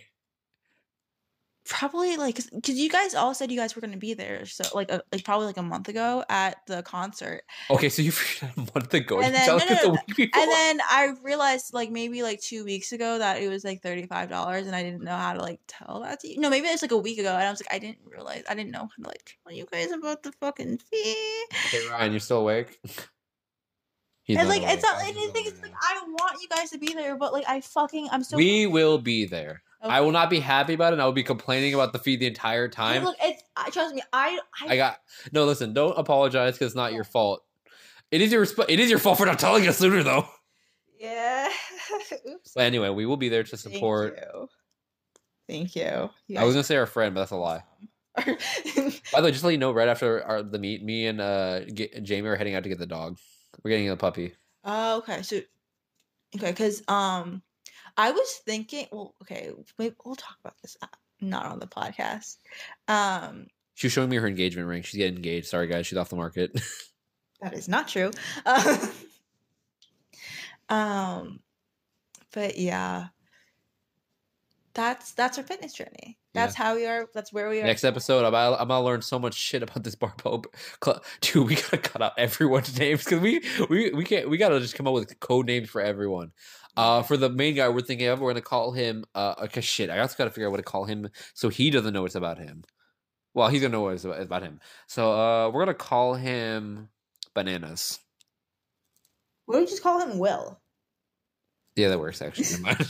Probably 1.67 2.17
like 2.17 2.35
because 2.53 2.79
you 2.79 2.89
guys 2.89 3.13
all 3.13 3.33
said 3.33 3.51
you 3.51 3.57
guys 3.57 3.75
were 3.75 3.81
going 3.81 3.91
to 3.93 3.97
be 3.99 4.13
there 4.13 4.45
so 4.45 4.63
like 4.73 4.89
a, 4.91 5.01
like 5.11 5.23
probably 5.23 5.45
like 5.45 5.57
a 5.57 5.61
month 5.63 5.89
ago 5.89 6.23
at 6.29 6.57
the 6.67 6.81
concert 6.83 7.41
Okay, 7.69 7.89
so 7.89 8.01
you 8.01 8.11
figured 8.13 8.51
out 8.51 8.57
a 8.57 8.79
month 8.79 8.93
ago. 8.93 9.19
And 9.19 9.33
then- 9.35 9.47
no, 9.47 9.57
no, 9.57 9.65
the 9.65 9.87
no, 9.87 10.25
and 10.41 10.51
then 10.51 10.79
i 10.89 11.13
realized 11.23 11.73
like 11.73 11.91
maybe 11.91 12.23
like 12.23 12.41
two 12.41 12.63
weeks 12.63 12.91
ago 12.91 13.17
that 13.19 13.41
it 13.41 13.49
was 13.49 13.63
like 13.63 13.81
$35 13.81 14.65
and 14.65 14.75
i 14.75 14.83
didn't 14.83 15.03
know 15.03 15.15
how 15.15 15.33
to 15.33 15.41
like 15.41 15.59
tell 15.67 16.01
that 16.01 16.19
to 16.21 16.27
you 16.27 16.39
no 16.39 16.49
maybe 16.49 16.67
it's 16.67 16.81
like 16.81 16.91
a 16.91 16.97
week 16.97 17.19
ago 17.19 17.29
and 17.33 17.43
i 17.43 17.49
was 17.51 17.61
like 17.61 17.73
i 17.73 17.79
didn't 17.79 17.99
realize 18.05 18.43
i 18.49 18.55
didn't 18.55 18.71
know 18.71 18.79
how 18.97 19.03
to 19.03 19.07
like 19.07 19.37
tell 19.43 19.55
you 19.55 19.65
guys 19.71 19.91
about 19.91 20.23
the 20.23 20.31
fucking 20.39 20.77
fee 20.77 21.45
Hey 21.51 21.87
Ryan, 21.89 22.11
you're 22.11 22.19
still 22.19 22.39
awake? 22.39 22.79
He's 24.23 24.37
and 24.37 24.49
like 24.49 24.61
it's 24.61 24.83
not 24.83 25.01
anything 25.03 25.45
it's 25.45 25.61
like 25.61 25.71
i 25.81 26.01
want 26.05 26.41
you 26.41 26.49
guys 26.49 26.69
to 26.71 26.77
be 26.77 26.93
there 26.93 27.15
but 27.15 27.31
like 27.31 27.45
i 27.47 27.61
fucking 27.61 28.09
i'm 28.11 28.23
so 28.23 28.35
we 28.35 28.67
will 28.67 28.97
be 28.97 29.25
there. 29.25 29.63
I 29.81 30.01
will 30.01 30.11
not 30.11 30.29
be 30.29 30.39
happy 30.39 30.73
about 30.73 30.91
it. 30.91 30.93
and 30.93 31.01
I 31.01 31.05
will 31.05 31.11
be 31.13 31.23
complaining 31.23 31.73
about 31.73 31.93
the 31.93 31.99
fee 31.99 32.15
the 32.17 32.25
entire 32.27 32.67
Hey, 32.67 32.71
time. 32.71 33.03
look 33.03 33.15
it's 33.21 33.43
I, 33.55 33.69
trust 33.69 33.93
me 33.95 34.01
i 34.13 34.39
i, 34.61 34.73
I 34.73 34.77
got 34.77 34.99
no. 35.31 35.45
Listen, 35.45 35.73
don't 35.73 35.97
apologize 35.97 36.53
because 36.53 36.67
it's 36.67 36.75
not 36.75 36.93
your 36.93 37.03
fault. 37.03 37.43
It 38.11 38.21
is 38.21 38.31
your 38.31 38.45
resp- 38.45 38.65
it 38.69 38.79
is 38.79 38.89
your 38.89 38.99
fault 38.99 39.17
for 39.17 39.25
not 39.25 39.39
telling 39.39 39.67
us 39.67 39.77
sooner 39.77 40.01
though. 40.03 40.27
yeah 40.99 41.49
oops 42.29 42.53
But 42.55 42.63
anyway, 42.65 42.89
we 42.89 43.05
will 43.05 43.17
be 43.17 43.29
there 43.29 43.43
to 43.43 43.57
support. 43.57 44.15
Thank 44.15 44.25
you. 44.33 44.49
Thank 45.47 45.75
you. 45.75 46.09
You 46.27 46.39
I 46.39 46.43
was 46.43 46.53
gonna 46.55 46.63
say 46.63 46.75
our 46.77 46.85
friend, 46.85 47.13
but 47.15 47.21
that's 47.21 47.31
a 47.31 47.35
lie. 47.35 47.63
By 48.17 48.23
the 48.25 49.23
way, 49.23 49.29
just 49.31 49.41
to 49.41 49.45
let 49.47 49.51
you 49.51 49.57
know, 49.59 49.71
right 49.71 49.87
after 49.87 50.23
our, 50.23 50.41
the 50.43 50.57
meet, 50.59 50.83
me 50.83 51.05
and 51.07 51.21
uh, 51.21 51.61
G- 51.65 51.91
Jamie 52.01 52.27
are 52.27 52.35
heading 52.35 52.55
out 52.55 52.63
to 52.63 52.69
get 52.69 52.79
the 52.79 52.85
dog. 52.87 53.17
We're 53.63 53.69
getting 53.71 53.89
a 53.89 53.95
puppy. 53.95 54.33
Oh, 54.63 54.97
okay. 54.97 55.21
So, 55.21 55.37
okay, 56.35 56.51
because 56.51 56.81
um, 56.87 57.41
I 57.97 58.11
was 58.11 58.31
thinking. 58.45 58.85
Well, 58.91 59.15
okay, 59.23 59.51
maybe 59.79 59.95
we'll 60.05 60.15
talk 60.15 60.37
about 60.39 60.55
this. 60.61 60.77
uh, 60.81 60.87
Not 61.19 61.45
on 61.47 61.59
the 61.59 61.67
podcast. 61.67 62.37
Um, 62.87 63.47
She 63.73 63.87
was 63.87 63.93
showing 63.93 64.09
me 64.09 64.17
her 64.17 64.27
engagement 64.27 64.67
ring. 64.67 64.83
She's 64.83 64.97
getting 64.99 65.15
engaged. 65.17 65.47
Sorry, 65.47 65.67
guys, 65.67 65.87
she's 65.87 65.97
off 65.97 66.09
the 66.09 66.15
market. 66.15 66.51
that 67.41 67.53
is 67.53 67.67
not 67.67 67.87
true. 67.87 68.11
Um, 70.69 71.39
but 72.33 72.57
yeah, 72.57 73.07
that's 74.73 75.13
that's 75.13 75.37
our 75.37 75.43
fitness 75.43 75.73
journey. 75.73 76.17
That's 76.33 76.53
how 76.53 76.75
we 76.75 76.85
are. 76.85 77.07
That's 77.15 77.33
where 77.33 77.49
we 77.49 77.61
are. 77.61 77.63
Next 77.63 77.83
episode, 77.83 78.19
I'm, 78.19 78.25
about- 78.27 78.61
I'm 78.61 78.67
gonna 78.67 78.85
learn 78.85 79.01
so 79.01 79.17
much 79.17 79.33
shit 79.33 79.63
about 79.63 79.83
this 79.83 79.95
barbell. 79.95 80.43
Cl- 80.83 81.01
Dude, 81.21 81.47
we 81.47 81.55
gotta 81.55 81.77
cut 81.79 82.01
out 82.01 82.11
everyone's 82.17 82.77
names 82.77 83.03
because 83.03 83.21
we 83.21 83.41
we 83.69 83.91
we 83.91 84.03
can't. 84.03 84.29
We 84.29 84.37
gotta 84.37 84.59
just 84.59 84.75
come 84.75 84.87
up 84.87 84.93
with 84.93 85.19
code 85.19 85.47
names 85.47 85.69
for 85.69 85.81
everyone. 85.81 86.31
Uh, 86.77 87.01
for 87.01 87.17
the 87.17 87.29
main 87.29 87.55
guy 87.55 87.67
we're 87.69 87.81
thinking 87.81 88.07
of, 88.07 88.19
we're 88.19 88.31
gonna 88.31 88.41
call 88.41 88.71
him. 88.71 89.03
Uh, 89.15 89.35
okay, 89.43 89.61
shit. 89.61 89.89
I 89.89 89.99
also 89.99 90.15
gotta 90.17 90.29
figure 90.29 90.47
out 90.47 90.51
what 90.51 90.57
to 90.57 90.63
call 90.63 90.85
him 90.85 91.09
so 91.33 91.49
he 91.49 91.69
doesn't 91.69 91.93
know 91.93 92.05
it's 92.05 92.15
about 92.15 92.37
him. 92.37 92.63
Well, 93.33 93.49
he's 93.49 93.61
gonna 93.61 93.71
know 93.71 93.87
it's 93.89 94.05
about, 94.05 94.21
about 94.21 94.43
him. 94.43 94.59
So 94.87 95.11
uh, 95.11 95.49
we're 95.49 95.61
gonna 95.61 95.73
call 95.73 96.15
him 96.15 96.89
bananas. 97.33 97.99
What 99.45 99.55
don't 99.55 99.63
we 99.63 99.69
just 99.69 99.83
call 99.83 99.99
him? 99.99 100.19
Will. 100.19 100.59
Yeah, 101.75 101.89
that 101.89 101.99
works 101.99 102.21
actually. 102.21 102.63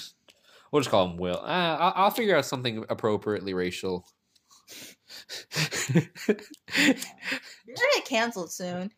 We'll 0.72 0.82
just 0.82 0.92
call 0.92 1.10
him 1.10 1.18
Will. 1.18 1.38
Uh, 1.38 1.78
I'll, 1.80 1.94
I'll 1.96 2.12
figure 2.12 2.36
out 2.36 2.46
something 2.46 2.84
appropriately 2.90 3.54
racial. 3.54 4.06
You're 5.94 6.04
gonna 6.76 6.96
get 7.96 8.06
canceled 8.06 8.52
soon. 8.52 8.92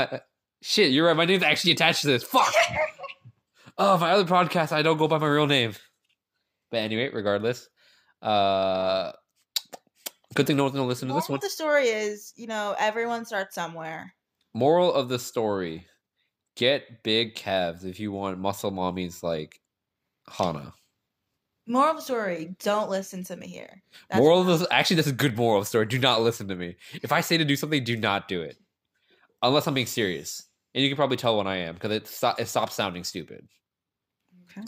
Shit, 0.62 0.92
you're 0.92 1.06
right. 1.06 1.16
My 1.16 1.24
name's 1.24 1.42
actually 1.42 1.72
attached 1.72 2.02
to 2.02 2.06
this. 2.06 2.22
Fuck. 2.22 2.52
oh, 3.78 3.98
my 3.98 4.12
other 4.12 4.24
podcast, 4.24 4.72
I 4.72 4.82
don't 4.82 4.96
go 4.96 5.08
by 5.08 5.18
my 5.18 5.26
real 5.26 5.46
name. 5.46 5.74
But 6.70 6.78
anyway, 6.78 7.10
regardless, 7.12 7.68
uh, 8.22 9.12
good 10.34 10.46
thing 10.46 10.56
no 10.56 10.64
one's 10.64 10.74
gonna 10.74 10.86
listen 10.86 11.08
to 11.08 11.14
this 11.14 11.28
Moral 11.28 11.34
one. 11.34 11.36
of 11.38 11.42
the 11.42 11.50
story 11.50 11.88
is, 11.88 12.32
you 12.36 12.46
know, 12.46 12.74
everyone 12.78 13.24
starts 13.24 13.54
somewhere. 13.54 14.14
Moral 14.54 14.92
of 14.92 15.08
the 15.08 15.18
story: 15.18 15.86
Get 16.56 17.02
big 17.02 17.34
calves 17.34 17.84
if 17.84 18.00
you 18.00 18.10
want 18.10 18.38
muscle 18.38 18.72
mommies 18.72 19.22
like 19.22 19.60
Hana. 20.28 20.74
Moral 21.68 21.90
of 21.90 21.96
the 21.96 22.02
story: 22.02 22.56
Don't 22.62 22.90
listen 22.90 23.22
to 23.24 23.36
me 23.36 23.46
here. 23.46 23.82
That's 24.10 24.20
moral 24.20 24.48
of 24.48 24.58
the 24.58 24.66
actually, 24.72 24.96
that's 24.96 25.08
a 25.08 25.12
good 25.12 25.36
moral 25.36 25.58
of 25.58 25.66
the 25.66 25.68
story. 25.68 25.86
Do 25.86 25.98
not 25.98 26.22
listen 26.22 26.48
to 26.48 26.56
me. 26.56 26.76
If 27.02 27.12
I 27.12 27.20
say 27.20 27.36
to 27.36 27.44
do 27.44 27.56
something, 27.56 27.84
do 27.84 27.96
not 27.96 28.26
do 28.26 28.42
it, 28.42 28.56
unless 29.42 29.66
I'm 29.68 29.74
being 29.74 29.86
serious. 29.86 30.42
And 30.74 30.82
you 30.82 30.90
can 30.90 30.96
probably 30.96 31.16
tell 31.16 31.38
when 31.38 31.46
I 31.46 31.56
am 31.56 31.74
because 31.74 31.92
it, 31.92 32.40
it 32.40 32.48
stops 32.48 32.74
sounding 32.74 33.04
stupid. 33.04 33.48
Okay. 34.56 34.66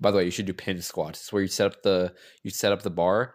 By 0.00 0.10
the 0.10 0.18
way, 0.18 0.24
you 0.24 0.30
should 0.30 0.46
do 0.46 0.52
pin 0.52 0.80
squats. 0.82 1.20
It's 1.20 1.32
where 1.32 1.42
you 1.42 1.48
set 1.48 1.66
up 1.66 1.82
the 1.82 2.14
you 2.42 2.50
set 2.50 2.72
up 2.72 2.82
the 2.82 2.90
bar, 2.90 3.34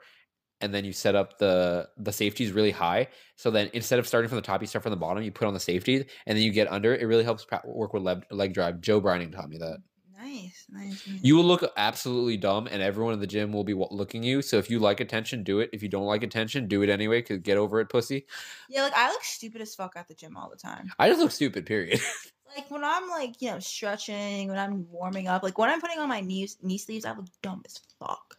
and 0.62 0.74
then 0.74 0.86
you 0.86 0.94
set 0.94 1.16
up 1.16 1.40
the 1.40 1.90
the 1.98 2.12
safeties 2.12 2.52
really 2.52 2.72
high. 2.72 3.08
So 3.36 3.50
then 3.50 3.70
instead 3.74 4.00
of 4.00 4.08
starting 4.08 4.30
from 4.30 4.36
the 4.36 4.44
top, 4.44 4.62
you 4.62 4.68
start 4.68 4.84
from 4.84 4.92
the 4.92 4.98
bottom. 4.98 5.24
You 5.24 5.32
put 5.32 5.48
on 5.48 5.54
the 5.54 5.60
safeties, 5.60 6.06
and 6.26 6.38
then 6.38 6.44
you 6.44 6.52
get 6.52 6.72
under. 6.72 6.96
It 6.96 7.06
really 7.06 7.24
helps 7.24 7.46
work 7.66 7.94
with 7.94 8.04
leg, 8.04 8.24
leg 8.30 8.54
drive. 8.54 8.82
Joe 8.82 9.02
Brining 9.02 9.32
taught 9.32 9.50
me 9.50 9.58
that. 9.58 9.80
Nice, 10.16 10.68
nice. 10.70 11.08
nice. 11.08 11.20
You 11.24 11.36
will 11.36 11.44
look 11.44 11.66
absolutely 11.78 12.38
dumb, 12.38 12.68
and 12.70 12.82
everyone 12.82 13.14
in 13.14 13.20
the 13.20 13.28
gym 13.28 13.52
will 13.52 13.64
be 13.64 13.74
looking 13.74 14.22
you. 14.22 14.44
So 14.44 14.60
if 14.60 14.70
you 14.70 14.78
like 14.78 15.00
attention, 15.00 15.44
do 15.44 15.60
it. 15.62 15.72
If 15.74 15.82
you 15.82 15.90
don't 15.90 16.06
like 16.06 16.22
attention, 16.22 16.68
do 16.68 16.84
it 16.84 16.90
anyway. 16.90 17.24
Cause 17.24 17.40
get 17.40 17.58
over 17.58 17.80
it, 17.82 17.90
pussy. 17.90 18.28
yeah, 18.70 18.84
like 18.84 18.94
I 18.96 19.10
look 19.10 19.24
stupid 19.24 19.62
as 19.62 19.74
fuck 19.74 19.94
at 19.96 20.08
the 20.08 20.14
gym 20.14 20.38
all 20.38 20.50
the 20.50 20.58
time. 20.58 20.92
I 21.00 21.10
just 21.10 21.20
look 21.20 21.32
stupid. 21.32 21.66
Period. 21.66 22.00
Like 22.56 22.70
when 22.70 22.84
I'm 22.84 23.10
like, 23.10 23.42
you 23.42 23.52
know, 23.52 23.60
stretching, 23.60 24.50
when 24.50 24.58
I'm 24.58 24.90
warming 24.92 25.28
up, 25.28 25.44
like 25.44 25.58
when 25.58 25.70
I'm 25.70 25.82
putting 25.82 26.00
on 26.00 26.10
my 26.10 26.22
knees 26.22 26.58
knee 26.62 26.78
sleeves, 26.78 27.06
I 27.06 27.14
look 27.14 27.28
dumb 27.42 27.62
as 27.66 27.80
fuck. 28.00 28.38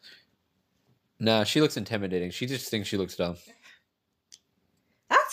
nah, 1.19 1.45
she 1.45 1.61
looks 1.61 1.77
intimidating. 1.77 2.31
She 2.31 2.47
just 2.47 2.71
thinks 2.71 2.89
she 2.89 2.97
looks 2.97 3.17
dumb. 3.17 3.37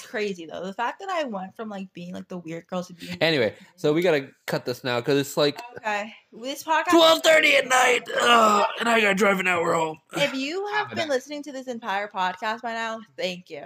Crazy 0.09 0.47
though. 0.47 0.65
The 0.65 0.73
fact 0.73 0.99
that 1.01 1.09
I 1.09 1.23
went 1.25 1.55
from 1.55 1.69
like 1.69 1.93
being 1.93 2.13
like 2.15 2.27
the 2.27 2.39
weird 2.39 2.65
girl 2.67 2.83
to 2.83 2.93
being 2.93 3.15
Anyway, 3.21 3.53
so 3.75 3.93
we 3.93 4.01
gotta 4.01 4.29
cut 4.47 4.65
this 4.65 4.83
now 4.83 4.99
because 4.99 5.19
it's 5.19 5.37
like 5.37 5.61
Okay. 5.77 6.11
This 6.31 6.63
podcast 6.63 6.89
twelve 6.89 7.21
thirty 7.23 7.55
at 7.55 7.67
night, 7.67 8.01
Ugh, 8.19 8.65
and 8.79 8.89
I 8.89 9.01
gotta 9.01 9.13
drive 9.13 9.39
an 9.39 9.47
hour 9.47 9.73
home. 9.73 9.99
if 10.13 10.33
you 10.33 10.65
have 10.73 10.89
been 10.95 11.09
listening 11.09 11.43
to 11.43 11.51
this 11.51 11.67
entire 11.67 12.07
podcast 12.07 12.61
by 12.63 12.73
now, 12.73 12.99
thank 13.17 13.49
you. 13.51 13.63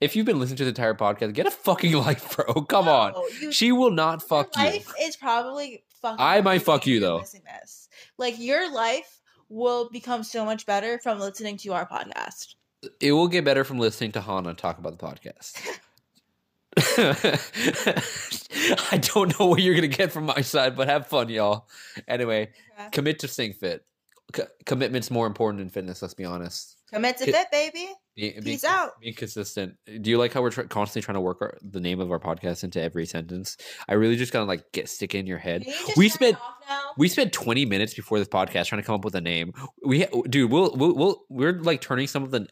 If 0.00 0.16
you've 0.16 0.26
been 0.26 0.40
listening 0.40 0.56
to 0.58 0.64
the 0.64 0.70
entire 0.70 0.94
podcast, 0.94 1.32
get 1.34 1.46
a 1.46 1.50
fucking 1.52 1.92
life, 2.06 2.36
bro. 2.36 2.62
Come 2.62 2.88
on. 2.88 3.14
You, 3.40 3.52
She 3.52 3.70
will 3.70 3.90
not 3.92 4.22
fuck 4.22 4.56
you. 4.56 4.62
life 4.64 4.92
is 5.00 5.14
probably 5.16 5.84
fucking 6.02 6.16
I 6.18 6.40
might 6.40 6.62
fuck 6.62 6.86
you, 6.86 6.98
though. 6.98 7.22
Like 8.18 8.38
your 8.38 8.72
life 8.72 9.20
will 9.48 9.88
become 9.90 10.24
so 10.24 10.44
much 10.44 10.66
better 10.66 10.98
from 10.98 11.18
listening 11.20 11.56
to 11.58 11.72
our 11.72 11.86
podcast. 11.88 12.54
It 13.00 13.12
will 13.12 13.28
get 13.28 13.44
better 13.44 13.64
from 13.64 13.78
listening 13.78 14.12
to 14.12 14.20
Hana 14.20 14.54
talk 14.54 14.78
about 14.78 14.98
the 14.98 15.06
podcast. 15.06 15.60
I 18.92 18.98
don't 18.98 19.38
know 19.38 19.46
what 19.46 19.62
you're 19.62 19.74
gonna 19.74 19.86
get 19.88 20.12
from 20.12 20.26
my 20.26 20.40
side, 20.40 20.76
but 20.76 20.88
have 20.88 21.06
fun, 21.06 21.28
y'all. 21.28 21.68
Anyway, 22.08 22.50
commit 22.92 23.18
to 23.20 23.28
Sing 23.28 23.52
Fit. 23.52 23.84
C- 24.34 24.42
commitment's 24.66 25.10
more 25.10 25.26
important 25.26 25.58
than 25.60 25.68
fitness. 25.68 26.02
Let's 26.02 26.14
be 26.14 26.24
honest. 26.24 26.76
Commit 26.92 27.18
to 27.18 27.28
It- 27.28 27.34
fit, 27.34 27.50
baby. 27.52 27.88
Be, 28.16 28.30
be- 28.30 28.40
Peace 28.42 28.64
out. 28.64 29.00
Be 29.00 29.12
consistent. 29.12 29.74
Do 30.00 30.08
you 30.08 30.18
like 30.18 30.32
how 30.32 30.40
we're 30.40 30.50
tr- 30.50 30.62
constantly 30.62 31.04
trying 31.04 31.16
to 31.16 31.20
work 31.20 31.42
our, 31.42 31.58
the 31.62 31.80
name 31.80 31.98
of 32.00 32.12
our 32.12 32.20
podcast 32.20 32.62
into 32.62 32.80
every 32.80 33.06
sentence? 33.06 33.56
I 33.88 33.94
really 33.94 34.14
just 34.16 34.32
gotta 34.32 34.44
like 34.46 34.64
get 34.72 34.88
stick 34.88 35.14
in 35.16 35.26
your 35.26 35.38
head. 35.38 35.64
You 35.66 35.74
We 35.96 36.08
spent- 36.08 36.38
We 36.96 37.08
spent 37.08 37.32
20 37.32 37.66
minutes 37.66 37.92
before 37.94 38.18
this 38.20 38.28
podcast 38.28 38.66
trying 38.66 38.80
to 38.80 38.86
come 38.86 38.94
up 38.94 39.04
with 39.04 39.16
a 39.16 39.20
name. 39.20 39.52
We, 39.84 40.06
dude, 40.28 40.50
we'll, 40.50 40.72
we'll, 40.76 40.94
we'll, 40.94 41.22
we're 41.28 41.60
like 41.60 41.80
turning 41.80 42.06
some 42.06 42.22
of 42.22 42.30
the 42.30 42.46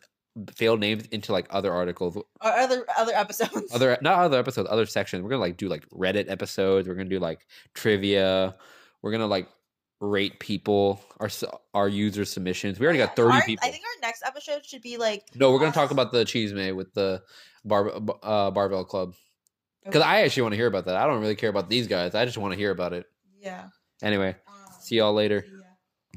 failed 0.54 0.80
names 0.80 1.04
into 1.10 1.32
like 1.32 1.46
other 1.50 1.72
articles, 1.72 2.16
or 2.16 2.24
other 2.40 2.84
other 2.96 3.12
episodes. 3.14 3.74
other 3.74 3.96
not 4.00 4.18
other 4.18 4.38
episodes, 4.38 4.68
other 4.70 4.86
sections. 4.86 5.22
We're 5.22 5.30
gonna 5.30 5.40
like 5.42 5.56
do 5.56 5.68
like 5.68 5.88
Reddit 5.90 6.30
episodes. 6.30 6.88
We're 6.88 6.94
gonna 6.94 7.08
do 7.10 7.18
like 7.18 7.46
trivia. 7.74 8.56
We're 9.02 9.12
gonna 9.12 9.26
like 9.26 9.48
rate 10.00 10.40
people, 10.40 11.00
our 11.20 11.28
our 11.74 11.88
user 11.88 12.24
submissions. 12.24 12.78
We 12.80 12.86
already 12.86 12.98
got 12.98 13.14
30 13.16 13.32
Our- 13.34 13.42
people. 13.42 13.66
I 13.68 13.70
think 13.70 13.84
our 13.84 14.00
next 14.08 14.22
episode 14.24 14.64
should 14.64 14.82
be 14.82 14.96
like 14.96 15.24
no, 15.34 15.50
we're 15.52 15.58
gonna 15.58 15.68
us- 15.70 15.74
talk 15.74 15.90
about 15.90 16.12
the 16.12 16.24
cheese 16.24 16.52
may 16.52 16.72
with 16.72 16.92
the 16.94 17.22
bar 17.64 17.92
uh, 18.22 18.50
barbell 18.50 18.84
club 18.84 19.14
because 19.84 20.02
Okay. 20.02 20.08
I 20.10 20.22
actually 20.22 20.42
want 20.44 20.52
to 20.54 20.56
hear 20.56 20.66
about 20.66 20.86
that. 20.86 20.96
I 20.96 21.06
don't 21.06 21.20
really 21.20 21.34
care 21.36 21.50
about 21.50 21.68
these 21.68 21.86
guys. 21.88 22.14
I 22.14 22.24
just 22.24 22.38
want 22.38 22.52
to 22.52 22.58
hear 22.58 22.70
about 22.70 22.92
it. 22.92 23.06
yeah. 23.40 23.68
Anyway, 24.02 24.34
Um, 24.48 24.54
see 24.80 24.96
y'all 24.96 25.12
later. 25.12 25.44